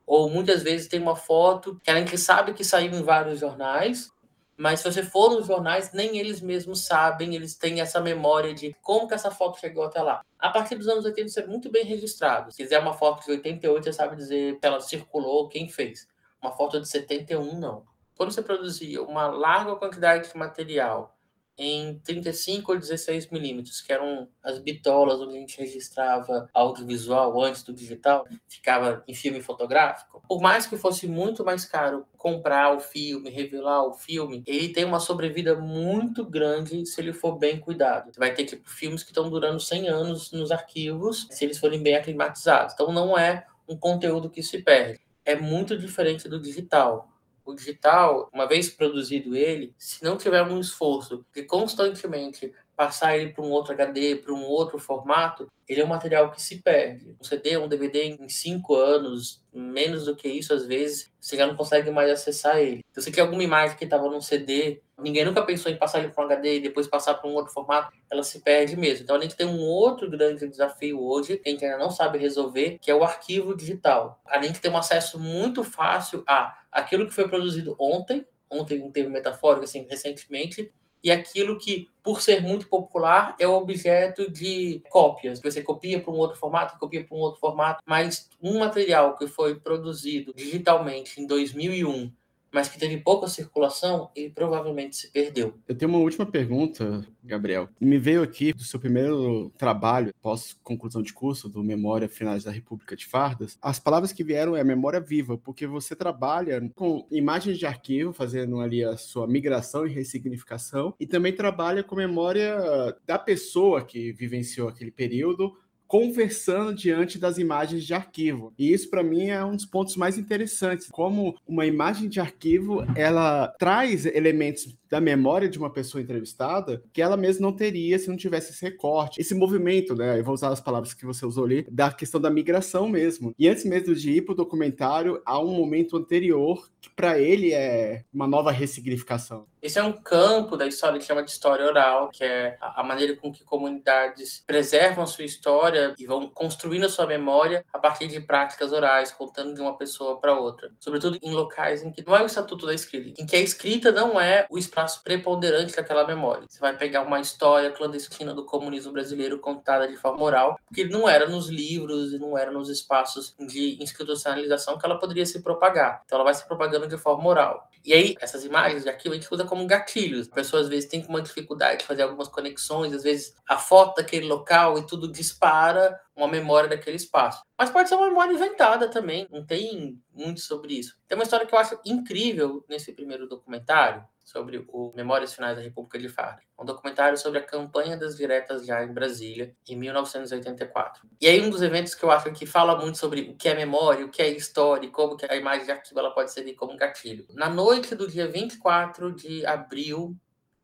Ou 0.05 0.29
muitas 0.29 0.61
vezes 0.61 0.87
tem 0.87 0.99
uma 0.99 1.15
foto 1.15 1.79
que 1.81 1.89
a 1.89 1.95
gente 1.95 2.17
sabe 2.17 2.53
que 2.53 2.65
saiu 2.65 2.91
em 2.91 3.03
vários 3.03 3.39
jornais, 3.39 4.11
mas 4.57 4.81
se 4.81 4.91
você 4.91 5.03
for 5.03 5.29
nos 5.29 5.47
jornais, 5.47 5.93
nem 5.93 6.17
eles 6.17 6.41
mesmos 6.41 6.85
sabem, 6.85 7.33
eles 7.33 7.55
têm 7.55 7.79
essa 7.79 8.01
memória 8.01 8.53
de 8.53 8.75
como 8.81 9.07
que 9.07 9.13
essa 9.13 9.31
foto 9.31 9.57
chegou 9.57 9.85
até 9.85 10.01
lá. 10.01 10.21
A 10.37 10.49
partir 10.49 10.75
dos 10.75 10.89
anos 10.89 11.05
80 11.05 11.29
isso 11.29 11.39
é 11.39 11.47
muito 11.47 11.71
bem 11.71 11.85
registrado. 11.85 12.51
Se 12.51 12.57
quiser 12.57 12.79
uma 12.79 12.91
foto 12.91 13.23
de 13.23 13.31
88, 13.31 13.85
você 13.85 13.93
sabe 13.93 14.17
dizer 14.17 14.55
se 14.55 14.59
ela 14.61 14.81
circulou, 14.81 15.47
quem 15.47 15.69
fez. 15.69 16.05
Uma 16.41 16.51
foto 16.51 16.79
de 16.79 16.87
71, 16.87 17.59
não. 17.59 17.83
Quando 18.15 18.31
você 18.31 18.41
produzia 18.41 19.01
uma 19.01 19.27
larga 19.27 19.75
quantidade 19.75 20.29
de 20.29 20.37
material 20.37 21.15
em 21.59 21.99
35 21.99 22.71
ou 22.71 22.79
16 22.79 23.29
milímetros, 23.29 23.81
que 23.81 23.91
eram 23.91 24.29
as 24.41 24.59
bitolas 24.59 25.19
onde 25.19 25.35
a 25.35 25.39
gente 25.39 25.57
registrava 25.57 26.49
audiovisual 26.53 27.41
antes 27.43 27.63
do 27.63 27.73
digital, 27.73 28.25
ficava 28.47 29.03
em 29.05 29.13
filme 29.13 29.41
fotográfico. 29.41 30.23
Por 30.25 30.41
mais 30.41 30.65
que 30.65 30.77
fosse 30.77 31.05
muito 31.05 31.43
mais 31.43 31.65
caro 31.65 32.05
comprar 32.17 32.75
o 32.75 32.79
filme, 32.79 33.29
revelar 33.29 33.83
o 33.83 33.93
filme, 33.93 34.41
ele 34.47 34.69
tem 34.69 34.85
uma 34.85 35.01
sobrevida 35.01 35.53
muito 35.55 36.25
grande 36.25 36.85
se 36.85 37.01
ele 37.01 37.11
for 37.11 37.37
bem 37.37 37.59
cuidado. 37.59 38.13
Você 38.13 38.19
vai 38.19 38.33
ter 38.33 38.45
tipo, 38.45 38.69
filmes 38.69 39.03
que 39.03 39.11
estão 39.11 39.29
durando 39.29 39.59
100 39.59 39.89
anos 39.89 40.31
nos 40.31 40.51
arquivos, 40.51 41.27
se 41.29 41.43
eles 41.43 41.57
forem 41.57 41.83
bem 41.83 41.95
aclimatizados. 41.95 42.73
Então 42.73 42.93
não 42.93 43.17
é 43.17 43.45
um 43.67 43.75
conteúdo 43.75 44.29
que 44.29 44.41
se 44.41 44.61
perde. 44.61 45.08
É 45.29 45.35
muito 45.35 45.77
diferente 45.77 46.27
do 46.27 46.39
digital. 46.41 47.07
O 47.45 47.53
digital, 47.53 48.31
uma 48.33 48.47
vez 48.47 48.67
produzido 48.67 49.35
ele, 49.35 49.75
se 49.77 50.03
não 50.03 50.17
tiver 50.17 50.41
um 50.41 50.59
esforço 50.59 51.23
de 51.31 51.43
constantemente 51.43 52.51
passar 52.79 53.17
ele 53.17 53.33
para 53.33 53.43
um 53.43 53.51
outro 53.51 53.73
HD, 53.73 54.15
para 54.15 54.33
um 54.33 54.45
outro 54.45 54.79
formato, 54.79 55.51
ele 55.67 55.81
é 55.81 55.83
um 55.83 55.89
material 55.89 56.31
que 56.31 56.41
se 56.41 56.61
perde. 56.61 57.13
Um 57.19 57.25
CD, 57.25 57.57
um 57.57 57.67
DVD 57.67 58.05
em 58.05 58.29
cinco 58.29 58.73
anos, 58.73 59.43
menos 59.53 60.05
do 60.05 60.15
que 60.15 60.29
isso, 60.29 60.53
às 60.53 60.65
vezes, 60.65 61.11
você 61.19 61.35
já 61.35 61.45
não 61.45 61.57
consegue 61.57 61.91
mais 61.91 62.09
acessar 62.09 62.57
ele. 62.59 62.79
Então, 62.89 63.03
você 63.03 63.11
quer 63.11 63.19
alguma 63.19 63.43
imagem 63.43 63.75
que 63.75 63.83
estava 63.83 64.09
num 64.09 64.21
CD, 64.21 64.81
ninguém 64.97 65.25
nunca 65.25 65.41
pensou 65.41 65.69
em 65.69 65.75
passar 65.75 65.99
ele 65.99 66.13
para 66.13 66.23
um 66.23 66.27
HD 66.27 66.55
e 66.55 66.59
depois 66.61 66.87
passar 66.87 67.15
para 67.15 67.29
um 67.29 67.33
outro 67.33 67.51
formato, 67.51 67.91
ela 68.09 68.23
se 68.23 68.39
perde 68.39 68.77
mesmo. 68.77 69.03
Então, 69.03 69.17
a 69.17 69.21
gente 69.21 69.35
tem 69.35 69.45
um 69.45 69.59
outro 69.59 70.09
grande 70.09 70.47
desafio 70.47 71.03
hoje, 71.03 71.35
que 71.35 71.49
a 71.49 71.51
gente 71.51 71.65
ainda 71.65 71.79
não 71.79 71.91
sabe 71.91 72.17
resolver, 72.17 72.79
que 72.81 72.89
é 72.89 72.95
o 72.95 73.03
arquivo 73.03 73.53
digital. 73.53 74.21
A 74.25 74.41
gente 74.41 74.61
tem 74.61 74.71
um 74.71 74.77
acesso 74.77 75.19
muito 75.19 75.65
fácil 75.65 76.23
a 76.25 76.57
aquilo 76.71 77.05
que 77.05 77.13
foi 77.13 77.27
produzido 77.27 77.75
ontem, 77.77 78.25
ontem 78.49 78.81
um 78.81 78.89
termo 78.89 79.09
metafórico, 79.09 79.65
assim, 79.65 79.85
recentemente, 79.89 80.71
e 81.03 81.11
aquilo 81.11 81.57
que, 81.57 81.87
por 82.03 82.21
ser 82.21 82.41
muito 82.41 82.67
popular, 82.67 83.35
é 83.39 83.47
objeto 83.47 84.29
de 84.29 84.81
cópias. 84.89 85.41
Você 85.41 85.61
copia 85.61 85.99
para 86.01 86.11
um 86.11 86.17
outro 86.17 86.37
formato, 86.37 86.77
copia 86.79 87.03
para 87.03 87.15
um 87.15 87.21
outro 87.21 87.39
formato, 87.39 87.81
mas 87.85 88.29
um 88.41 88.59
material 88.59 89.17
que 89.17 89.27
foi 89.27 89.59
produzido 89.59 90.33
digitalmente 90.35 91.21
em 91.21 91.25
2001 91.25 92.11
mas 92.51 92.67
que 92.67 92.79
teve 92.79 92.97
pouca 92.97 93.27
circulação, 93.27 94.09
ele 94.15 94.29
provavelmente 94.29 94.95
se 94.95 95.11
perdeu. 95.11 95.53
Eu 95.67 95.75
tenho 95.75 95.91
uma 95.91 95.99
última 95.99 96.25
pergunta, 96.25 97.05
Gabriel. 97.23 97.69
Me 97.79 97.97
veio 97.97 98.23
aqui 98.23 98.53
do 98.53 98.63
seu 98.63 98.79
primeiro 98.79 99.51
trabalho, 99.57 100.13
pós-conclusão 100.21 101.01
de 101.01 101.13
curso, 101.13 101.47
do 101.47 101.63
Memória 101.63 102.09
Finais 102.09 102.43
da 102.43 102.51
República 102.51 102.95
de 102.95 103.05
Fardas. 103.05 103.57
As 103.61 103.79
palavras 103.79 104.11
que 104.11 104.23
vieram 104.23 104.55
é 104.55 104.63
memória 104.63 104.99
viva, 104.99 105.37
porque 105.37 105.67
você 105.67 105.95
trabalha 105.95 106.69
com 106.75 107.05
imagens 107.11 107.57
de 107.57 107.65
arquivo, 107.65 108.13
fazendo 108.13 108.59
ali 108.59 108.83
a 108.83 108.97
sua 108.97 109.27
migração 109.27 109.85
e 109.85 109.91
ressignificação, 109.91 110.93
e 110.99 111.05
também 111.05 111.33
trabalha 111.33 111.83
com 111.83 111.95
memória 111.95 112.57
da 113.05 113.19
pessoa 113.19 113.83
que 113.83 114.11
vivenciou 114.13 114.67
aquele 114.67 114.91
período, 114.91 115.55
conversando 115.89 116.71
diante 116.71 117.17
das 117.17 117.39
imagens 117.39 117.83
de 117.83 117.95
arquivo. 117.95 118.53
E 118.59 118.71
isso 118.71 118.91
para 118.91 119.01
mim 119.01 119.29
é 119.29 119.43
um 119.43 119.55
dos 119.55 119.65
pontos 119.65 119.95
mais 119.95 120.19
interessantes, 120.19 120.87
como 120.87 121.35
uma 121.47 121.65
imagem 121.65 122.07
de 122.07 122.19
arquivo, 122.19 122.85
ela 122.95 123.47
traz 123.57 124.05
elementos 124.05 124.77
da 124.87 125.01
memória 125.01 125.49
de 125.49 125.57
uma 125.57 125.71
pessoa 125.71 126.01
entrevistada 126.01 126.83
que 126.93 127.01
ela 127.01 127.17
mesma 127.17 127.47
não 127.47 127.55
teria 127.55 127.97
se 127.97 128.09
não 128.09 128.17
tivesse 128.17 128.51
esse 128.51 128.63
recorte, 128.63 129.19
esse 129.19 129.33
movimento, 129.33 129.95
né? 129.95 130.19
Eu 130.19 130.23
vou 130.23 130.33
usar 130.33 130.49
as 130.49 130.61
palavras 130.61 130.93
que 130.93 131.05
você 131.05 131.25
usou 131.25 131.45
ali, 131.45 131.65
da 131.69 131.91
questão 131.91 132.21
da 132.21 132.29
migração 132.29 132.87
mesmo. 132.87 133.33
E 133.37 133.47
antes 133.47 133.65
mesmo 133.65 133.95
de 133.95 134.11
ir 134.11 134.21
para 134.21 134.33
o 134.33 134.35
documentário, 134.35 135.21
há 135.25 135.39
um 135.39 135.51
momento 135.51 135.97
anterior 135.97 136.69
que 136.81 136.89
para 136.89 137.19
ele 137.19 137.53
é 137.53 138.03
uma 138.13 138.27
nova 138.27 138.51
ressignificação. 138.51 139.45
Esse 139.61 139.77
é 139.77 139.83
um 139.83 139.91
campo 139.91 140.55
da 140.55 140.65
história 140.65 140.97
que 140.97 141.05
chama 141.05 141.23
de 141.23 141.31
história 141.31 141.65
oral, 141.65 142.09
que 142.09 142.23
é 142.23 142.57
a 142.59 142.83
maneira 142.83 143.15
com 143.15 143.31
que 143.31 143.43
comunidades 143.43 144.43
preservam 144.47 145.05
sua 145.05 145.25
história 145.25 145.78
e 145.97 146.05
vão 146.05 146.27
construindo 146.27 146.85
a 146.85 146.89
sua 146.89 147.05
memória 147.05 147.65
a 147.71 147.79
partir 147.79 148.07
de 148.07 148.19
práticas 148.19 148.71
orais, 148.71 149.11
contando 149.11 149.53
de 149.53 149.61
uma 149.61 149.77
pessoa 149.77 150.19
para 150.19 150.37
outra. 150.37 150.71
Sobretudo 150.79 151.17
em 151.21 151.31
locais 151.31 151.83
em 151.83 151.91
que 151.91 152.05
não 152.05 152.15
é 152.15 152.21
o 152.21 152.25
estatuto 152.25 152.65
da 152.65 152.73
escrita, 152.73 153.21
em 153.21 153.25
que 153.25 153.35
a 153.35 153.39
escrita 153.39 153.91
não 153.91 154.19
é 154.19 154.45
o 154.49 154.57
espaço 154.57 155.03
preponderante 155.03 155.75
daquela 155.75 156.05
memória. 156.05 156.45
Você 156.47 156.59
vai 156.59 156.75
pegar 156.75 157.01
uma 157.01 157.19
história 157.19 157.71
clandestina 157.71 158.33
do 158.33 158.45
comunismo 158.45 158.91
brasileiro 158.91 159.39
contada 159.39 159.87
de 159.87 159.95
forma 159.95 160.23
oral, 160.23 160.59
porque 160.67 160.85
não 160.85 161.07
era 161.07 161.27
nos 161.27 161.49
livros 161.49 162.13
e 162.13 162.19
não 162.19 162.37
era 162.37 162.51
nos 162.51 162.69
espaços 162.69 163.35
de 163.39 163.81
institucionalização 163.81 164.77
que 164.77 164.85
ela 164.85 164.99
poderia 164.99 165.25
se 165.25 165.41
propagar. 165.41 166.01
Então 166.05 166.17
ela 166.17 166.25
vai 166.25 166.33
se 166.33 166.45
propagando 166.47 166.87
de 166.87 166.97
forma 166.97 167.27
oral. 167.27 167.69
E 167.85 167.93
aí, 167.93 168.15
essas 168.19 168.43
imagens 168.43 168.83
de 168.83 168.89
arquivo 168.89 169.13
a 169.13 169.17
gente 169.17 169.33
usa 169.33 169.45
como 169.45 169.65
gatilhos. 169.65 170.27
A 170.27 170.35
pessoa 170.35 170.61
às 170.61 170.67
vezes 170.67 170.89
tem 170.89 171.03
uma 171.07 171.21
dificuldade 171.21 171.79
de 171.79 171.85
fazer 171.85 172.03
algumas 172.03 172.27
conexões, 172.27 172.93
às 172.93 173.03
vezes 173.03 173.33
a 173.47 173.57
foto 173.57 173.95
daquele 173.95 174.27
local 174.27 174.77
e 174.77 174.85
tudo 174.85 175.11
dispara 175.11 175.68
uma 176.15 176.27
memória 176.27 176.69
daquele 176.69 176.97
espaço. 176.97 177.43
Mas 177.57 177.69
pode 177.69 177.89
ser 177.89 177.95
uma 177.95 178.07
memória 178.07 178.33
inventada 178.33 178.89
também, 178.89 179.27
não 179.31 179.45
tem 179.45 180.01
muito 180.13 180.39
sobre 180.39 180.73
isso. 180.73 180.97
Tem 181.07 181.17
uma 181.17 181.23
história 181.23 181.45
que 181.45 181.53
eu 181.53 181.59
acho 181.59 181.79
incrível 181.85 182.63
nesse 182.67 182.93
primeiro 182.93 183.27
documentário, 183.27 184.03
sobre 184.29 184.63
o 184.67 184.93
Memórias 184.95 185.33
Finais 185.33 185.57
da 185.57 185.63
República 185.63 185.97
de 185.97 186.07
Farc. 186.07 186.43
Um 186.57 186.63
documentário 186.63 187.17
sobre 187.17 187.39
a 187.39 187.43
campanha 187.43 187.97
das 187.97 188.15
diretas 188.15 188.63
já 188.63 188.83
em 188.83 188.93
Brasília, 188.93 189.55
em 189.67 189.75
1984. 189.75 191.01
E 191.19 191.27
aí 191.27 191.41
um 191.41 191.49
dos 191.49 191.63
eventos 191.63 191.95
que 191.95 192.03
eu 192.03 192.11
acho 192.11 192.31
que 192.31 192.45
fala 192.45 192.77
muito 192.77 192.99
sobre 192.99 193.21
o 193.21 193.35
que 193.35 193.49
é 193.49 193.55
memória, 193.55 194.05
o 194.05 194.09
que 194.09 194.21
é 194.21 194.29
história, 194.29 194.85
e 194.85 194.91
como 194.91 195.17
que 195.17 195.25
a 195.25 195.35
imagem 195.35 195.65
de 195.65 195.71
arquivo 195.71 195.99
ela 195.99 196.11
pode 196.11 196.31
servir 196.31 196.53
como 196.53 196.77
gatilho. 196.77 197.25
Na 197.31 197.49
noite 197.49 197.95
do 197.95 198.07
dia 198.07 198.27
24 198.27 199.11
de 199.13 199.43
abril 199.47 200.15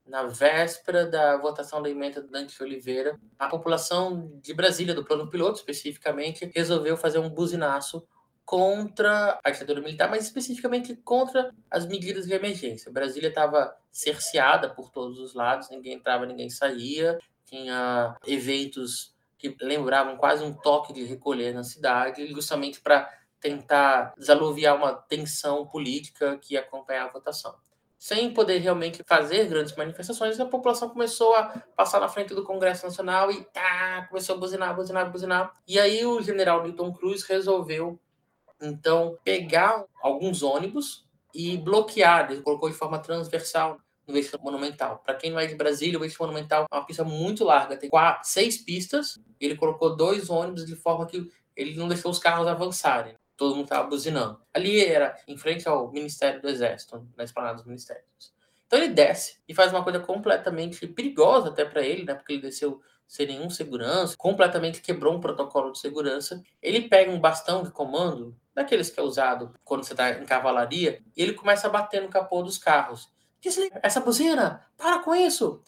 na 0.05 0.23
véspera 0.23 1.05
da 1.05 1.37
votação 1.37 1.81
da 1.81 1.89
emenda 1.89 2.21
do 2.21 2.27
Dante 2.27 2.61
Oliveira, 2.61 3.19
a 3.39 3.47
população 3.47 4.39
de 4.41 4.53
Brasília, 4.53 4.93
do 4.93 5.03
plano 5.03 5.29
piloto 5.29 5.59
especificamente, 5.59 6.49
resolveu 6.53 6.95
fazer 6.95 7.19
um 7.19 7.29
buzinaço 7.29 8.07
contra 8.45 9.39
a 9.43 9.49
ditadura 9.49 9.81
militar, 9.81 10.07
mas 10.07 10.25
especificamente 10.25 10.95
contra 10.97 11.51
as 11.69 11.87
medidas 11.87 12.27
de 12.27 12.33
emergência. 12.33 12.91
Brasília 12.91 13.29
estava 13.29 13.75
cerceada 13.91 14.69
por 14.69 14.91
todos 14.91 15.19
os 15.19 15.33
lados, 15.33 15.69
ninguém 15.71 15.93
entrava, 15.93 16.27
ninguém 16.27 16.49
saía, 16.49 17.17
tinha 17.45 18.15
eventos 18.27 19.15
que 19.37 19.55
lembravam 19.59 20.15
quase 20.17 20.43
um 20.43 20.53
toque 20.53 20.93
de 20.93 21.03
recolher 21.03 21.53
na 21.53 21.63
cidade, 21.63 22.27
justamente 22.27 22.79
para 22.79 23.11
tentar 23.39 24.13
desaluviar 24.17 24.75
uma 24.75 24.93
tensão 24.93 25.67
política 25.67 26.37
que 26.37 26.53
ia 26.53 26.61
acompanhar 26.61 27.05
a 27.05 27.11
votação 27.11 27.55
sem 28.05 28.31
poder 28.31 28.59
realmente 28.59 29.03
fazer 29.03 29.47
grandes 29.47 29.75
manifestações, 29.75 30.39
a 30.39 30.45
população 30.45 30.87
começou 30.89 31.33
a 31.33 31.45
passar 31.75 31.99
na 31.99 32.07
frente 32.07 32.35
do 32.35 32.43
Congresso 32.43 32.85
Nacional 32.85 33.31
e 33.31 33.43
tá, 33.45 34.05
começou 34.07 34.35
a 34.35 34.37
buzinar, 34.37 34.75
buzinar, 34.75 35.11
buzinar. 35.11 35.51
E 35.67 35.79
aí 35.79 36.05
o 36.05 36.21
general 36.21 36.61
Milton 36.61 36.93
Cruz 36.93 37.23
resolveu, 37.23 37.99
então, 38.61 39.17
pegar 39.23 39.83
alguns 40.03 40.43
ônibus 40.43 41.03
e 41.33 41.57
bloquear, 41.57 42.31
ele 42.31 42.43
colocou 42.43 42.69
de 42.69 42.75
forma 42.75 42.99
transversal 42.99 43.79
no 44.07 44.15
eixo 44.15 44.37
monumental. 44.39 45.01
Para 45.03 45.15
quem 45.15 45.31
não 45.31 45.39
é 45.39 45.47
de 45.47 45.55
Brasília, 45.55 45.99
o 45.99 46.03
eixo 46.03 46.21
monumental 46.21 46.67
é 46.71 46.75
uma 46.75 46.85
pista 46.85 47.03
muito 47.03 47.43
larga, 47.43 47.75
tem 47.75 47.89
quatro, 47.89 48.29
seis 48.29 48.55
pistas, 48.55 49.19
ele 49.39 49.55
colocou 49.55 49.95
dois 49.95 50.29
ônibus 50.29 50.63
de 50.63 50.75
forma 50.75 51.07
que 51.07 51.27
ele 51.55 51.75
não 51.75 51.87
deixou 51.87 52.11
os 52.11 52.19
carros 52.19 52.45
avançarem 52.45 53.15
todo 53.37 53.55
mundo 53.55 53.65
estava 53.65 53.87
buzinando. 53.87 54.39
Ali 54.53 54.83
era 54.83 55.17
em 55.27 55.37
frente 55.37 55.67
ao 55.67 55.91
Ministério 55.91 56.41
do 56.41 56.49
Exército, 56.49 57.07
na 57.17 57.23
esplanada 57.23 57.55
dos 57.55 57.65
ministérios. 57.65 58.33
Então 58.67 58.79
ele 58.79 58.93
desce 58.93 59.39
e 59.47 59.53
faz 59.53 59.71
uma 59.71 59.83
coisa 59.83 59.99
completamente 59.99 60.87
perigosa 60.87 61.49
até 61.49 61.63
para 61.63 61.81
ele, 61.81 62.03
né? 62.03 62.15
Porque 62.15 62.33
ele 62.33 62.41
desceu 62.41 62.81
sem 63.07 63.27
nenhum 63.27 63.49
segurança, 63.49 64.15
completamente 64.17 64.81
quebrou 64.81 65.15
um 65.15 65.19
protocolo 65.19 65.71
de 65.71 65.79
segurança. 65.79 66.41
Ele 66.61 66.89
pega 66.89 67.11
um 67.11 67.19
bastão 67.19 67.63
de 67.63 67.71
comando, 67.71 68.35
daqueles 68.53 68.89
que 68.89 68.99
é 68.99 69.03
usado 69.03 69.53
quando 69.63 69.83
você 69.83 69.93
está 69.93 70.11
em 70.11 70.25
cavalaria, 70.25 71.03
e 71.15 71.21
ele 71.21 71.33
começa 71.33 71.67
a 71.67 71.69
bater 71.69 72.01
no 72.01 72.09
capô 72.09 72.41
dos 72.41 72.57
carros, 72.57 73.11
desliga 73.41 73.79
essa 73.83 73.99
buzina, 73.99 74.65
para 74.77 74.99
com 74.99 75.13
isso. 75.13 75.61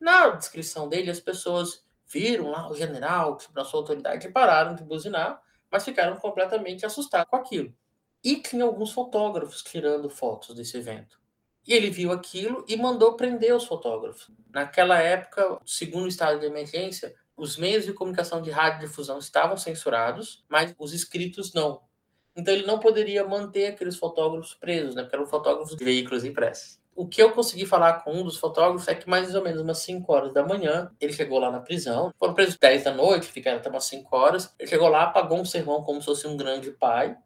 Na 0.00 0.30
descrição 0.30 0.88
dele, 0.88 1.10
as 1.10 1.20
pessoas 1.20 1.84
viram 2.06 2.50
lá 2.50 2.68
o 2.68 2.74
general, 2.74 3.38
na 3.54 3.64
sua 3.64 3.80
autoridade, 3.80 4.26
e 4.26 4.32
pararam 4.32 4.74
de 4.74 4.82
buzinar, 4.82 5.40
mas 5.70 5.84
ficaram 5.84 6.16
completamente 6.16 6.84
assustados 6.84 7.30
com 7.30 7.36
aquilo. 7.36 7.74
E 8.22 8.36
tinha 8.36 8.64
alguns 8.64 8.92
fotógrafos 8.92 9.62
tirando 9.62 10.10
fotos 10.10 10.54
desse 10.54 10.76
evento. 10.76 11.20
E 11.66 11.72
ele 11.72 11.90
viu 11.90 12.10
aquilo 12.10 12.64
e 12.68 12.76
mandou 12.76 13.14
prender 13.14 13.54
os 13.54 13.64
fotógrafos. 13.64 14.30
Naquela 14.50 14.98
época, 14.98 15.58
segundo 15.64 16.04
o 16.04 16.08
estado 16.08 16.40
de 16.40 16.46
emergência, 16.46 17.14
os 17.36 17.56
meios 17.56 17.84
de 17.84 17.92
comunicação 17.92 18.42
de 18.42 18.50
radiodifusão 18.50 19.18
estavam 19.18 19.56
censurados, 19.56 20.44
mas 20.48 20.74
os 20.78 20.92
escritos 20.92 21.54
não. 21.54 21.82
Então 22.34 22.52
ele 22.52 22.66
não 22.66 22.78
poderia 22.78 23.26
manter 23.26 23.68
aqueles 23.68 23.96
fotógrafos 23.96 24.54
presos, 24.54 24.94
né? 24.94 25.02
Porque 25.02 25.16
eram 25.16 25.26
fotógrafos 25.26 25.76
de 25.76 25.84
veículos 25.84 26.24
impressos. 26.24 26.79
O 27.00 27.08
que 27.08 27.22
eu 27.22 27.32
consegui 27.32 27.64
falar 27.64 28.04
com 28.04 28.12
um 28.12 28.22
dos 28.22 28.36
fotógrafos 28.36 28.86
é 28.86 28.94
que 28.94 29.08
mais 29.08 29.34
ou 29.34 29.42
menos 29.42 29.62
umas 29.62 29.78
5 29.78 30.12
horas 30.12 30.34
da 30.34 30.44
manhã, 30.44 30.90
ele 31.00 31.14
chegou 31.14 31.38
lá 31.38 31.50
na 31.50 31.58
prisão. 31.58 32.12
Foram 32.18 32.34
presos 32.34 32.58
10 32.58 32.84
da 32.84 32.92
noite, 32.92 33.24
ficaram 33.24 33.56
até 33.56 33.70
umas 33.70 33.84
5 33.84 34.14
horas. 34.14 34.54
Ele 34.58 34.68
chegou 34.68 34.86
lá, 34.86 35.06
pagou 35.06 35.40
um 35.40 35.44
sermão 35.46 35.82
como 35.82 35.98
se 36.00 36.04
fosse 36.04 36.26
um 36.26 36.36
grande 36.36 36.72
pai, 36.72 37.16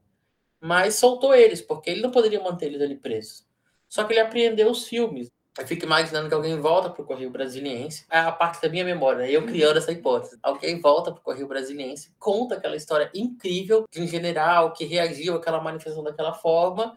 mas 0.61 0.95
soltou 0.95 1.35
eles, 1.35 1.61
porque 1.61 1.91
ele 1.91 2.03
não 2.03 2.13
poderia 2.13 2.41
manter 2.41 2.67
eles 2.67 2.81
ali 2.81 2.95
presos. 2.95 3.45
Só 3.89 4.05
que 4.05 4.13
ele 4.13 4.21
apreendeu 4.21 4.71
os 4.71 4.87
filmes. 4.87 5.29
Eu 5.59 5.67
fico 5.67 5.85
imaginando 5.85 6.29
que 6.29 6.35
alguém 6.35 6.61
volta 6.61 6.89
para 6.89 7.03
o 7.03 7.05
Correio 7.05 7.31
Brasiliense. 7.31 8.07
É 8.09 8.21
a 8.21 8.31
parte 8.31 8.63
da 8.63 8.69
minha 8.69 8.85
memória, 8.85 9.29
eu 9.29 9.45
criando 9.45 9.79
essa 9.79 9.91
hipótese. 9.91 10.39
Alguém 10.41 10.81
volta 10.81 11.11
para 11.11 11.21
o 11.21 11.25
Correio 11.25 11.49
Brasiliense, 11.49 12.13
conta 12.17 12.55
aquela 12.55 12.77
história 12.77 13.11
incrível 13.13 13.87
de 13.91 14.01
um 14.01 14.07
general 14.07 14.73
que 14.73 14.85
reagiu 14.85 15.35
àquela 15.35 15.61
manifestação 15.61 16.05
daquela 16.05 16.33
forma, 16.33 16.97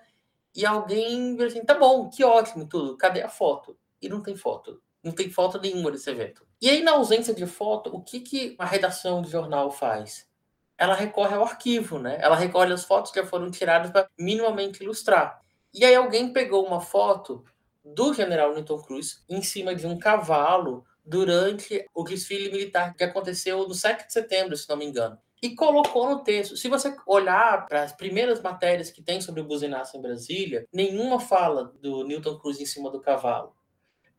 e 0.57 0.65
alguém 0.65 1.35
vê 1.35 1.45
assim: 1.45 1.63
tá 1.63 1.75
bom, 1.75 2.09
que 2.09 2.23
ótimo 2.23 2.67
tudo, 2.67 2.97
cadê 2.97 3.21
a 3.21 3.29
foto? 3.29 3.77
E 4.01 4.09
não 4.09 4.23
tem 4.23 4.35
foto. 4.35 4.81
Não 5.03 5.11
tem 5.11 5.29
foto 5.29 5.61
nenhuma 5.61 5.91
desse 5.91 6.09
evento. 6.09 6.47
E 6.59 6.67
aí, 6.67 6.81
na 6.81 6.93
ausência 6.93 7.31
de 7.31 7.45
foto, 7.45 7.95
o 7.95 8.01
que, 8.01 8.19
que 8.19 8.55
a 8.57 8.65
redação 8.65 9.21
de 9.21 9.29
jornal 9.29 9.69
faz? 9.69 10.27
Ela 10.75 10.95
recorre 10.95 11.35
ao 11.35 11.43
arquivo, 11.43 11.99
né? 11.99 12.17
Ela 12.19 12.35
recolhe 12.35 12.73
as 12.73 12.83
fotos 12.83 13.11
que 13.11 13.21
já 13.21 13.25
foram 13.25 13.51
tiradas 13.51 13.91
para 13.91 14.09
minimamente 14.17 14.83
ilustrar. 14.83 15.39
E 15.71 15.85
aí 15.85 15.93
alguém 15.93 16.33
pegou 16.33 16.65
uma 16.65 16.81
foto 16.81 17.45
do 17.85 18.11
general 18.11 18.55
Newton 18.55 18.81
Cruz 18.81 19.23
em 19.29 19.43
cima 19.43 19.75
de 19.75 19.85
um 19.85 19.99
cavalo 19.99 20.83
durante 21.05 21.85
o 21.93 22.03
desfile 22.03 22.51
militar 22.51 22.95
que 22.95 23.03
aconteceu 23.03 23.67
no 23.67 23.75
7 23.75 24.07
de 24.07 24.13
setembro, 24.13 24.57
se 24.57 24.67
não 24.67 24.77
me 24.77 24.85
engano. 24.85 25.19
E 25.41 25.55
colocou 25.55 26.09
no 26.09 26.23
texto. 26.23 26.57
Se 26.57 26.67
você 26.67 26.95
olhar 27.05 27.67
para 27.67 27.83
as 27.83 27.93
primeiras 27.93 28.41
matérias 28.41 28.89
que 28.89 29.03
tem 29.03 29.21
sobre 29.21 29.41
o 29.41 29.45
buzinaço 29.45 29.95
em 29.95 30.01
Brasília, 30.01 30.65
nenhuma 30.73 31.19
fala 31.19 31.73
do 31.79 32.03
Newton 32.03 32.39
Cruz 32.39 32.59
em 32.59 32.65
cima 32.65 32.89
do 32.89 32.99
cavalo. 32.99 33.55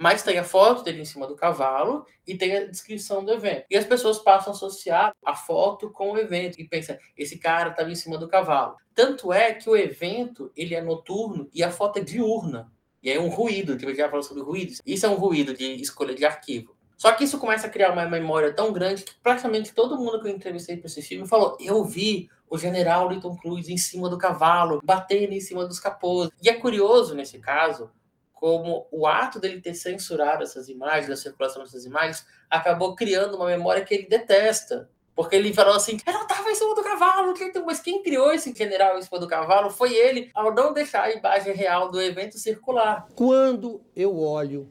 Mas 0.00 0.22
tem 0.22 0.38
a 0.38 0.44
foto 0.44 0.84
dele 0.84 1.02
em 1.02 1.04
cima 1.04 1.26
do 1.26 1.34
cavalo 1.34 2.06
e 2.24 2.36
tem 2.36 2.56
a 2.56 2.66
descrição 2.66 3.24
do 3.24 3.32
evento. 3.32 3.66
E 3.68 3.76
as 3.76 3.84
pessoas 3.84 4.20
passam 4.20 4.52
a 4.52 4.56
associar 4.56 5.12
a 5.24 5.34
foto 5.34 5.90
com 5.90 6.12
o 6.12 6.18
evento 6.18 6.60
e 6.60 6.68
pensam, 6.68 6.96
esse 7.16 7.36
cara 7.36 7.70
estava 7.70 7.90
em 7.90 7.96
cima 7.96 8.16
do 8.16 8.28
cavalo. 8.28 8.76
Tanto 8.94 9.32
é 9.32 9.52
que 9.52 9.68
o 9.68 9.76
evento 9.76 10.52
ele 10.56 10.76
é 10.76 10.80
noturno 10.80 11.50
e 11.52 11.64
a 11.64 11.70
foto 11.70 11.98
é 11.98 12.02
diurna. 12.02 12.70
E 13.02 13.10
é 13.10 13.18
um 13.18 13.28
ruído, 13.28 13.76
que 13.76 13.86
eu 13.86 13.94
já 13.94 14.08
falou 14.08 14.22
sobre 14.22 14.42
ruídos. 14.42 14.80
Isso 14.86 15.04
é 15.04 15.08
um 15.08 15.14
ruído 15.14 15.52
de 15.52 15.80
escolha 15.80 16.14
de 16.14 16.24
arquivo. 16.24 16.76
Só 16.98 17.12
que 17.12 17.22
isso 17.22 17.38
começa 17.38 17.68
a 17.68 17.70
criar 17.70 17.92
uma 17.92 18.04
memória 18.06 18.52
tão 18.52 18.72
grande 18.72 19.04
que 19.04 19.14
praticamente 19.22 19.72
todo 19.72 19.96
mundo 19.96 20.20
que 20.20 20.26
eu 20.26 20.32
entrevistei 20.32 20.76
para 20.76 20.88
esse 20.88 21.00
filme 21.00 21.28
falou: 21.28 21.56
eu 21.60 21.84
vi 21.84 22.28
o 22.50 22.58
general 22.58 23.08
Linton 23.08 23.36
Cruz 23.36 23.68
em 23.68 23.78
cima 23.78 24.10
do 24.10 24.18
cavalo, 24.18 24.80
batendo 24.82 25.32
em 25.32 25.40
cima 25.40 25.64
dos 25.64 25.78
capôs. 25.78 26.28
E 26.42 26.50
é 26.50 26.54
curioso 26.54 27.14
nesse 27.14 27.38
caso 27.38 27.90
como 28.34 28.86
o 28.92 29.06
ato 29.06 29.40
dele 29.40 29.60
ter 29.60 29.74
censurado 29.74 30.44
essas 30.44 30.68
imagens, 30.68 31.10
a 31.10 31.16
circulação 31.16 31.62
dessas 31.62 31.84
imagens, 31.84 32.24
acabou 32.48 32.94
criando 32.94 33.36
uma 33.36 33.46
memória 33.46 33.84
que 33.84 33.92
ele 33.94 34.06
detesta. 34.06 34.88
Porque 35.14 35.34
ele 35.34 35.52
falou 35.52 35.74
assim, 35.74 35.98
não 36.06 36.22
estava 36.22 36.48
em 36.48 36.54
cima 36.54 36.72
do 36.76 36.82
cavalo, 36.84 37.34
mas 37.66 37.80
quem 37.80 38.00
criou 38.00 38.32
esse 38.32 38.54
general 38.54 38.96
em 38.96 39.02
cima 39.02 39.18
do 39.18 39.26
cavalo 39.26 39.70
foi 39.70 39.92
ele, 39.92 40.30
ao 40.32 40.54
não 40.54 40.72
deixar 40.72 41.02
a 41.02 41.12
imagem 41.12 41.52
real 41.52 41.90
do 41.90 42.00
evento 42.00 42.38
circular. 42.38 43.08
Quando 43.16 43.80
eu 43.96 44.16
olho 44.16 44.70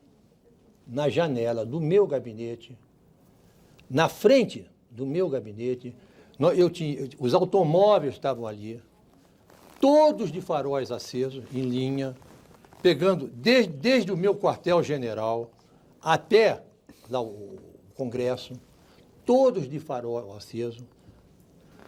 na 0.88 1.10
janela 1.10 1.66
do 1.66 1.80
meu 1.82 2.08
gabinete, 2.08 2.78
na 3.90 4.10
frente 4.10 4.70
do 4.90 5.06
meu 5.06 5.30
gabinete, 5.30 5.96
eu 6.56 6.70
tinha, 6.70 7.10
os 7.20 7.34
automóveis 7.34 8.14
estavam 8.14 8.46
ali, 8.46 8.82
todos 9.80 10.32
de 10.32 10.42
faróis 10.42 10.92
acesos, 10.92 11.44
em 11.54 11.62
linha, 11.62 12.16
pegando 12.82 13.28
desde, 13.28 13.74
desde 13.74 14.12
o 14.12 14.18
meu 14.18 14.36
quartel-general 14.36 15.52
até 16.02 16.64
lá 17.10 17.22
o 17.22 17.58
Congresso, 17.96 18.54
todos 19.26 19.68
de 19.68 19.80
farol 19.80 20.36
aceso, 20.36 20.86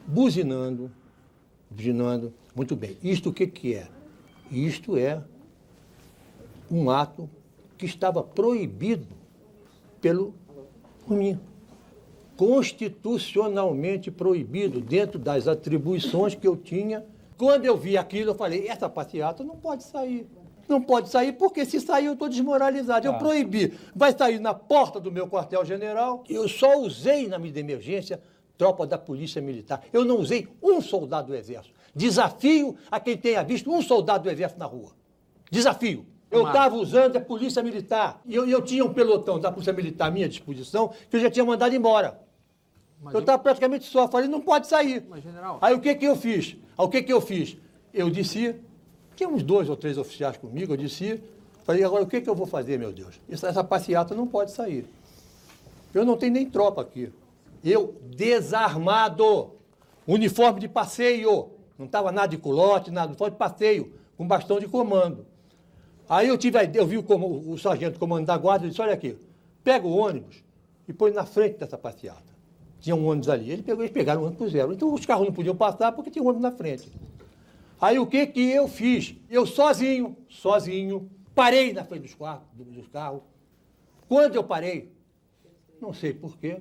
buzinando, 0.06 0.92
buzinando. 1.70 2.34
Muito 2.56 2.76
bem. 2.76 2.98
Isto 3.04 3.30
o 3.30 3.34
que, 3.34 3.48
que 3.48 3.76
é? 3.76 3.88
Isto 4.52 4.98
é 4.98 5.24
um 6.70 6.90
ato 6.90 7.30
que 7.80 7.86
estava 7.86 8.22
proibido 8.22 9.08
pelo 10.02 10.36
mim. 11.08 11.40
Constitucionalmente 12.36 14.12
proibido, 14.12 14.82
dentro 14.82 15.18
das 15.18 15.48
atribuições 15.48 16.36
que 16.36 16.48
eu 16.48 16.58
tinha. 16.58 17.06
Quando 17.38 17.66
eu 17.66 17.78
vi 17.78 17.98
aquilo, 17.98 18.32
eu 18.32 18.36
falei, 18.36 18.68
essa 18.68 18.90
passeata 18.90 19.46
não 19.46 19.56
pode 19.56 19.84
sair. 19.84 20.28
Não 20.68 20.82
pode 20.82 21.10
sair, 21.10 21.34
porque 21.34 21.66
se 21.66 21.80
sair 21.80 22.06
eu 22.06 22.14
estou 22.14 22.30
desmoralizado. 22.30 23.08
Eu 23.08 23.14
ah. 23.14 23.18
proibi. 23.18 23.74
Vai 23.96 24.16
sair 24.16 24.40
na 24.40 24.54
porta 24.54 25.00
do 25.00 25.12
meu 25.12 25.28
quartel-general. 25.28 26.24
Eu 26.30 26.48
só 26.50 26.78
usei 26.80 27.28
na 27.28 27.40
minha 27.40 27.58
emergência 27.58 28.22
tropa 28.58 28.86
da 28.86 28.98
Polícia 28.98 29.42
Militar. 29.42 29.82
Eu 29.92 30.04
não 30.04 30.18
usei 30.18 30.50
um 30.62 30.82
soldado 30.82 31.28
do 31.28 31.36
Exército. 31.36 31.74
Desafio 31.96 32.76
a 32.92 33.00
quem 33.00 33.18
tenha 33.18 33.42
visto 33.42 33.72
um 33.72 33.82
soldado 33.82 34.26
do 34.26 34.30
Exército 34.30 34.60
na 34.60 34.66
rua. 34.66 34.92
Desafio. 35.50 36.06
Eu 36.32 36.48
estava 36.48 36.76
usando 36.76 37.18
a 37.18 37.22
Polícia 37.22 37.64
Militar. 37.64 38.22
E 38.26 38.36
eu, 38.36 38.48
eu 38.48 38.62
tinha 38.62 38.86
um 38.86 38.94
pelotão 38.94 39.40
da 39.40 39.52
Polícia 39.52 39.74
Militar 39.74 40.10
à 40.10 40.12
minha 40.12 40.30
disposição 40.30 40.92
que 41.10 41.16
eu 41.18 41.20
já 41.20 41.30
tinha 41.30 41.46
mandado 41.46 41.76
embora. 41.76 42.20
Mas 43.02 43.14
eu 43.14 43.22
estava 43.22 43.42
praticamente 43.42 43.86
só. 43.86 44.08
Falei, 44.08 44.28
não 44.28 44.42
pode 44.42 44.68
sair. 44.68 45.06
Mas, 45.10 45.24
general... 45.24 45.58
Aí 45.62 45.74
o 45.74 45.80
que, 45.80 45.96
que 45.96 46.06
eu 46.06 46.16
fiz? 46.16 46.56
Aí, 46.78 46.86
o 46.86 46.90
que, 46.90 47.02
que 47.02 47.14
eu 47.14 47.22
fiz? 47.22 47.58
Eu 47.94 48.10
disse 48.10 48.56
tinha 49.20 49.28
uns 49.28 49.44
dois 49.44 49.70
ou 49.70 49.76
três 49.76 49.98
oficiais 49.98 50.38
comigo, 50.38 50.72
eu 50.72 50.78
disse, 50.78 51.22
falei, 51.66 51.84
agora 51.84 52.04
o 52.04 52.08
que, 52.08 52.22
que 52.22 52.30
eu 52.30 52.36
vou 52.36 52.48
fazer, 52.48 52.80
meu 52.80 52.94
Deus? 52.94 53.20
Essa, 53.30 53.50
essa 53.50 53.62
passeata 53.62 54.16
não 54.16 54.26
pode 54.26 54.52
sair. 54.52 54.86
Eu 55.94 56.06
não 56.06 56.16
tenho 56.16 56.32
nem 56.32 56.50
tropa 56.50 56.82
aqui. 56.82 57.12
Eu, 57.62 57.96
desarmado, 58.16 59.52
uniforme 60.08 60.62
de 60.62 60.70
passeio, 60.70 61.50
não 61.78 61.86
estava 61.86 62.14
nada 62.14 62.30
de 62.30 62.38
culote, 62.38 62.92
nada, 62.92 63.08
uniforme 63.08 63.32
de 63.32 63.38
passeio, 63.38 63.94
com 64.16 64.26
bastão 64.26 64.58
de 64.58 64.70
comando. 64.70 65.26
Aí 66.10 66.28
eu 66.28 66.38
tive 66.38 66.58
eu 66.74 66.88
vi 66.88 66.98
o, 66.98 67.06
o, 67.08 67.52
o 67.52 67.58
sargento 67.60 68.00
comando 68.00 68.26
da 68.26 68.36
guarda 68.36 68.66
e 68.66 68.70
disse, 68.70 68.82
olha 68.82 68.94
aqui, 68.94 69.16
pega 69.64 69.86
o 69.86 69.96
ônibus 69.96 70.44
e 70.88 70.94
põe 70.94 71.12
na 71.12 71.24
frente 71.24 71.60
dessa 71.60 71.78
passeata. 71.78 72.28
Tinha 72.80 72.96
um 72.96 73.06
ônibus 73.06 73.30
ali. 73.30 73.52
Ele 73.52 73.62
pegou, 73.62 73.84
eles 73.84 73.94
pegaram 73.94 74.22
o 74.22 74.26
ônibus 74.26 74.46
puseram. 74.46 74.74
Então 74.74 74.92
os 74.92 75.06
carros 75.06 75.28
não 75.28 75.34
podiam 75.34 75.56
passar 75.56 75.92
porque 75.92 76.10
tinha 76.10 76.24
um 76.24 76.28
ônibus 76.28 76.42
na 76.42 76.52
frente. 76.52 76.90
Aí 77.80 78.00
o 78.00 78.08
que 78.08 78.26
que 78.26 78.42
eu 78.42 78.68
fiz? 78.68 79.16
Eu 79.30 79.46
sozinho, 79.46 80.18
sozinho, 80.28 81.10
parei 81.36 81.72
na 81.74 81.84
frente 81.84 82.02
dos, 82.02 82.16
carros, 82.16 82.44
dos 82.54 82.88
carros. 82.88 83.22
Quando 84.08 84.36
eu 84.36 84.44
parei, 84.44 84.92
não 85.80 85.94
sei 85.94 86.14
porquê, 86.14 86.58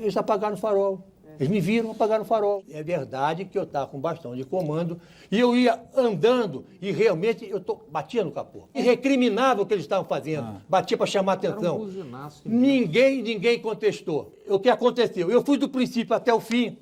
eles 0.00 0.16
apagaram 0.16 0.54
o 0.54 0.58
farol. 0.58 1.06
Eles 1.38 1.48
me 1.48 1.60
viram, 1.60 1.90
apagaram 1.90 2.22
o 2.22 2.26
farol. 2.26 2.62
É 2.70 2.82
verdade 2.82 3.44
que 3.44 3.58
eu 3.58 3.62
estava 3.64 3.86
com 3.86 3.98
bastão 3.98 4.34
de 4.34 4.44
comando 4.44 5.00
e 5.30 5.38
eu 5.38 5.56
ia 5.56 5.80
andando 5.96 6.64
e 6.80 6.90
realmente 6.90 7.48
eu 7.48 7.60
tô, 7.60 7.80
batia 7.90 8.24
no 8.24 8.32
capô. 8.32 8.68
E 8.74 8.80
recriminava 8.80 9.62
o 9.62 9.66
que 9.66 9.74
eles 9.74 9.84
estavam 9.84 10.04
fazendo. 10.04 10.44
Ah. 10.44 10.62
Batia 10.68 10.96
para 10.96 11.06
chamar 11.06 11.34
atenção. 11.34 11.80
Um 11.80 11.86
ninguém, 12.44 13.22
ninguém 13.22 13.58
contestou. 13.60 14.32
O 14.48 14.58
que 14.58 14.68
aconteceu? 14.68 15.30
Eu 15.30 15.42
fui 15.42 15.58
do 15.58 15.68
princípio 15.68 16.14
até 16.14 16.32
o 16.32 16.40
fim 16.40 16.76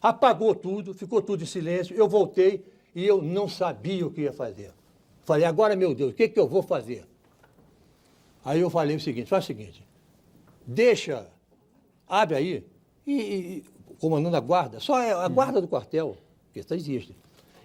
Apagou 0.00 0.54
tudo, 0.54 0.94
ficou 0.94 1.20
tudo 1.20 1.42
em 1.42 1.46
silêncio. 1.46 1.96
Eu 1.96 2.08
voltei 2.08 2.64
e 2.94 3.04
eu 3.04 3.20
não 3.20 3.48
sabia 3.48 4.06
o 4.06 4.10
que 4.10 4.22
ia 4.22 4.32
fazer. 4.32 4.72
Falei, 5.24 5.44
agora, 5.44 5.74
meu 5.76 5.94
Deus, 5.94 6.12
o 6.12 6.14
que, 6.14 6.28
que 6.28 6.38
eu 6.38 6.46
vou 6.46 6.62
fazer? 6.62 7.04
Aí 8.44 8.60
eu 8.60 8.70
falei 8.70 8.96
o 8.96 9.00
seguinte: 9.00 9.28
faz 9.28 9.44
o 9.44 9.46
seguinte, 9.48 9.86
deixa, 10.66 11.26
abre 12.06 12.36
aí, 12.36 12.66
e, 13.12 13.58
e 13.58 13.64
comandando 14.00 14.36
a 14.36 14.40
guarda, 14.40 14.80
só 14.80 15.00
é 15.00 15.12
a 15.12 15.26
uhum. 15.26 15.34
guarda 15.34 15.60
do 15.60 15.68
quartel, 15.68 16.16
que 16.52 16.60
isso 16.60 16.74
existe, 16.74 17.16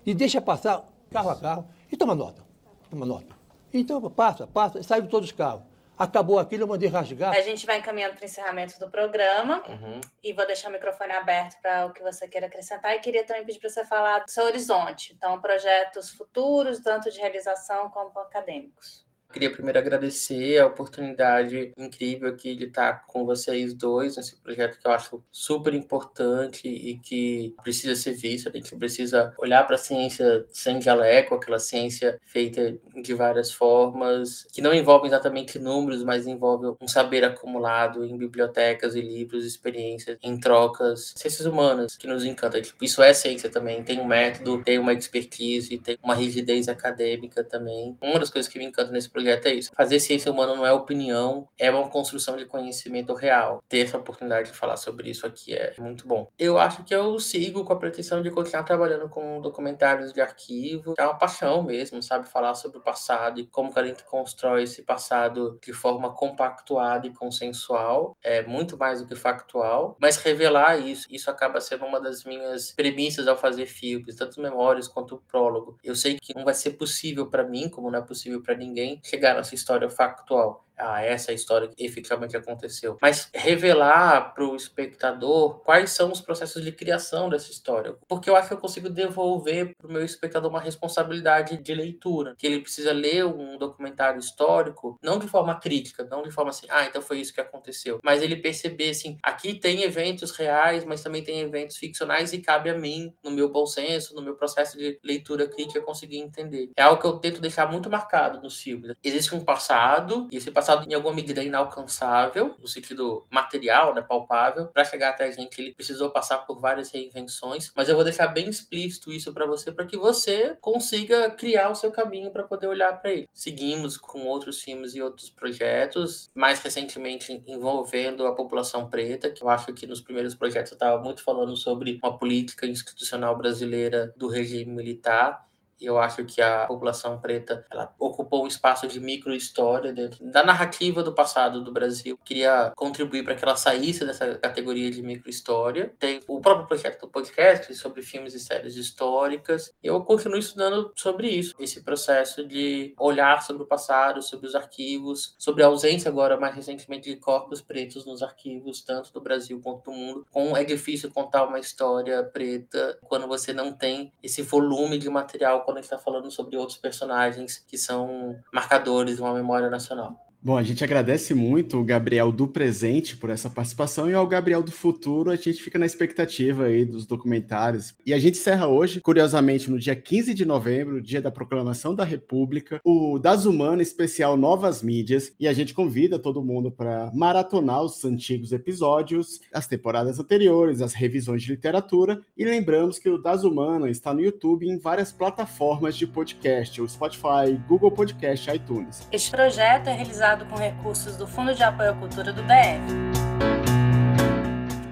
e 0.05 0.13
deixa 0.13 0.41
passar 0.41 0.83
carro 1.11 1.29
a 1.29 1.35
carro 1.35 1.67
e 1.91 1.97
toma 1.97 2.15
nota. 2.15 2.43
Toma 2.89 3.05
nota. 3.05 3.35
Então, 3.73 4.01
passa, 4.09 4.45
passa, 4.45 4.81
saiu 4.83 5.07
todos 5.07 5.29
os 5.29 5.35
carros 5.35 5.63
acabou 5.97 6.39
aquilo, 6.39 6.63
eu 6.63 6.67
mandei 6.67 6.89
rasgar. 6.89 7.33
A 7.33 7.41
gente 7.41 7.65
vai 7.65 7.77
encaminhando 7.77 8.15
para 8.15 8.23
o 8.23 8.25
encerramento 8.25 8.79
do 8.79 8.89
programa 8.89 9.63
uhum. 9.67 10.01
e 10.23 10.33
vou 10.33 10.45
deixar 10.45 10.69
o 10.69 10.71
microfone 10.71 11.11
aberto 11.11 11.59
para 11.61 11.85
o 11.85 11.93
que 11.93 12.01
você 12.01 12.27
queira 12.27 12.47
acrescentar. 12.47 12.95
E 12.95 12.99
queria 12.99 13.23
também 13.23 13.45
pedir 13.45 13.59
para 13.59 13.69
você 13.69 13.85
falar 13.85 14.19
do 14.19 14.29
seu 14.29 14.45
horizonte, 14.45 15.13
então, 15.13 15.39
projetos 15.39 16.09
futuros, 16.09 16.79
tanto 16.79 17.11
de 17.11 17.19
realização 17.19 17.89
como 17.89 18.17
acadêmicos. 18.19 19.02
Queria 19.33 19.49
primeiro 19.49 19.79
agradecer 19.79 20.59
a 20.59 20.67
oportunidade 20.67 21.73
incrível 21.75 22.29
aqui 22.29 22.55
de 22.55 22.65
estar 22.65 23.03
com 23.07 23.25
vocês 23.25 23.73
dois 23.73 24.15
nesse 24.15 24.35
projeto 24.35 24.79
que 24.79 24.87
eu 24.87 24.91
acho 24.91 25.23
super 25.31 25.73
importante 25.73 26.67
e 26.67 26.99
que 26.99 27.55
precisa 27.63 27.95
ser 27.95 28.13
visto. 28.13 28.47
A 28.47 28.51
gente 28.51 28.75
precisa 28.75 29.33
olhar 29.39 29.65
para 29.65 29.73
a 29.73 29.79
ciência 29.79 30.45
sem 30.51 30.79
jaleco, 30.79 31.33
aquela 31.33 31.57
ciência 31.57 32.19
feita 32.23 32.77
de 32.95 33.13
várias 33.15 33.51
formas, 33.51 34.45
que 34.53 34.61
não 34.61 34.71
envolve 34.71 35.07
exatamente 35.07 35.57
números, 35.57 36.03
mas 36.03 36.27
envolve 36.27 36.77
um 36.79 36.87
saber 36.87 37.25
acumulado 37.25 38.05
em 38.05 38.15
bibliotecas 38.15 38.93
e 38.93 39.01
livros, 39.01 39.45
experiências, 39.45 40.15
em 40.21 40.39
trocas, 40.39 41.11
ciências 41.15 41.47
humanas, 41.47 41.97
que 41.97 42.05
nos 42.05 42.23
encanta. 42.23 42.61
Tipo, 42.61 42.85
isso 42.85 43.01
é 43.01 43.11
ciência 43.15 43.49
também, 43.49 43.83
tem 43.83 43.99
um 43.99 44.05
método, 44.05 44.63
tem 44.63 44.77
uma 44.77 44.93
expertise, 44.93 45.79
tem 45.79 45.97
uma 46.03 46.13
rigidez 46.13 46.69
acadêmica 46.69 47.43
também. 47.43 47.97
Uma 47.99 48.19
das 48.19 48.29
coisas 48.29 48.51
que 48.51 48.59
me 48.59 48.65
encanta 48.65 48.91
nesse 48.91 49.09
projeto 49.09 49.22
é 49.29 49.53
isso. 49.53 49.71
Fazer 49.75 49.99
ciência 49.99 50.31
humana 50.31 50.55
não 50.55 50.65
é 50.65 50.71
opinião, 50.71 51.47
é 51.57 51.69
uma 51.69 51.89
construção 51.89 52.37
de 52.37 52.45
conhecimento 52.45 53.13
real. 53.13 53.63
Ter 53.67 53.79
essa 53.79 53.97
oportunidade 53.97 54.51
de 54.51 54.57
falar 54.57 54.77
sobre 54.77 55.09
isso 55.09 55.25
aqui 55.25 55.53
é 55.53 55.73
muito 55.79 56.07
bom. 56.07 56.27
Eu 56.37 56.57
acho 56.57 56.83
que 56.83 56.93
eu 56.93 57.19
sigo 57.19 57.63
com 57.63 57.73
a 57.73 57.79
pretensão 57.79 58.21
de 58.21 58.31
continuar 58.31 58.63
trabalhando 58.63 59.09
com 59.09 59.41
documentários 59.41 60.13
de 60.13 60.21
arquivo. 60.21 60.93
É 60.97 61.03
uma 61.03 61.17
paixão 61.17 61.63
mesmo, 61.63 62.01
sabe? 62.01 62.27
Falar 62.27 62.55
sobre 62.55 62.77
o 62.77 62.81
passado 62.81 63.39
e 63.39 63.45
como 63.47 63.73
que 63.73 63.79
a 63.79 63.85
gente 63.85 64.03
constrói 64.03 64.63
esse 64.63 64.83
passado 64.83 65.59
de 65.63 65.73
forma 65.73 66.13
compactuada 66.13 67.07
e 67.07 67.13
consensual. 67.13 68.17
É 68.21 68.41
muito 68.43 68.77
mais 68.77 69.01
do 69.01 69.07
que 69.07 69.15
factual. 69.15 69.95
Mas 69.99 70.17
revelar 70.17 70.77
isso, 70.77 71.07
isso 71.09 71.29
acaba 71.29 71.59
sendo 71.61 71.85
uma 71.85 71.99
das 71.99 72.23
minhas 72.23 72.71
premissas 72.71 73.27
ao 73.27 73.37
fazer 73.37 73.65
filmes, 73.65 74.15
tanto 74.15 74.41
memórias 74.41 74.87
quanto 74.87 75.15
o 75.15 75.21
prólogo. 75.21 75.77
Eu 75.83 75.95
sei 75.95 76.17
que 76.19 76.35
não 76.35 76.43
vai 76.43 76.53
ser 76.53 76.71
possível 76.71 77.29
para 77.29 77.43
mim, 77.43 77.69
como 77.69 77.89
não 77.89 77.99
é 77.99 78.01
possível 78.01 78.41
para 78.41 78.55
ninguém, 78.55 78.99
chegar 79.13 79.35
nessa 79.35 79.53
história 79.53 79.87
factual 79.89 80.65
ah, 80.77 81.01
essa 81.01 81.31
é 81.31 81.33
a 81.33 81.35
história 81.35 81.67
que 81.67 81.83
efetivamente 81.83 82.35
aconteceu. 82.35 82.97
Mas 83.01 83.29
revelar 83.33 84.33
para 84.33 84.45
o 84.45 84.55
espectador 84.55 85.59
quais 85.59 85.91
são 85.91 86.11
os 86.11 86.21
processos 86.21 86.63
de 86.63 86.71
criação 86.71 87.29
dessa 87.29 87.51
história. 87.51 87.95
Porque 88.07 88.29
eu 88.29 88.35
acho 88.35 88.47
que 88.47 88.53
eu 88.53 88.59
consigo 88.59 88.89
devolver 88.89 89.75
para 89.77 89.87
o 89.87 89.91
meu 89.91 90.03
espectador 90.03 90.49
uma 90.49 90.59
responsabilidade 90.59 91.57
de 91.57 91.73
leitura. 91.73 92.35
Que 92.37 92.47
ele 92.47 92.59
precisa 92.61 92.91
ler 92.91 93.25
um 93.25 93.57
documentário 93.57 94.19
histórico, 94.19 94.97
não 95.01 95.19
de 95.19 95.27
forma 95.27 95.59
crítica, 95.59 96.03
não 96.03 96.23
de 96.23 96.31
forma 96.31 96.49
assim, 96.49 96.67
ah, 96.69 96.85
então 96.85 97.01
foi 97.01 97.19
isso 97.19 97.33
que 97.33 97.41
aconteceu. 97.41 97.99
Mas 98.03 98.21
ele 98.21 98.35
perceber 98.35 98.89
assim, 98.89 99.17
aqui 99.21 99.53
tem 99.53 99.83
eventos 99.83 100.31
reais, 100.31 100.83
mas 100.83 101.01
também 101.01 101.23
tem 101.23 101.39
eventos 101.39 101.77
ficcionais 101.77 102.33
e 102.33 102.39
cabe 102.39 102.69
a 102.69 102.77
mim, 102.77 103.13
no 103.23 103.31
meu 103.31 103.49
bom 103.49 103.65
senso, 103.65 104.15
no 104.15 104.21
meu 104.21 104.35
processo 104.35 104.77
de 104.77 104.99
leitura 105.03 105.47
crítica, 105.47 105.81
conseguir 105.81 106.17
entender. 106.17 106.71
É 106.75 106.83
algo 106.83 107.01
que 107.01 107.07
eu 107.07 107.17
tento 107.19 107.41
deixar 107.41 107.71
muito 107.71 107.89
marcado 107.89 108.41
nos 108.41 108.59
filmes. 108.59 108.93
Existe 109.03 109.35
um 109.35 109.43
passado, 109.43 110.27
e 110.31 110.37
esse 110.37 110.51
passado 110.51 110.62
passado 110.63 110.89
em 110.89 110.93
alguma 110.93 111.13
medida 111.13 111.43
inalcançável, 111.43 112.55
no 112.57 112.67
sentido 112.69 113.25
material, 113.29 113.93
né, 113.93 114.01
palpável, 114.01 114.67
para 114.67 114.85
chegar 114.85 115.09
até 115.09 115.25
a 115.25 115.31
gente, 115.31 115.59
ele 115.59 115.73
precisou 115.73 116.09
passar 116.09 116.37
por 116.39 116.59
várias 116.59 116.89
reinvenções, 116.89 117.71
mas 117.75 117.89
eu 117.89 117.95
vou 117.95 118.03
deixar 118.03 118.27
bem 118.27 118.47
explícito 118.47 119.11
isso 119.11 119.33
para 119.33 119.45
você, 119.45 119.73
para 119.73 119.85
que 119.85 119.97
você 119.97 120.55
consiga 120.61 121.29
criar 121.31 121.69
o 121.69 121.75
seu 121.75 121.91
caminho 121.91 122.31
para 122.31 122.43
poder 122.43 122.67
olhar 122.67 122.93
para 123.01 123.11
ele. 123.11 123.27
Seguimos 123.33 123.97
com 123.97 124.25
outros 124.25 124.61
filmes 124.61 124.95
e 124.95 125.01
outros 125.01 125.29
projetos, 125.29 126.29
mais 126.33 126.61
recentemente 126.61 127.43
envolvendo 127.45 128.25
a 128.25 128.33
população 128.33 128.89
preta, 128.89 129.29
que 129.29 129.43
eu 129.43 129.49
acho 129.49 129.73
que 129.73 129.85
nos 129.85 129.99
primeiros 129.99 130.33
projetos 130.33 130.71
eu 130.71 130.75
estava 130.75 131.01
muito 131.03 131.21
falando 131.21 131.57
sobre 131.57 131.99
uma 132.01 132.17
política 132.17 132.65
institucional 132.65 133.37
brasileira 133.37 134.13
do 134.15 134.29
regime 134.29 134.71
militar, 134.71 135.45
eu 135.85 135.99
acho 135.99 136.23
que 136.25 136.41
a 136.41 136.65
população 136.65 137.19
preta 137.19 137.65
ela 137.71 137.93
ocupou 137.99 138.43
um 138.43 138.47
espaço 138.47 138.87
de 138.87 138.99
microhistória 138.99 139.93
da 140.21 140.43
narrativa 140.43 141.03
do 141.03 141.13
passado 141.13 141.63
do 141.63 141.71
Brasil. 141.71 142.17
Queria 142.23 142.71
contribuir 142.75 143.23
para 143.23 143.35
que 143.35 143.43
ela 143.43 143.55
saísse 143.55 144.05
dessa 144.05 144.35
categoria 144.35 144.89
de 144.91 145.01
microhistória. 145.01 145.93
Tem 145.99 146.19
o 146.27 146.39
próprio 146.39 146.67
projeto 146.67 147.01
do 147.01 147.07
podcast 147.07 147.73
sobre 147.75 148.01
filmes 148.01 148.33
e 148.33 148.39
séries 148.39 148.75
históricas. 148.75 149.73
Eu 149.81 150.01
continuo 150.01 150.37
estudando 150.37 150.91
sobre 150.95 151.27
isso, 151.27 151.55
esse 151.59 151.81
processo 151.81 152.45
de 152.45 152.93
olhar 152.99 153.41
sobre 153.41 153.63
o 153.63 153.67
passado, 153.67 154.21
sobre 154.21 154.47
os 154.47 154.55
arquivos, 154.55 155.35
sobre 155.37 155.63
a 155.63 155.67
ausência 155.67 156.09
agora 156.09 156.39
mais 156.39 156.55
recentemente 156.55 157.09
de 157.09 157.17
corpos 157.17 157.61
pretos 157.61 158.05
nos 158.05 158.21
arquivos, 158.21 158.81
tanto 158.81 159.11
do 159.11 159.21
Brasil 159.21 159.59
quanto 159.61 159.85
do 159.85 159.91
mundo. 159.91 160.27
Como 160.31 160.55
é 160.55 160.63
difícil 160.63 161.11
contar 161.11 161.45
uma 161.45 161.59
história 161.59 162.23
preta 162.23 162.97
quando 163.03 163.27
você 163.27 163.53
não 163.53 163.71
tem 163.71 164.11
esse 164.21 164.41
volume 164.41 164.97
de 164.97 165.09
material 165.09 165.63
quando 165.73 165.79
a 165.79 165.81
gente 165.81 165.91
está 165.91 165.97
falando 165.97 166.29
sobre 166.29 166.55
outros 166.55 166.77
personagens 166.77 167.57
que 167.57 167.77
são 167.77 168.39
marcadores 168.53 169.15
de 169.15 169.21
uma 169.21 169.33
memória 169.33 169.69
nacional. 169.69 170.15
Bom, 170.45 170.57
a 170.57 170.63
gente 170.63 170.83
agradece 170.83 171.33
muito 171.33 171.79
o 171.79 171.85
Gabriel 171.85 172.29
do 172.29 172.45
presente 172.45 173.15
por 173.15 173.29
essa 173.29 173.49
participação 173.49 174.09
e 174.09 174.13
ao 174.13 174.27
Gabriel 174.27 174.61
do 174.61 174.73
futuro 174.73 175.31
a 175.31 175.37
gente 175.37 175.63
fica 175.63 175.79
na 175.79 175.85
expectativa 175.85 176.65
aí 176.65 176.83
dos 176.83 177.05
documentários. 177.05 177.95
E 178.05 178.13
a 178.13 178.19
gente 178.19 178.37
encerra 178.37 178.67
hoje, 178.67 178.99
curiosamente, 178.99 179.71
no 179.71 179.79
dia 179.79 179.95
15 179.95 180.33
de 180.33 180.43
novembro, 180.43 181.01
dia 181.01 181.21
da 181.21 181.31
proclamação 181.31 181.95
da 181.95 182.03
República, 182.03 182.81
o 182.83 183.17
Das 183.17 183.45
Humanas 183.45 183.87
especial 183.87 184.35
Novas 184.35 184.83
Mídias 184.83 185.31
e 185.39 185.47
a 185.47 185.53
gente 185.53 185.73
convida 185.73 186.19
todo 186.19 186.43
mundo 186.43 186.69
para 186.69 187.09
maratonar 187.13 187.81
os 187.81 188.03
antigos 188.03 188.51
episódios, 188.51 189.39
as 189.53 189.65
temporadas 189.65 190.19
anteriores, 190.19 190.81
as 190.81 190.93
revisões 190.93 191.41
de 191.41 191.51
literatura 191.51 192.19
e 192.35 192.43
lembramos 192.43 192.99
que 192.99 193.07
o 193.07 193.17
Das 193.17 193.45
Humanas 193.45 193.91
está 193.91 194.13
no 194.13 194.19
YouTube 194.19 194.67
em 194.67 194.77
várias 194.77 195.09
plataformas 195.09 195.95
de 195.95 196.05
podcast, 196.05 196.81
o 196.81 196.89
Spotify, 196.89 197.57
Google 197.65 197.91
Podcast, 197.91 198.51
iTunes. 198.51 199.07
Este 199.09 199.31
projeto 199.31 199.87
é 199.87 199.93
realizado 199.93 200.32
realizado 200.33 200.45
com 200.45 200.57
recursos 200.57 201.15
do 201.15 201.27
Fundo 201.27 201.53
de 201.53 201.63
Apoio 201.63 201.91
à 201.91 201.93
Cultura 201.93 202.33
do 202.33 202.41
DF. 202.41 202.81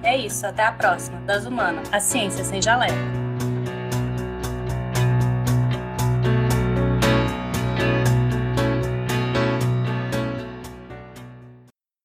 É 0.04 0.18
isso, 0.18 0.46
até 0.46 0.64
a 0.64 0.72
próxima. 0.72 1.20
Das 1.22 1.46
Humanas, 1.46 1.88
a 1.92 2.00
ciência 2.00 2.44
sem 2.44 2.62
jaleco. 2.62 3.31